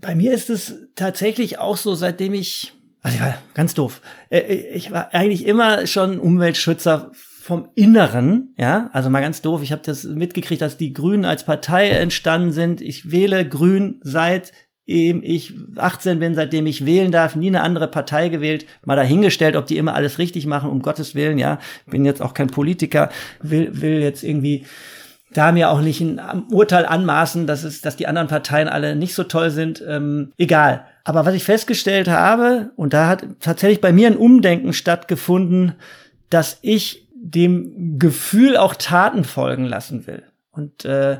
Bei 0.00 0.14
mir 0.14 0.32
ist 0.32 0.50
es 0.50 0.74
tatsächlich 0.94 1.58
auch 1.58 1.76
so, 1.76 1.94
seitdem 1.94 2.34
ich, 2.34 2.72
also 3.02 3.16
ich 3.16 3.22
war 3.22 3.34
ganz 3.54 3.74
doof. 3.74 4.00
Äh, 4.30 4.38
äh, 4.38 4.68
ich 4.74 4.90
war 4.90 5.14
eigentlich 5.14 5.46
immer 5.46 5.86
schon 5.86 6.18
Umweltschützer 6.18 7.12
vom 7.14 7.68
Inneren, 7.74 8.54
ja, 8.56 8.88
also 8.92 9.10
mal 9.10 9.20
ganz 9.20 9.42
doof. 9.42 9.62
Ich 9.62 9.72
habe 9.72 9.82
das 9.84 10.04
mitgekriegt, 10.04 10.62
dass 10.62 10.76
die 10.76 10.92
Grünen 10.92 11.24
als 11.24 11.44
Partei 11.44 11.90
entstanden 11.90 12.52
sind. 12.52 12.80
Ich 12.80 13.10
wähle 13.10 13.48
Grün 13.48 14.00
seit 14.02 14.52
ich 14.84 15.54
18 15.76 16.18
bin, 16.18 16.34
seitdem 16.34 16.66
ich 16.66 16.84
wählen 16.84 17.12
darf, 17.12 17.36
nie 17.36 17.46
eine 17.46 17.62
andere 17.62 17.88
Partei 17.88 18.28
gewählt, 18.28 18.66
mal 18.84 18.96
dahingestellt, 18.96 19.54
ob 19.56 19.66
die 19.66 19.76
immer 19.76 19.94
alles 19.94 20.18
richtig 20.18 20.46
machen, 20.46 20.70
um 20.70 20.82
Gottes 20.82 21.14
Willen, 21.14 21.38
ja, 21.38 21.60
bin 21.86 22.04
jetzt 22.04 22.20
auch 22.20 22.34
kein 22.34 22.48
Politiker, 22.48 23.10
will, 23.40 23.80
will 23.80 24.00
jetzt 24.00 24.24
irgendwie 24.24 24.64
da 25.32 25.52
mir 25.52 25.70
auch 25.70 25.80
nicht 25.80 26.00
ein 26.00 26.20
Urteil 26.50 26.86
anmaßen, 26.86 27.46
dass 27.46 27.64
es, 27.64 27.80
dass 27.80 27.96
die 27.96 28.06
anderen 28.06 28.28
Parteien 28.28 28.68
alle 28.68 28.96
nicht 28.96 29.14
so 29.14 29.24
toll 29.24 29.50
sind. 29.50 29.82
Ähm, 29.86 30.32
egal. 30.38 30.86
Aber 31.04 31.26
was 31.26 31.34
ich 31.34 31.44
festgestellt 31.44 32.08
habe, 32.08 32.70
und 32.76 32.92
da 32.92 33.08
hat 33.08 33.24
tatsächlich 33.40 33.80
bei 33.80 33.92
mir 33.92 34.06
ein 34.06 34.16
Umdenken 34.16 34.72
stattgefunden, 34.72 35.74
dass 36.30 36.58
ich 36.62 37.08
dem 37.14 37.98
Gefühl 37.98 38.56
auch 38.56 38.74
Taten 38.74 39.24
folgen 39.24 39.64
lassen 39.64 40.06
will. 40.06 40.22
Und 40.50 40.84
äh, 40.84 41.18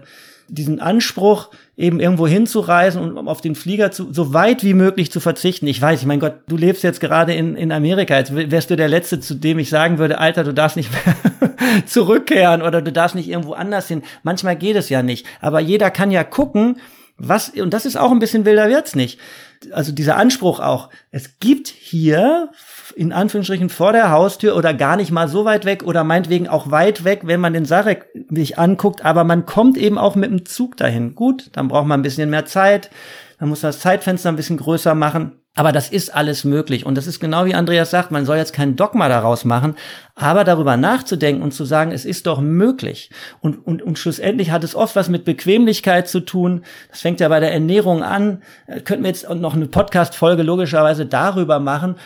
diesen 0.48 0.80
Anspruch, 0.80 1.50
eben 1.82 1.98
irgendwo 1.98 2.28
hinzureisen 2.28 3.02
und 3.02 3.26
auf 3.26 3.40
den 3.40 3.56
Flieger 3.56 3.90
zu, 3.90 4.12
so 4.12 4.32
weit 4.32 4.62
wie 4.62 4.72
möglich 4.72 5.10
zu 5.10 5.18
verzichten. 5.18 5.66
Ich 5.66 5.82
weiß, 5.82 6.00
ich 6.00 6.06
mein 6.06 6.20
Gott, 6.20 6.34
du 6.46 6.56
lebst 6.56 6.84
jetzt 6.84 7.00
gerade 7.00 7.34
in, 7.34 7.56
in 7.56 7.72
Amerika. 7.72 8.16
Jetzt 8.16 8.32
wärst 8.32 8.70
du 8.70 8.76
der 8.76 8.86
Letzte, 8.86 9.18
zu 9.18 9.34
dem 9.34 9.58
ich 9.58 9.68
sagen 9.68 9.98
würde, 9.98 10.18
Alter, 10.18 10.44
du 10.44 10.54
darfst 10.54 10.76
nicht 10.76 10.90
mehr 10.92 11.82
zurückkehren 11.86 12.62
oder 12.62 12.82
du 12.82 12.92
darfst 12.92 13.16
nicht 13.16 13.28
irgendwo 13.28 13.54
anders 13.54 13.88
hin. 13.88 14.02
Manchmal 14.22 14.54
geht 14.54 14.76
es 14.76 14.90
ja 14.90 15.02
nicht. 15.02 15.26
Aber 15.40 15.58
jeder 15.58 15.90
kann 15.90 16.12
ja 16.12 16.22
gucken, 16.22 16.76
was, 17.16 17.48
und 17.48 17.74
das 17.74 17.84
ist 17.84 17.96
auch 17.96 18.12
ein 18.12 18.20
bisschen 18.20 18.44
wilder 18.44 18.68
wird's 18.68 18.94
nicht. 18.94 19.18
Also 19.72 19.90
dieser 19.90 20.16
Anspruch 20.16 20.60
auch. 20.60 20.88
Es 21.10 21.40
gibt 21.40 21.66
hier 21.66 22.50
in 22.96 23.12
Anführungsstrichen 23.12 23.68
vor 23.68 23.92
der 23.92 24.10
Haustür 24.10 24.56
oder 24.56 24.74
gar 24.74 24.96
nicht 24.96 25.10
mal 25.10 25.28
so 25.28 25.44
weit 25.44 25.64
weg 25.64 25.82
oder 25.84 26.04
meinetwegen 26.04 26.48
auch 26.48 26.70
weit 26.70 27.04
weg, 27.04 27.22
wenn 27.24 27.40
man 27.40 27.52
den 27.52 27.64
Sarek 27.64 28.06
sich 28.30 28.58
anguckt, 28.58 29.04
aber 29.04 29.24
man 29.24 29.46
kommt 29.46 29.76
eben 29.78 29.98
auch 29.98 30.16
mit 30.16 30.30
dem 30.30 30.44
Zug 30.44 30.76
dahin. 30.76 31.14
Gut, 31.14 31.50
dann 31.52 31.68
braucht 31.68 31.86
man 31.86 32.00
ein 32.00 32.04
bisschen 32.04 32.30
mehr 32.30 32.46
Zeit, 32.46 32.90
dann 33.38 33.48
muss 33.48 33.60
das 33.60 33.80
Zeitfenster 33.80 34.28
ein 34.28 34.36
bisschen 34.36 34.56
größer 34.56 34.94
machen. 34.94 35.32
Aber 35.54 35.72
das 35.72 35.90
ist 35.90 36.14
alles 36.14 36.44
möglich. 36.44 36.86
Und 36.86 36.96
das 36.96 37.06
ist 37.06 37.20
genau 37.20 37.44
wie 37.44 37.54
Andreas 37.54 37.90
sagt, 37.90 38.10
man 38.10 38.24
soll 38.24 38.38
jetzt 38.38 38.54
kein 38.54 38.74
Dogma 38.74 39.08
daraus 39.10 39.44
machen, 39.44 39.74
aber 40.14 40.44
darüber 40.44 40.78
nachzudenken 40.78 41.42
und 41.42 41.52
zu 41.52 41.66
sagen, 41.66 41.92
es 41.92 42.06
ist 42.06 42.26
doch 42.26 42.40
möglich. 42.40 43.10
Und, 43.40 43.66
und, 43.66 43.82
und 43.82 43.98
schlussendlich 43.98 44.50
hat 44.50 44.64
es 44.64 44.74
oft 44.74 44.96
was 44.96 45.10
mit 45.10 45.26
Bequemlichkeit 45.26 46.08
zu 46.08 46.20
tun. 46.20 46.64
Das 46.88 47.02
fängt 47.02 47.20
ja 47.20 47.28
bei 47.28 47.38
der 47.38 47.52
Ernährung 47.52 48.02
an. 48.02 48.42
Äh, 48.66 48.80
könnten 48.80 49.04
wir 49.04 49.10
jetzt 49.10 49.28
noch 49.28 49.54
eine 49.54 49.66
Podcast-Folge 49.66 50.42
logischerweise 50.42 51.04
darüber 51.04 51.60
machen. 51.60 51.96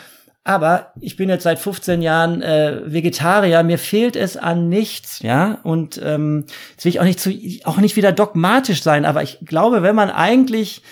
Aber 0.46 0.92
ich 1.00 1.16
bin 1.16 1.28
jetzt 1.28 1.42
seit 1.42 1.58
15 1.58 2.02
Jahren 2.02 2.40
äh, 2.40 2.80
Vegetarier, 2.84 3.64
mir 3.64 3.78
fehlt 3.78 4.14
es 4.14 4.36
an 4.36 4.68
nichts, 4.68 5.18
ja. 5.22 5.58
Und 5.64 6.00
ähm, 6.04 6.44
jetzt 6.70 6.84
will 6.84 6.90
ich 6.90 7.00
auch 7.00 7.04
nicht 7.04 7.18
zu, 7.18 7.32
auch 7.64 7.78
nicht 7.78 7.96
wieder 7.96 8.12
dogmatisch 8.12 8.84
sein, 8.84 9.06
aber 9.06 9.24
ich 9.24 9.38
glaube, 9.44 9.82
wenn 9.82 9.96
man 9.96 10.08
eigentlich 10.08 10.82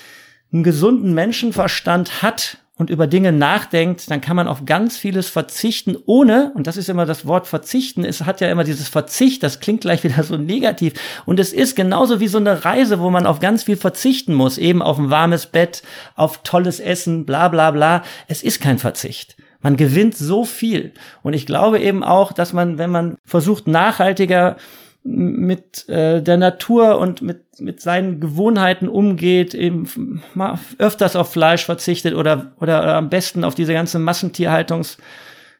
einen 0.52 0.64
gesunden 0.64 1.14
Menschenverstand 1.14 2.20
hat 2.20 2.58
und 2.76 2.90
über 2.90 3.06
Dinge 3.06 3.30
nachdenkt, 3.30 4.10
dann 4.10 4.20
kann 4.20 4.34
man 4.34 4.48
auf 4.48 4.64
ganz 4.66 4.96
vieles 4.96 5.28
verzichten, 5.28 5.96
ohne, 6.04 6.50
und 6.56 6.66
das 6.66 6.76
ist 6.76 6.88
immer 6.88 7.06
das 7.06 7.24
Wort 7.24 7.46
verzichten, 7.46 8.04
es 8.04 8.22
hat 8.22 8.40
ja 8.40 8.50
immer 8.50 8.64
dieses 8.64 8.88
Verzicht, 8.88 9.44
das 9.44 9.60
klingt 9.60 9.82
gleich 9.82 10.02
wieder 10.02 10.24
so 10.24 10.36
negativ. 10.36 10.94
Und 11.26 11.38
es 11.38 11.52
ist 11.52 11.76
genauso 11.76 12.18
wie 12.18 12.26
so 12.26 12.38
eine 12.38 12.64
Reise, 12.64 12.98
wo 12.98 13.08
man 13.08 13.24
auf 13.24 13.38
ganz 13.38 13.62
viel 13.62 13.76
verzichten 13.76 14.34
muss, 14.34 14.58
eben 14.58 14.82
auf 14.82 14.98
ein 14.98 15.10
warmes 15.10 15.46
Bett, 15.46 15.84
auf 16.16 16.42
tolles 16.42 16.80
Essen, 16.80 17.24
bla 17.24 17.46
bla 17.46 17.70
bla. 17.70 18.02
Es 18.26 18.42
ist 18.42 18.60
kein 18.60 18.80
Verzicht. 18.80 19.36
Man 19.64 19.76
gewinnt 19.76 20.16
so 20.16 20.44
viel. 20.44 20.92
Und 21.22 21.32
ich 21.32 21.46
glaube 21.46 21.80
eben 21.80 22.04
auch, 22.04 22.32
dass 22.32 22.52
man, 22.52 22.78
wenn 22.78 22.90
man 22.90 23.16
versucht, 23.24 23.66
nachhaltiger 23.66 24.56
mit 25.02 25.88
äh, 25.88 26.22
der 26.22 26.36
Natur 26.36 26.98
und 26.98 27.22
mit, 27.22 27.60
mit 27.60 27.80
seinen 27.80 28.20
Gewohnheiten 28.20 28.88
umgeht, 28.88 29.54
eben 29.54 30.22
mal 30.34 30.58
öfters 30.78 31.16
auf 31.16 31.32
Fleisch 31.32 31.64
verzichtet 31.64 32.14
oder, 32.14 32.52
oder, 32.60 32.82
oder 32.82 32.94
am 32.94 33.10
besten 33.10 33.42
auf 33.42 33.54
diese 33.54 33.72
ganze 33.72 33.98
Massentierhaltungs- 33.98 34.98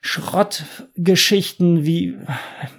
Schrottgeschichten, 0.07 1.87
wie, 1.87 2.19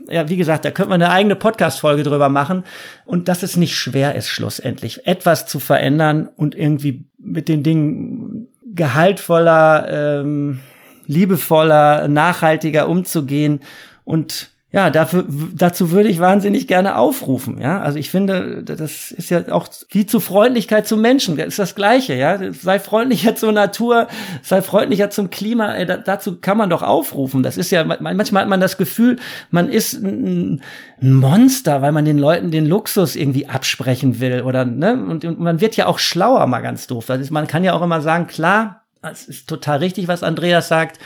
ja, 0.08 0.30
wie 0.30 0.38
gesagt, 0.38 0.64
da 0.64 0.70
könnte 0.70 0.92
man 0.92 1.02
eine 1.02 1.12
eigene 1.12 1.36
Podcast-Folge 1.36 2.04
drüber 2.04 2.30
machen. 2.30 2.64
Und 3.04 3.28
dass 3.28 3.42
es 3.42 3.58
nicht 3.58 3.76
schwer 3.76 4.14
ist, 4.14 4.30
schlussendlich 4.30 5.08
etwas 5.08 5.48
zu 5.48 5.60
verändern 5.60 6.30
und 6.36 6.54
irgendwie 6.54 7.06
mit 7.18 7.50
den 7.50 7.64
Dingen 7.64 8.48
gehaltvoller, 8.64 9.88
ähm, 9.90 10.60
liebevoller, 11.08 12.08
nachhaltiger 12.08 12.88
umzugehen 12.90 13.62
und 14.04 14.52
ja, 14.76 14.90
dafür, 14.90 15.24
dazu 15.54 15.92
würde 15.92 16.10
ich 16.10 16.20
wahnsinnig 16.20 16.68
gerne 16.68 16.98
aufrufen. 16.98 17.62
Ja, 17.62 17.80
also 17.80 17.98
ich 17.98 18.10
finde, 18.10 18.62
das 18.62 19.12
ist 19.12 19.30
ja 19.30 19.50
auch 19.50 19.70
wie 19.92 20.06
zu 20.06 20.20
Freundlichkeit 20.20 20.86
zum 20.86 21.00
Menschen. 21.00 21.38
Das 21.38 21.48
ist 21.48 21.60
das 21.60 21.76
Gleiche. 21.76 22.14
Ja, 22.14 22.38
sei 22.52 22.80
freundlicher 22.80 23.38
zur 23.38 23.54
Natur, 23.54 24.10
sei 24.42 24.62
freundlicher 24.62 25.10
zum 25.10 25.30
Klima. 25.30 25.74
Ey, 25.76 25.86
dazu 25.86 26.42
kann 26.42 26.58
man 26.58 26.70
doch 26.70 26.82
aufrufen. 26.82 27.42
Das 27.42 27.56
ist 27.56 27.72
ja 27.72 27.86
manchmal 27.86 28.42
hat 28.42 28.50
man 28.50 28.60
das 28.60 28.76
Gefühl, 28.76 29.16
man 29.50 29.70
ist 29.70 29.94
ein, 29.94 30.62
Monster, 31.00 31.82
weil 31.82 31.94
man 31.94 32.04
den 32.04 32.18
Leuten 32.18 32.52
den 32.52 32.66
Luxus 32.66 33.16
irgendwie 33.16 33.48
absprechen 33.48 34.20
will 34.20 34.42
oder 34.42 34.66
ne. 34.66 34.94
Und, 34.94 35.24
und 35.24 35.40
man 35.40 35.62
wird 35.62 35.78
ja 35.78 35.86
auch 35.86 36.00
schlauer, 36.00 36.46
mal 36.48 36.62
ganz 36.62 36.86
doof. 36.88 37.06
Das 37.06 37.22
ist, 37.22 37.32
man 37.32 37.48
kann 37.48 37.64
ja 37.64 37.74
auch 37.74 37.82
immer 37.82 38.02
sagen, 38.02 38.28
klar, 38.28 38.85
es 39.12 39.28
ist 39.28 39.48
total 39.48 39.80
richtig, 39.80 40.08
was 40.08 40.24
Andreas 40.24 40.68
sagt. 40.68 41.00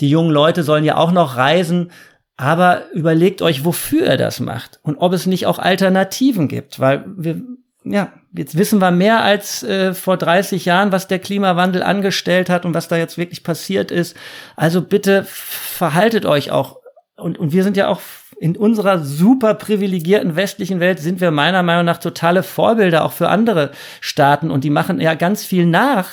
Die 0.00 0.10
jungen 0.10 0.30
Leute 0.30 0.62
sollen 0.62 0.84
ja 0.84 0.96
auch 0.96 1.12
noch 1.12 1.36
reisen, 1.36 1.90
aber 2.36 2.90
überlegt 2.92 3.42
euch, 3.42 3.64
wofür 3.64 4.06
er 4.06 4.16
das 4.16 4.40
macht 4.40 4.80
und 4.82 4.96
ob 4.96 5.12
es 5.12 5.26
nicht 5.26 5.46
auch 5.46 5.58
Alternativen 5.58 6.48
gibt, 6.48 6.80
weil 6.80 7.04
wir 7.06 7.42
ja, 7.84 8.12
jetzt 8.32 8.58
wissen 8.58 8.78
wir 8.80 8.90
mehr 8.90 9.22
als 9.22 9.62
äh, 9.62 9.94
vor 9.94 10.16
30 10.16 10.64
Jahren, 10.64 10.92
was 10.92 11.08
der 11.08 11.18
Klimawandel 11.18 11.82
angestellt 11.82 12.50
hat 12.50 12.64
und 12.66 12.74
was 12.74 12.88
da 12.88 12.96
jetzt 12.96 13.16
wirklich 13.16 13.42
passiert 13.42 13.90
ist. 13.90 14.16
Also 14.56 14.82
bitte 14.82 15.24
verhaltet 15.24 16.26
euch 16.26 16.50
auch. 16.50 16.80
Und, 17.16 17.38
und 17.38 17.52
wir 17.52 17.64
sind 17.64 17.76
ja 17.76 17.88
auch 17.88 18.00
in 18.40 18.56
unserer 18.56 19.00
super 19.00 19.52
privilegierten 19.52 20.34
westlichen 20.34 20.80
Welt 20.80 20.98
sind 20.98 21.20
wir 21.20 21.30
meiner 21.30 21.62
Meinung 21.62 21.84
nach 21.84 21.98
totale 21.98 22.42
Vorbilder 22.42 23.04
auch 23.04 23.12
für 23.12 23.28
andere 23.28 23.70
Staaten 24.00 24.50
und 24.50 24.64
die 24.64 24.70
machen 24.70 24.98
ja 24.98 25.12
ganz 25.12 25.44
viel 25.44 25.66
nach 25.66 26.08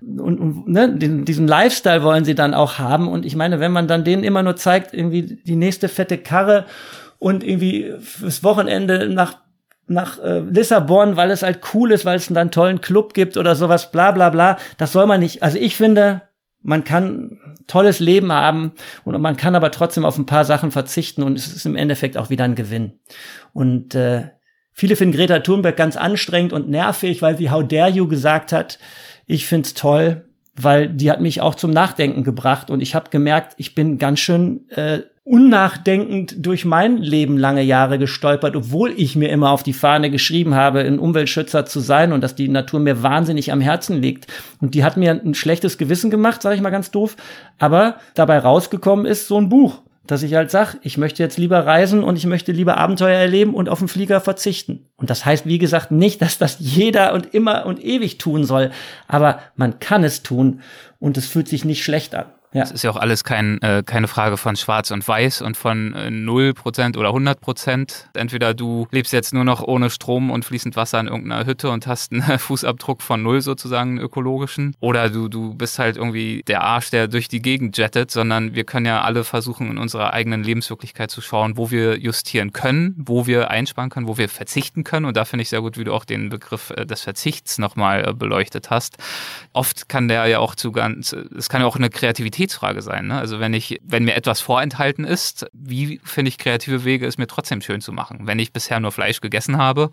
und, 0.00 0.38
und 0.38 0.68
ne, 0.68 0.88
den, 0.94 1.24
diesen 1.24 1.48
Lifestyle 1.48 2.04
wollen 2.04 2.24
sie 2.24 2.36
dann 2.36 2.54
auch 2.54 2.78
haben 2.78 3.08
und 3.08 3.26
ich 3.26 3.34
meine, 3.34 3.58
wenn 3.58 3.72
man 3.72 3.88
dann 3.88 4.04
denen 4.04 4.22
immer 4.22 4.44
nur 4.44 4.54
zeigt, 4.54 4.94
irgendwie 4.94 5.40
die 5.42 5.56
nächste 5.56 5.88
fette 5.88 6.16
Karre 6.16 6.66
und 7.18 7.42
irgendwie 7.42 7.92
fürs 7.98 8.44
Wochenende 8.44 9.08
nach 9.08 9.38
nach 9.86 10.18
äh, 10.22 10.38
Lissabon, 10.38 11.16
weil 11.16 11.30
es 11.30 11.42
halt 11.42 11.60
cool 11.74 11.90
ist, 11.90 12.06
weil 12.06 12.16
es 12.16 12.28
dann 12.28 12.38
einen 12.38 12.50
tollen 12.52 12.80
Club 12.80 13.12
gibt 13.14 13.36
oder 13.36 13.54
sowas, 13.54 13.90
bla 13.90 14.12
bla 14.12 14.30
bla. 14.30 14.56
Das 14.78 14.92
soll 14.92 15.06
man 15.06 15.20
nicht. 15.20 15.42
Also 15.42 15.58
ich 15.58 15.76
finde, 15.76 16.22
man 16.64 16.82
kann 16.82 17.38
tolles 17.66 18.00
Leben 18.00 18.32
haben 18.32 18.72
und 19.04 19.20
man 19.20 19.36
kann 19.36 19.54
aber 19.54 19.70
trotzdem 19.70 20.04
auf 20.04 20.18
ein 20.18 20.26
paar 20.26 20.46
Sachen 20.46 20.70
verzichten 20.70 21.22
und 21.22 21.36
es 21.36 21.54
ist 21.54 21.66
im 21.66 21.76
Endeffekt 21.76 22.16
auch 22.16 22.30
wieder 22.30 22.44
ein 22.44 22.54
Gewinn. 22.54 22.98
Und 23.52 23.94
äh, 23.94 24.30
viele 24.72 24.96
finden 24.96 25.14
Greta 25.14 25.40
Thunberg 25.40 25.76
ganz 25.76 25.96
anstrengend 25.96 26.54
und 26.54 26.68
nervig, 26.68 27.20
weil 27.20 27.36
sie 27.36 27.50
How 27.50 27.62
dare 27.66 27.90
you 27.90 28.08
gesagt 28.08 28.50
hat. 28.50 28.78
Ich 29.26 29.46
find's 29.46 29.74
toll, 29.74 30.24
weil 30.56 30.88
die 30.88 31.10
hat 31.10 31.20
mich 31.20 31.42
auch 31.42 31.54
zum 31.54 31.70
Nachdenken 31.70 32.24
gebracht 32.24 32.70
und 32.70 32.80
ich 32.80 32.94
habe 32.94 33.10
gemerkt, 33.10 33.52
ich 33.58 33.74
bin 33.74 33.98
ganz 33.98 34.20
schön 34.20 34.66
äh, 34.70 35.02
unnachdenkend 35.24 36.36
durch 36.44 36.66
mein 36.66 36.98
Leben 36.98 37.38
lange 37.38 37.62
Jahre 37.62 37.98
gestolpert, 37.98 38.56
obwohl 38.56 38.92
ich 38.94 39.16
mir 39.16 39.30
immer 39.30 39.50
auf 39.50 39.62
die 39.62 39.72
Fahne 39.72 40.10
geschrieben 40.10 40.54
habe, 40.54 40.80
ein 40.80 40.98
Umweltschützer 40.98 41.64
zu 41.64 41.80
sein 41.80 42.12
und 42.12 42.20
dass 42.20 42.34
die 42.34 42.48
Natur 42.48 42.78
mir 42.80 43.02
wahnsinnig 43.02 43.50
am 43.50 43.62
Herzen 43.62 44.02
liegt. 44.02 44.26
Und 44.60 44.74
die 44.74 44.84
hat 44.84 44.98
mir 44.98 45.12
ein 45.12 45.34
schlechtes 45.34 45.78
Gewissen 45.78 46.10
gemacht, 46.10 46.42
sage 46.42 46.56
ich 46.56 46.60
mal 46.60 46.70
ganz 46.70 46.90
doof. 46.90 47.16
Aber 47.58 47.96
dabei 48.14 48.38
rausgekommen 48.38 49.06
ist 49.06 49.26
so 49.26 49.38
ein 49.38 49.48
Buch, 49.48 49.80
dass 50.06 50.22
ich 50.22 50.34
halt 50.34 50.50
sag, 50.50 50.76
ich 50.82 50.98
möchte 50.98 51.22
jetzt 51.22 51.38
lieber 51.38 51.64
reisen 51.64 52.04
und 52.04 52.16
ich 52.16 52.26
möchte 52.26 52.52
lieber 52.52 52.76
Abenteuer 52.76 53.18
erleben 53.18 53.54
und 53.54 53.70
auf 53.70 53.78
den 53.78 53.88
Flieger 53.88 54.20
verzichten. 54.20 54.86
Und 54.96 55.08
das 55.08 55.24
heißt, 55.24 55.46
wie 55.46 55.58
gesagt, 55.58 55.90
nicht, 55.90 56.20
dass 56.20 56.36
das 56.36 56.58
jeder 56.60 57.14
und 57.14 57.32
immer 57.32 57.64
und 57.64 57.82
ewig 57.82 58.18
tun 58.18 58.44
soll, 58.44 58.72
aber 59.08 59.38
man 59.56 59.78
kann 59.78 60.04
es 60.04 60.22
tun 60.22 60.60
und 60.98 61.16
es 61.16 61.26
fühlt 61.26 61.48
sich 61.48 61.64
nicht 61.64 61.82
schlecht 61.82 62.14
an. 62.14 62.26
Ja. 62.54 62.62
Es 62.62 62.70
ist 62.70 62.84
ja 62.84 62.90
auch 62.90 62.96
alles 62.96 63.24
kein, 63.24 63.60
äh, 63.62 63.82
keine 63.84 64.06
Frage 64.06 64.36
von 64.36 64.54
Schwarz 64.54 64.92
und 64.92 65.06
Weiß 65.06 65.42
und 65.42 65.56
von 65.56 65.92
äh, 65.92 66.06
0% 66.06 66.96
oder 66.96 67.10
100%. 67.10 68.04
Entweder 68.14 68.54
du 68.54 68.86
lebst 68.92 69.12
jetzt 69.12 69.34
nur 69.34 69.42
noch 69.42 69.60
ohne 69.60 69.90
Strom 69.90 70.30
und 70.30 70.44
fließend 70.44 70.76
Wasser 70.76 71.00
in 71.00 71.08
irgendeiner 71.08 71.46
Hütte 71.46 71.68
und 71.70 71.88
hast 71.88 72.12
einen 72.12 72.22
Fußabdruck 72.38 73.02
von 73.02 73.24
null 73.24 73.40
sozusagen, 73.40 73.90
einen 73.90 73.98
ökologischen. 73.98 74.76
Oder 74.78 75.10
du, 75.10 75.26
du 75.28 75.54
bist 75.54 75.80
halt 75.80 75.96
irgendwie 75.96 76.44
der 76.46 76.62
Arsch, 76.62 76.90
der 76.90 77.08
durch 77.08 77.26
die 77.26 77.42
Gegend 77.42 77.76
jettet, 77.76 78.12
sondern 78.12 78.54
wir 78.54 78.62
können 78.62 78.86
ja 78.86 79.02
alle 79.02 79.24
versuchen, 79.24 79.72
in 79.72 79.78
unserer 79.78 80.14
eigenen 80.14 80.44
Lebenswirklichkeit 80.44 81.10
zu 81.10 81.22
schauen, 81.22 81.56
wo 81.56 81.72
wir 81.72 81.98
justieren 81.98 82.52
können, 82.52 82.94
wo 82.96 83.26
wir 83.26 83.50
einsparen 83.50 83.90
können, 83.90 84.06
wo 84.06 84.16
wir 84.16 84.28
verzichten 84.28 84.84
können. 84.84 85.06
Und 85.06 85.16
da 85.16 85.24
finde 85.24 85.42
ich 85.42 85.48
sehr 85.48 85.60
gut, 85.60 85.76
wie 85.76 85.82
du 85.82 85.92
auch 85.92 86.04
den 86.04 86.28
Begriff 86.28 86.70
äh, 86.70 86.86
des 86.86 87.00
Verzichts 87.00 87.58
nochmal 87.58 88.08
äh, 88.08 88.12
beleuchtet 88.12 88.70
hast. 88.70 88.96
Oft 89.52 89.88
kann 89.88 90.06
der 90.06 90.26
ja 90.26 90.38
auch 90.38 90.54
zu 90.54 90.70
ganz, 90.70 91.12
es 91.12 91.48
kann 91.48 91.60
ja 91.60 91.66
auch 91.66 91.74
eine 91.74 91.90
Kreativität 91.90 92.43
Qualitätsfrage 92.44 92.82
sein. 92.82 93.06
Ne? 93.06 93.18
Also 93.18 93.40
wenn 93.40 93.54
ich, 93.54 93.80
wenn 93.82 94.04
mir 94.04 94.14
etwas 94.14 94.40
vorenthalten 94.40 95.04
ist, 95.04 95.46
wie 95.52 96.00
finde 96.04 96.28
ich 96.28 96.38
kreative 96.38 96.84
Wege, 96.84 97.06
es 97.06 97.18
mir 97.18 97.26
trotzdem 97.26 97.60
schön 97.60 97.80
zu 97.80 97.92
machen? 97.92 98.20
Wenn 98.22 98.38
ich 98.38 98.52
bisher 98.52 98.80
nur 98.80 98.92
Fleisch 98.92 99.20
gegessen 99.20 99.56
habe, 99.56 99.90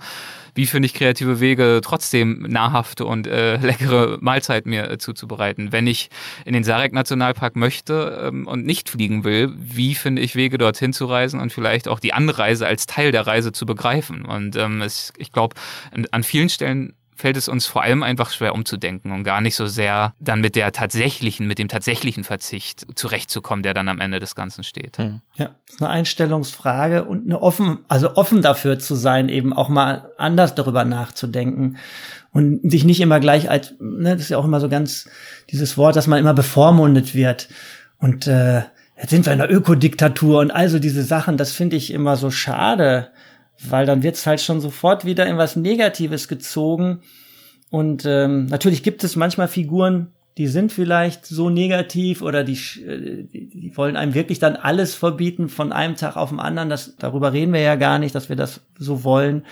wie 0.56 0.66
finde 0.66 0.88
ich 0.88 0.94
kreative 0.94 1.40
Wege, 1.40 1.82
trotzdem 1.84 2.44
nahrhafte 2.48 3.06
und 3.06 3.28
äh, 3.28 3.58
leckere 3.62 4.18
Mahlzeit 4.22 4.66
mir 4.66 4.90
äh, 4.90 4.98
zuzubereiten? 4.98 5.72
Wenn 5.72 5.88
ich 5.88 6.10
in 6.46 6.54
den 6.54 6.64
Sarek-Nationalpark 6.64 7.56
möchte 7.56 8.28
ähm, 8.28 8.48
und 8.48 8.66
nicht 8.66 8.90
fliegen 8.90 9.24
will, 9.24 9.54
wie 9.58 9.96
finde 9.96 10.22
ich 10.22 10.36
Wege, 10.36 10.58
dorthin 10.58 10.94
zu 10.94 11.06
reisen 11.06 11.40
und 11.40 11.54
vielleicht 11.54 11.88
auch 11.88 12.00
die 12.00 12.14
Anreise 12.14 12.68
als 12.68 12.86
Teil 12.86 13.12
der 13.12 13.28
Reise 13.28 13.52
zu 13.52 13.66
begreifen? 13.66 14.26
Und 14.26 14.56
ähm, 14.56 14.82
es, 14.82 15.14
ich 15.18 15.32
glaube, 15.32 15.56
an 16.12 16.24
vielen 16.24 16.50
Stellen 16.50 16.94
fällt 17.22 17.38
es 17.38 17.48
uns 17.48 17.68
vor 17.68 17.84
allem 17.84 18.02
einfach 18.02 18.32
schwer 18.32 18.56
umzudenken 18.56 19.12
und 19.12 19.24
gar 19.24 19.42
nicht 19.42 19.56
so 19.56 19.68
sehr 19.68 20.14
dann 20.20 20.42
mit 20.42 20.56
der 20.56 20.72
tatsächlichen, 20.72 21.48
mit 21.48 21.60
dem 21.60 21.68
tatsächlichen 21.68 22.24
Verzicht 22.24 22.88
zurechtzukommen, 22.96 23.62
der 23.62 23.76
dann 23.76 23.88
am 23.88 24.00
Ende 24.00 24.20
des 24.20 24.34
Ganzen 24.34 24.64
steht. 24.64 24.98
Hm. 24.98 25.22
Ja, 25.36 25.52
das 25.66 25.76
ist 25.76 25.82
eine 25.82 25.92
Einstellungsfrage 25.92 27.06
und 27.06 27.26
eine 27.26 27.40
offen, 27.42 27.80
also 27.88 28.16
offen 28.16 28.42
dafür 28.42 28.80
zu 28.80 28.96
sein, 28.96 29.30
eben 29.30 29.54
auch 29.54 29.70
mal 29.70 30.10
anders 30.18 30.56
darüber 30.56 30.84
nachzudenken 30.84 31.78
und 32.32 32.70
sich 32.70 32.86
nicht 32.86 33.00
immer 33.00 33.20
gleich 33.20 33.50
als, 33.50 33.76
ne, 33.80 34.14
das 34.14 34.24
ist 34.24 34.30
ja 34.30 34.38
auch 34.40 34.46
immer 34.46 34.60
so 34.60 34.68
ganz 34.68 35.08
dieses 35.52 35.78
Wort, 35.78 35.96
dass 35.96 36.08
man 36.08 36.18
immer 36.18 36.34
bevormundet 36.34 37.14
wird 37.14 37.50
und 38.00 38.26
äh, 38.26 38.64
jetzt 38.98 39.12
sind 39.12 39.28
wir 39.28 39.34
in 39.34 39.40
der 39.40 39.52
Ökodiktatur 39.52 40.40
und 40.40 40.50
also 40.50 40.80
diese 40.80 41.04
Sachen, 41.04 41.38
das 41.38 41.52
finde 41.52 41.76
ich 41.76 41.94
immer 41.94 42.16
so 42.16 42.32
schade 42.32 43.10
weil 43.70 43.86
dann 43.86 44.04
wird's 44.04 44.26
halt 44.26 44.42
schon 44.42 44.62
sofort 44.62 45.06
wieder 45.06 45.26
in 45.28 45.38
was 45.38 45.56
Negatives 45.56 46.28
gezogen. 46.28 47.02
Und 47.70 48.06
ähm, 48.06 48.48
natürlich 48.48 48.84
gibt 48.84 49.04
es 49.04 49.16
manchmal 49.16 49.48
Figuren, 49.48 50.12
die 50.38 50.48
sind 50.48 50.72
vielleicht 50.72 51.26
so 51.26 51.50
negativ 51.50 52.22
oder 52.22 52.44
die, 52.44 52.54
äh, 52.54 53.24
die, 53.24 53.50
die 53.50 53.78
wollen 53.78 53.98
einem 53.98 54.14
wirklich 54.14 54.40
dann 54.40 54.56
alles 54.56 54.96
verbieten 54.96 55.50
von 55.50 55.72
einem 55.72 55.96
Tag 55.96 56.16
auf 56.16 56.30
den 56.30 56.40
anderen. 56.40 56.70
Das, 56.70 56.96
darüber 56.98 57.34
reden 57.34 57.54
wir 57.54 57.62
ja 57.62 57.76
gar 57.76 58.00
nicht, 58.00 58.16
dass 58.16 58.30
wir 58.30 58.36
das 58.36 58.62
so 58.78 59.04
wollen. 59.04 59.46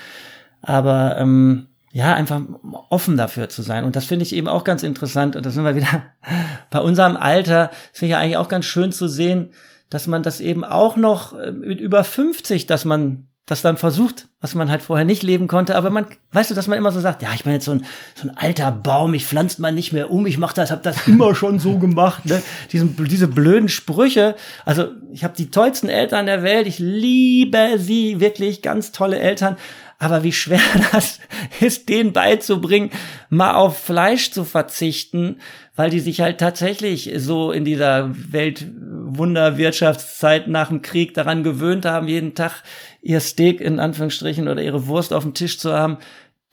Aber 0.61 1.17
ähm, 1.17 1.67
ja, 1.91 2.13
einfach 2.13 2.41
offen 2.89 3.17
dafür 3.17 3.49
zu 3.49 3.61
sein. 3.61 3.83
Und 3.83 3.95
das 3.95 4.05
finde 4.05 4.23
ich 4.23 4.33
eben 4.33 4.47
auch 4.47 4.63
ganz 4.63 4.83
interessant. 4.83 5.35
Und 5.35 5.45
da 5.45 5.49
sind 5.49 5.63
wir 5.63 5.75
wieder 5.75 6.03
bei 6.69 6.79
unserem 6.79 7.17
Alter. 7.17 7.67
Das 7.67 7.99
finde 7.99 8.05
ich 8.07 8.11
ja 8.11 8.19
eigentlich 8.19 8.37
auch 8.37 8.49
ganz 8.49 8.65
schön 8.65 8.91
zu 8.91 9.07
sehen, 9.07 9.51
dass 9.89 10.07
man 10.07 10.23
das 10.23 10.39
eben 10.39 10.63
auch 10.63 10.97
noch 10.97 11.37
äh, 11.37 11.51
mit 11.51 11.79
über 11.79 12.03
50, 12.03 12.67
dass 12.67 12.85
man 12.85 13.28
das 13.49 13.63
dann 13.63 13.77
versucht, 13.77 14.27
was 14.41 14.53
man 14.53 14.69
halt 14.69 14.83
vorher 14.83 15.05
nicht 15.05 15.23
leben 15.23 15.47
konnte. 15.47 15.75
Aber 15.75 15.89
man, 15.89 16.05
weißt 16.33 16.51
du, 16.51 16.55
dass 16.55 16.67
man 16.67 16.77
immer 16.77 16.91
so 16.91 16.99
sagt, 16.99 17.23
ja, 17.23 17.29
ich 17.33 17.43
bin 17.43 17.53
jetzt 17.53 17.65
so 17.65 17.71
ein, 17.71 17.85
so 18.13 18.27
ein 18.27 18.37
alter 18.37 18.71
Baum, 18.71 19.15
ich 19.15 19.25
pflanzt 19.25 19.57
man 19.57 19.73
nicht 19.73 19.91
mehr 19.91 20.11
um, 20.11 20.27
ich 20.27 20.37
mach 20.37 20.53
das, 20.53 20.69
hab 20.69 20.83
das 20.83 20.95
immer 21.07 21.33
schon 21.33 21.57
so 21.57 21.79
gemacht. 21.79 22.25
Ne? 22.25 22.41
Diesen, 22.71 22.95
diese 23.07 23.27
blöden 23.27 23.67
Sprüche. 23.67 24.35
Also 24.65 24.89
ich 25.11 25.23
habe 25.23 25.33
die 25.35 25.49
tollsten 25.49 25.89
Eltern 25.89 26.27
der 26.27 26.43
Welt, 26.43 26.67
ich 26.67 26.77
liebe 26.77 27.79
sie, 27.79 28.19
wirklich 28.19 28.61
ganz 28.61 28.91
tolle 28.91 29.17
Eltern. 29.17 29.57
Aber 29.99 30.23
wie 30.23 30.31
schwer 30.31 30.61
das 30.93 31.19
ist, 31.59 31.89
denen 31.89 32.13
beizubringen, 32.13 32.89
mal 33.29 33.55
auf 33.55 33.83
Fleisch 33.83 34.31
zu 34.31 34.45
verzichten, 34.45 35.41
weil 35.75 35.89
die 35.89 35.99
sich 35.99 36.21
halt 36.21 36.39
tatsächlich 36.39 37.11
so 37.17 37.51
in 37.51 37.65
dieser 37.65 38.09
Weltwunderwirtschaftszeit 38.31 40.47
nach 40.47 40.69
dem 40.69 40.81
Krieg 40.81 41.13
daran 41.13 41.43
gewöhnt 41.43 41.85
haben, 41.85 42.07
jeden 42.07 42.33
Tag 42.33 42.63
ihr 43.01 43.19
Steak 43.19 43.59
in 43.61 43.79
Anführungsstrichen 43.79 44.47
oder 44.47 44.63
ihre 44.63 44.87
Wurst 44.87 45.13
auf 45.13 45.23
dem 45.23 45.33
Tisch 45.33 45.59
zu 45.59 45.73
haben. 45.73 45.97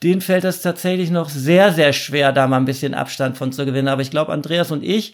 Denen 0.03 0.19
fällt 0.21 0.43
das 0.43 0.61
tatsächlich 0.61 1.09
noch 1.09 1.29
sehr, 1.29 1.71
sehr 1.71 1.93
schwer, 1.93 2.33
da 2.33 2.47
mal 2.47 2.57
ein 2.57 2.65
bisschen 2.65 2.93
Abstand 2.93 3.37
von 3.37 3.53
zu 3.53 3.65
gewinnen. 3.65 3.87
Aber 3.87 4.01
ich 4.01 4.11
glaube, 4.11 4.33
Andreas 4.33 4.71
und 4.71 4.83
ich, 4.83 5.13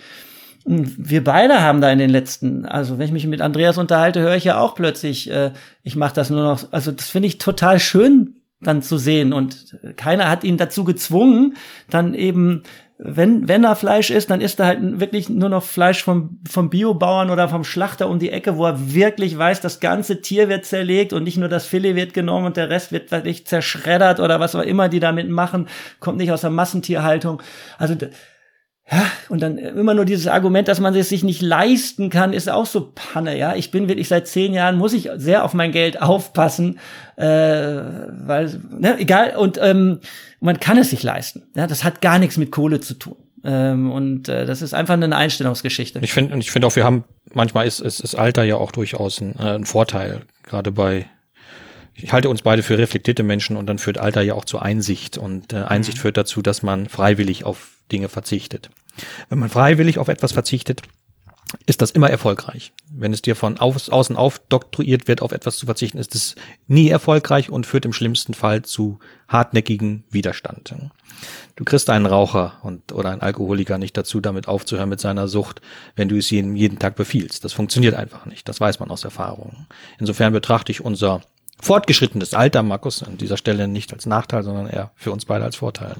wir 0.65 1.23
beide 1.23 1.61
haben 1.61 1.81
da 1.81 1.91
in 1.91 1.99
den 1.99 2.09
letzten, 2.09 2.65
also 2.65 2.97
wenn 2.97 3.07
ich 3.07 3.13
mich 3.13 3.27
mit 3.27 3.41
Andreas 3.41 3.77
unterhalte, 3.77 4.21
höre 4.21 4.35
ich 4.35 4.45
ja 4.45 4.59
auch 4.59 4.75
plötzlich, 4.75 5.29
äh, 5.29 5.51
ich 5.83 5.95
mache 5.95 6.15
das 6.15 6.29
nur 6.29 6.43
noch, 6.43 6.71
also 6.71 6.91
das 6.91 7.09
finde 7.09 7.27
ich 7.27 7.37
total 7.37 7.79
schön 7.79 8.35
dann 8.61 8.81
zu 8.81 8.97
sehen 8.97 9.33
und 9.33 9.77
keiner 9.97 10.29
hat 10.29 10.45
ihn 10.45 10.55
dazu 10.55 10.85
gezwungen, 10.85 11.55
dann 11.89 12.13
eben 12.13 12.63
wenn, 13.05 13.49
wenn 13.49 13.65
er 13.65 13.75
Fleisch 13.75 14.11
isst, 14.11 14.29
dann 14.29 14.39
isst 14.39 14.59
er 14.61 14.67
halt 14.67 14.99
wirklich 14.99 15.27
nur 15.27 15.49
noch 15.49 15.63
Fleisch 15.63 16.03
vom, 16.03 16.39
vom 16.49 16.69
Biobauern 16.69 17.31
oder 17.31 17.49
vom 17.49 17.65
Schlachter 17.65 18.07
um 18.07 18.17
die 18.17 18.29
Ecke, 18.29 18.55
wo 18.55 18.65
er 18.65 18.93
wirklich 18.93 19.37
weiß, 19.37 19.59
das 19.59 19.81
ganze 19.81 20.21
Tier 20.21 20.47
wird 20.47 20.63
zerlegt 20.63 21.11
und 21.11 21.23
nicht 21.23 21.37
nur 21.37 21.49
das 21.49 21.65
Filet 21.65 21.95
wird 21.95 22.13
genommen 22.13 22.45
und 22.45 22.55
der 22.55 22.69
Rest 22.69 22.93
wird 22.93 23.11
wirklich 23.11 23.45
zerschreddert 23.45 24.21
oder 24.21 24.39
was 24.39 24.55
auch 24.55 24.61
immer 24.61 24.87
die 24.87 25.01
damit 25.01 25.29
machen, 25.29 25.67
kommt 25.99 26.17
nicht 26.17 26.31
aus 26.31 26.41
der 26.41 26.51
Massentierhaltung. 26.51 27.41
Also 27.77 27.95
ja, 28.91 29.05
und 29.29 29.41
dann 29.41 29.57
immer 29.57 29.93
nur 29.93 30.03
dieses 30.03 30.27
Argument, 30.27 30.67
dass 30.67 30.81
man 30.81 30.93
es 30.93 31.07
sich 31.07 31.23
nicht 31.23 31.41
leisten 31.41 32.09
kann, 32.09 32.33
ist 32.33 32.49
auch 32.49 32.65
so 32.65 32.91
Panne, 32.93 33.37
ja. 33.37 33.55
Ich 33.55 33.71
bin 33.71 33.87
wirklich 33.87 34.09
seit 34.09 34.27
zehn 34.27 34.53
Jahren, 34.53 34.77
muss 34.77 34.93
ich 34.93 35.09
sehr 35.15 35.45
auf 35.45 35.53
mein 35.53 35.71
Geld 35.71 36.01
aufpassen, 36.01 36.79
äh, 37.15 37.25
weil, 37.25 38.59
ne, 38.77 38.99
egal, 38.99 39.37
und 39.37 39.57
ähm, 39.61 39.99
man 40.41 40.59
kann 40.59 40.77
es 40.77 40.89
sich 40.89 41.01
leisten. 41.01 41.43
Ja, 41.55 41.65
das 41.65 41.85
hat 41.85 42.01
gar 42.01 42.19
nichts 42.19 42.35
mit 42.35 42.51
Kohle 42.51 42.81
zu 42.81 42.95
tun. 42.95 43.15
Ähm, 43.45 43.89
und 43.89 44.27
äh, 44.27 44.45
das 44.45 44.61
ist 44.61 44.73
einfach 44.73 44.95
eine 44.95 45.15
Einstellungsgeschichte. 45.15 45.99
Ich 46.01 46.13
finde, 46.13 46.33
und 46.33 46.41
ich 46.41 46.51
finde 46.51 46.67
auch, 46.67 46.75
wir 46.75 46.83
haben, 46.83 47.05
manchmal 47.33 47.65
ist, 47.65 47.79
ist, 47.79 48.01
ist 48.01 48.15
Alter 48.15 48.43
ja 48.43 48.57
auch 48.57 48.71
durchaus 48.71 49.21
ein, 49.21 49.35
äh, 49.39 49.55
ein 49.55 49.65
Vorteil, 49.65 50.21
gerade 50.43 50.71
bei 50.71 51.05
ich 51.95 52.11
halte 52.11 52.29
uns 52.29 52.41
beide 52.41 52.63
für 52.63 52.77
reflektierte 52.77 53.21
Menschen 53.21 53.55
und 53.55 53.67
dann 53.67 53.77
führt 53.77 53.99
Alter 53.99 54.21
ja 54.21 54.33
auch 54.33 54.45
zur 54.45 54.63
Einsicht 54.63 55.17
und 55.17 55.53
äh, 55.53 55.57
Einsicht 55.57 55.97
mhm. 55.97 56.01
führt 56.01 56.17
dazu, 56.17 56.41
dass 56.41 56.63
man 56.63 56.89
freiwillig 56.89 57.45
auf 57.45 57.82
Dinge 57.93 58.09
verzichtet. 58.09 58.69
Wenn 59.29 59.39
man 59.39 59.49
freiwillig 59.49 59.99
auf 59.99 60.07
etwas 60.07 60.33
verzichtet, 60.33 60.81
ist 61.65 61.81
das 61.81 61.91
immer 61.91 62.09
erfolgreich. 62.09 62.73
Wenn 62.91 63.13
es 63.13 63.21
dir 63.21 63.35
von 63.35 63.59
außen 63.59 64.17
aufdoktroyiert 64.17 65.07
wird, 65.07 65.21
auf 65.21 65.31
etwas 65.31 65.57
zu 65.57 65.65
verzichten, 65.65 65.97
ist 65.97 66.15
es 66.15 66.35
nie 66.67 66.89
erfolgreich 66.89 67.49
und 67.49 67.65
führt 67.65 67.85
im 67.85 67.93
schlimmsten 67.93 68.33
Fall 68.33 68.63
zu 68.63 68.99
hartnäckigen 69.27 70.03
Widerstand. 70.09 70.73
Du 71.55 71.63
kriegst 71.63 71.89
einen 71.89 72.05
Raucher 72.05 72.59
und, 72.63 72.91
oder 72.91 73.11
einen 73.11 73.21
Alkoholiker 73.21 73.77
nicht 73.77 73.95
dazu, 73.95 74.19
damit 74.19 74.47
aufzuhören 74.47 74.89
mit 74.89 74.99
seiner 74.99 75.27
Sucht, 75.27 75.61
wenn 75.95 76.09
du 76.09 76.17
es 76.17 76.29
jedem 76.29 76.55
jeden 76.55 76.79
Tag 76.79 76.95
befiehlst. 76.95 77.43
Das 77.45 77.53
funktioniert 77.53 77.93
einfach 77.93 78.25
nicht. 78.25 78.49
Das 78.49 78.59
weiß 78.59 78.79
man 78.79 78.89
aus 78.89 79.03
Erfahrung. 79.03 79.67
Insofern 79.99 80.33
betrachte 80.33 80.71
ich 80.71 80.81
unser 80.81 81.21
fortgeschrittenes 81.61 82.33
Alter, 82.33 82.63
Markus, 82.63 83.03
an 83.03 83.17
dieser 83.17 83.37
Stelle 83.37 83.67
nicht 83.67 83.93
als 83.93 84.05
Nachteil, 84.05 84.43
sondern 84.43 84.67
eher 84.67 84.91
für 84.95 85.11
uns 85.11 85.25
beide 85.25 85.45
als 85.45 85.55
Vorteil. 85.55 85.95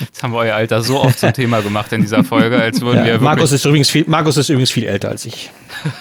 Jetzt 0.00 0.22
haben 0.22 0.32
wir 0.32 0.38
euer 0.38 0.54
Alter 0.54 0.82
so 0.82 1.00
oft 1.00 1.18
zum 1.18 1.32
Thema 1.32 1.60
gemacht 1.60 1.92
in 1.92 2.00
dieser 2.00 2.24
Folge, 2.24 2.58
als 2.58 2.80
würden 2.80 2.98
ja, 2.98 3.14
wir 3.14 3.20
Markus 3.20 3.52
ist 3.52 3.64
übrigens 3.64 3.90
viel, 3.90 4.04
Markus 4.06 4.36
ist 4.36 4.48
übrigens 4.48 4.70
viel 4.70 4.84
älter 4.84 5.10
als 5.10 5.24
ich. 5.24 5.50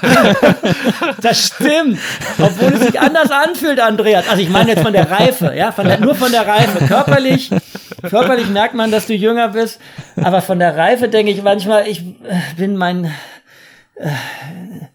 das 1.22 1.48
stimmt. 1.48 2.00
Obwohl 2.40 2.74
es 2.74 2.82
sich 2.82 3.00
anders 3.00 3.32
anfühlt, 3.32 3.80
Andreas. 3.80 4.28
Also 4.28 4.42
ich 4.42 4.50
meine 4.50 4.72
jetzt 4.72 4.84
von 4.84 4.94
der 4.94 5.10
Reife, 5.10 5.54
ja, 5.56 5.72
von 5.72 5.86
der, 5.86 6.00
nur 6.00 6.16
von 6.16 6.32
der 6.32 6.48
Reife. 6.48 6.86
Körperlich, 6.86 7.50
körperlich 8.10 8.48
merkt 8.48 8.76
man, 8.76 8.92
dass 8.92 9.08
du 9.08 9.14
jünger 9.14 9.50
bist, 9.50 9.80
aber 10.16 10.42
von 10.42 10.60
der 10.60 10.76
Reife 10.76 11.10
denke 11.10 11.32
ich 11.32 11.42
manchmal, 11.42 11.88
ich 11.88 12.00
äh, 12.00 12.04
bin 12.58 12.78
mein 12.78 13.12
äh, 13.96 14.10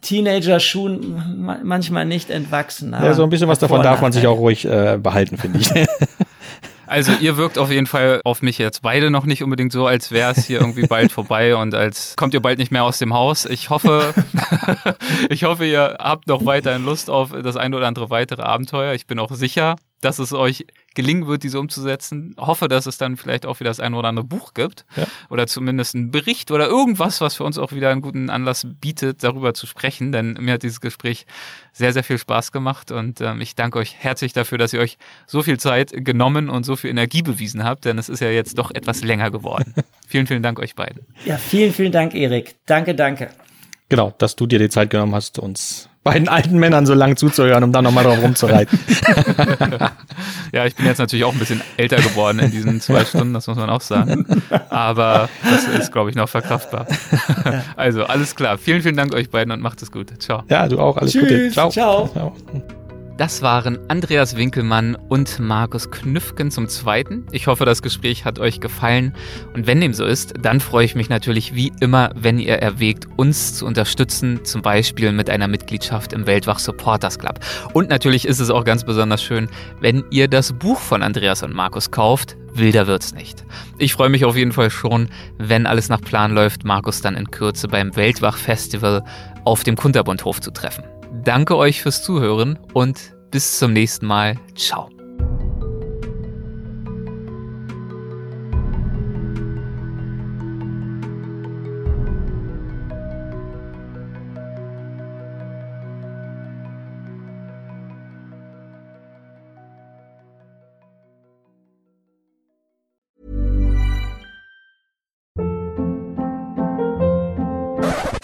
Teenager-Schuhen 0.03 1.61
manchmal 1.63 2.05
nicht 2.05 2.31
entwachsen. 2.31 2.93
Ja, 2.93 3.15
so 3.15 3.23
ein 3.23 3.31
bisschen 3.31 3.49
was 3.49 3.59
davon 3.59 3.83
darf 3.83 4.01
man 4.01 4.13
sich 4.13 4.27
auch 4.27 4.39
ruhig 4.39 4.65
äh, 4.65 4.99
behalten, 5.01 5.37
finde 5.37 5.59
ich. 5.59 5.71
Also 6.91 7.13
ihr 7.21 7.37
wirkt 7.37 7.57
auf 7.57 7.71
jeden 7.71 7.87
Fall 7.87 8.21
auf 8.25 8.43
mich 8.43 8.59
jetzt 8.59 8.83
beide 8.83 9.13
noch 9.13 9.25
nicht 9.25 9.45
unbedingt 9.45 9.71
so, 9.71 9.87
als 9.87 10.11
wäre 10.11 10.33
es 10.33 10.47
hier 10.47 10.59
irgendwie 10.59 10.89
bald 10.89 11.13
vorbei 11.13 11.55
und 11.55 11.73
als 11.73 12.17
kommt 12.17 12.35
ihr 12.35 12.41
bald 12.41 12.59
nicht 12.59 12.73
mehr 12.73 12.83
aus 12.83 12.99
dem 12.99 13.15
Haus. 13.15 13.45
Ich 13.45 13.71
hoffe, 13.71 14.13
ich 15.31 15.45
hoffe, 15.45 15.67
ihr 15.67 15.99
habt 16.01 16.27
noch 16.27 16.45
weiterhin 16.47 16.85
Lust 16.85 17.09
auf 17.09 17.31
das 17.31 17.57
ein 17.57 17.75
oder 17.75 17.87
andere 17.87 18.11
weitere 18.11 18.43
Abenteuer. 18.43 18.95
Ich 18.95 19.07
bin 19.07 19.21
auch 19.21 19.31
sicher, 19.31 19.77
dass 20.01 20.19
es 20.19 20.33
euch 20.33 20.67
gelingen 20.95 21.27
wird, 21.27 21.43
diese 21.43 21.61
umzusetzen. 21.61 22.35
Hoffe, 22.37 22.69
dass 22.69 22.87
es 22.87 22.99
dann 22.99 23.17
vielleicht 23.17 23.47
auch 23.47 23.61
wieder 23.61 23.71
das 23.71 23.81
ein 23.81 23.95
oder 23.95 24.09
andere 24.09 24.25
Buch 24.25 24.55
gibt 24.55 24.85
ja. 24.97 25.07
oder 25.29 25.47
zumindest 25.47 25.95
einen 25.95 26.11
Bericht 26.11 26.51
oder 26.51 26.67
irgendwas, 26.67 27.21
was 27.21 27.37
für 27.37 27.45
uns 27.45 27.59
auch 27.59 27.73
wieder 27.73 27.91
einen 27.91 28.01
guten 28.01 28.31
Anlass 28.31 28.67
bietet, 28.81 29.23
darüber 29.23 29.55
zu 29.55 29.67
sprechen. 29.67 30.11
Denn 30.13 30.33
mir 30.41 30.55
hat 30.55 30.63
dieses 30.63 30.81
Gespräch 30.81 31.27
sehr, 31.73 31.93
sehr 31.93 32.03
viel 32.03 32.19
Spaß 32.19 32.51
gemacht 32.51 32.91
und 32.91 33.21
ähm, 33.21 33.41
ich 33.41 33.55
danke 33.55 33.79
euch 33.79 33.95
herzlich 33.97 34.33
dafür, 34.33 34.59
dass 34.59 34.73
ihr 34.73 34.81
euch 34.81 34.99
so 35.27 35.43
viel 35.43 35.61
Zeit 35.61 35.93
genommen 35.93 36.51
und 36.51 36.65
so 36.65 36.77
viel 36.77 36.91
Energie 36.91 37.23
bewiesen 37.23 37.65
habt, 37.65 37.85
denn 37.85 37.99
es 37.99 38.09
ist 38.09 38.21
ja 38.21 38.31
jetzt 38.31 38.59
doch 38.59 38.71
etwas 38.71 39.05
länger 39.05 39.31
geworden. 39.31 39.75
vielen, 40.09 40.27
vielen 40.27 40.43
Dank 40.43 40.59
euch 40.59 40.75
beiden. 40.75 41.07
Ja, 41.25 41.37
vielen, 41.37 41.73
vielen 41.73 41.93
Dank, 41.93 42.15
Erik. 42.15 42.57
Danke, 42.67 42.95
danke. 42.95 43.31
Genau, 43.91 44.15
dass 44.19 44.37
du 44.37 44.47
dir 44.47 44.59
die 44.59 44.69
Zeit 44.69 44.91
genommen 44.91 45.15
hast, 45.15 45.39
uns 45.39 45.90
beiden 46.03 46.29
alten 46.29 46.59
Männern 46.59 46.87
so 46.87 46.95
lang 46.95 47.17
zuzuhören, 47.17 47.63
um 47.65 47.73
dann 47.73 47.85
nochmal 47.85 48.05
drauf 48.05 48.23
rumzureiten. 48.23 48.79
ja, 50.53 50.65
ich 50.65 50.75
bin 50.75 50.87
jetzt 50.87 50.99
natürlich 50.99 51.25
auch 51.25 51.33
ein 51.33 51.39
bisschen 51.39 51.61
älter 51.77 51.97
geworden 51.97 52.39
in 52.39 52.51
diesen 52.51 52.81
zwei 52.81 53.05
Stunden, 53.05 53.35
das 53.35 53.47
muss 53.47 53.57
man 53.57 53.69
auch 53.69 53.83
sagen. 53.83 54.25
Aber 54.71 55.29
das 55.43 55.65
ist, 55.69 55.93
glaube 55.93 56.11
ich, 56.11 56.17
noch 56.17 56.29
verkraftbar. 56.29 56.87
Also, 57.77 58.05
alles 58.05 58.35
klar. 58.35 58.59
Vielen, 58.59 58.83
vielen 58.83 58.97
Dank 58.97 59.15
euch 59.15 59.31
beiden 59.31 59.53
und 59.53 59.61
macht 59.61 59.83
es 59.83 59.91
gut. 59.91 60.11
Ciao. 60.23 60.43
Ja, 60.49 60.69
du 60.69 60.79
auch. 60.79 60.97
Alles 60.97 61.13
Tschüss, 61.13 61.23
Gute. 61.23 61.51
Ciao. 61.51 61.71
Ciao. 61.71 62.09
Ciao. 62.09 62.35
Das 63.21 63.43
waren 63.43 63.79
Andreas 63.89 64.35
Winkelmann 64.39 64.95
und 64.95 65.41
Markus 65.41 65.91
Knüffgen 65.91 66.51
zum 66.51 66.69
Zweiten. 66.71 67.27
Ich 67.33 67.49
hoffe, 67.49 67.67
das 67.67 67.83
Gespräch 67.83 68.25
hat 68.25 68.39
euch 68.39 68.61
gefallen. 68.61 69.15
Und 69.53 69.67
wenn 69.67 69.79
dem 69.79 69.93
so 69.93 70.07
ist, 70.07 70.33
dann 70.41 70.59
freue 70.59 70.87
ich 70.87 70.95
mich 70.95 71.11
natürlich 71.11 71.55
wie 71.55 71.71
immer, 71.81 72.13
wenn 72.15 72.39
ihr 72.39 72.55
erwägt, 72.55 73.09
uns 73.19 73.53
zu 73.53 73.67
unterstützen, 73.67 74.43
zum 74.47 74.63
Beispiel 74.63 75.13
mit 75.13 75.29
einer 75.29 75.49
Mitgliedschaft 75.49 76.15
im 76.15 76.27
Weltwach 76.27 76.59
Supporters 76.59 77.19
Club. 77.19 77.41
Und 77.75 77.91
natürlich 77.91 78.27
ist 78.27 78.41
es 78.41 78.49
auch 78.49 78.65
ganz 78.65 78.85
besonders 78.85 79.23
schön, 79.23 79.51
wenn 79.83 80.03
ihr 80.11 80.27
das 80.27 80.55
Buch 80.55 80.81
von 80.81 81.03
Andreas 81.03 81.43
und 81.43 81.53
Markus 81.53 81.91
kauft. 81.91 82.39
Wilder 82.55 82.87
wird's 82.87 83.13
nicht. 83.13 83.45
Ich 83.77 83.93
freue 83.93 84.09
mich 84.09 84.25
auf 84.25 84.35
jeden 84.35 84.53
Fall 84.53 84.71
schon, 84.71 85.11
wenn 85.37 85.67
alles 85.67 85.91
nach 85.91 86.01
Plan 86.01 86.33
läuft, 86.33 86.65
Markus 86.65 87.03
dann 87.03 87.17
in 87.17 87.31
Kürze 87.31 87.69
beim 87.69 87.95
Weltwach 87.97 88.39
Festival 88.39 89.05
auf 89.45 89.63
dem 89.63 89.77
Kunterbundhof 89.77 90.41
zu 90.41 90.53
treffen. 90.53 90.85
Danke 91.13 91.57
euch 91.57 91.83
fürs 91.83 92.03
Zuhören 92.03 92.59
und 92.73 93.15
bis 93.31 93.59
zum 93.59 93.73
nächsten 93.73 94.07
Mal. 94.07 94.37
Ciao. 94.55 94.89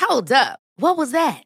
Hold 0.01 0.33
up. 0.33 0.61
What 0.79 0.97
was 0.97 1.13
that? 1.13 1.46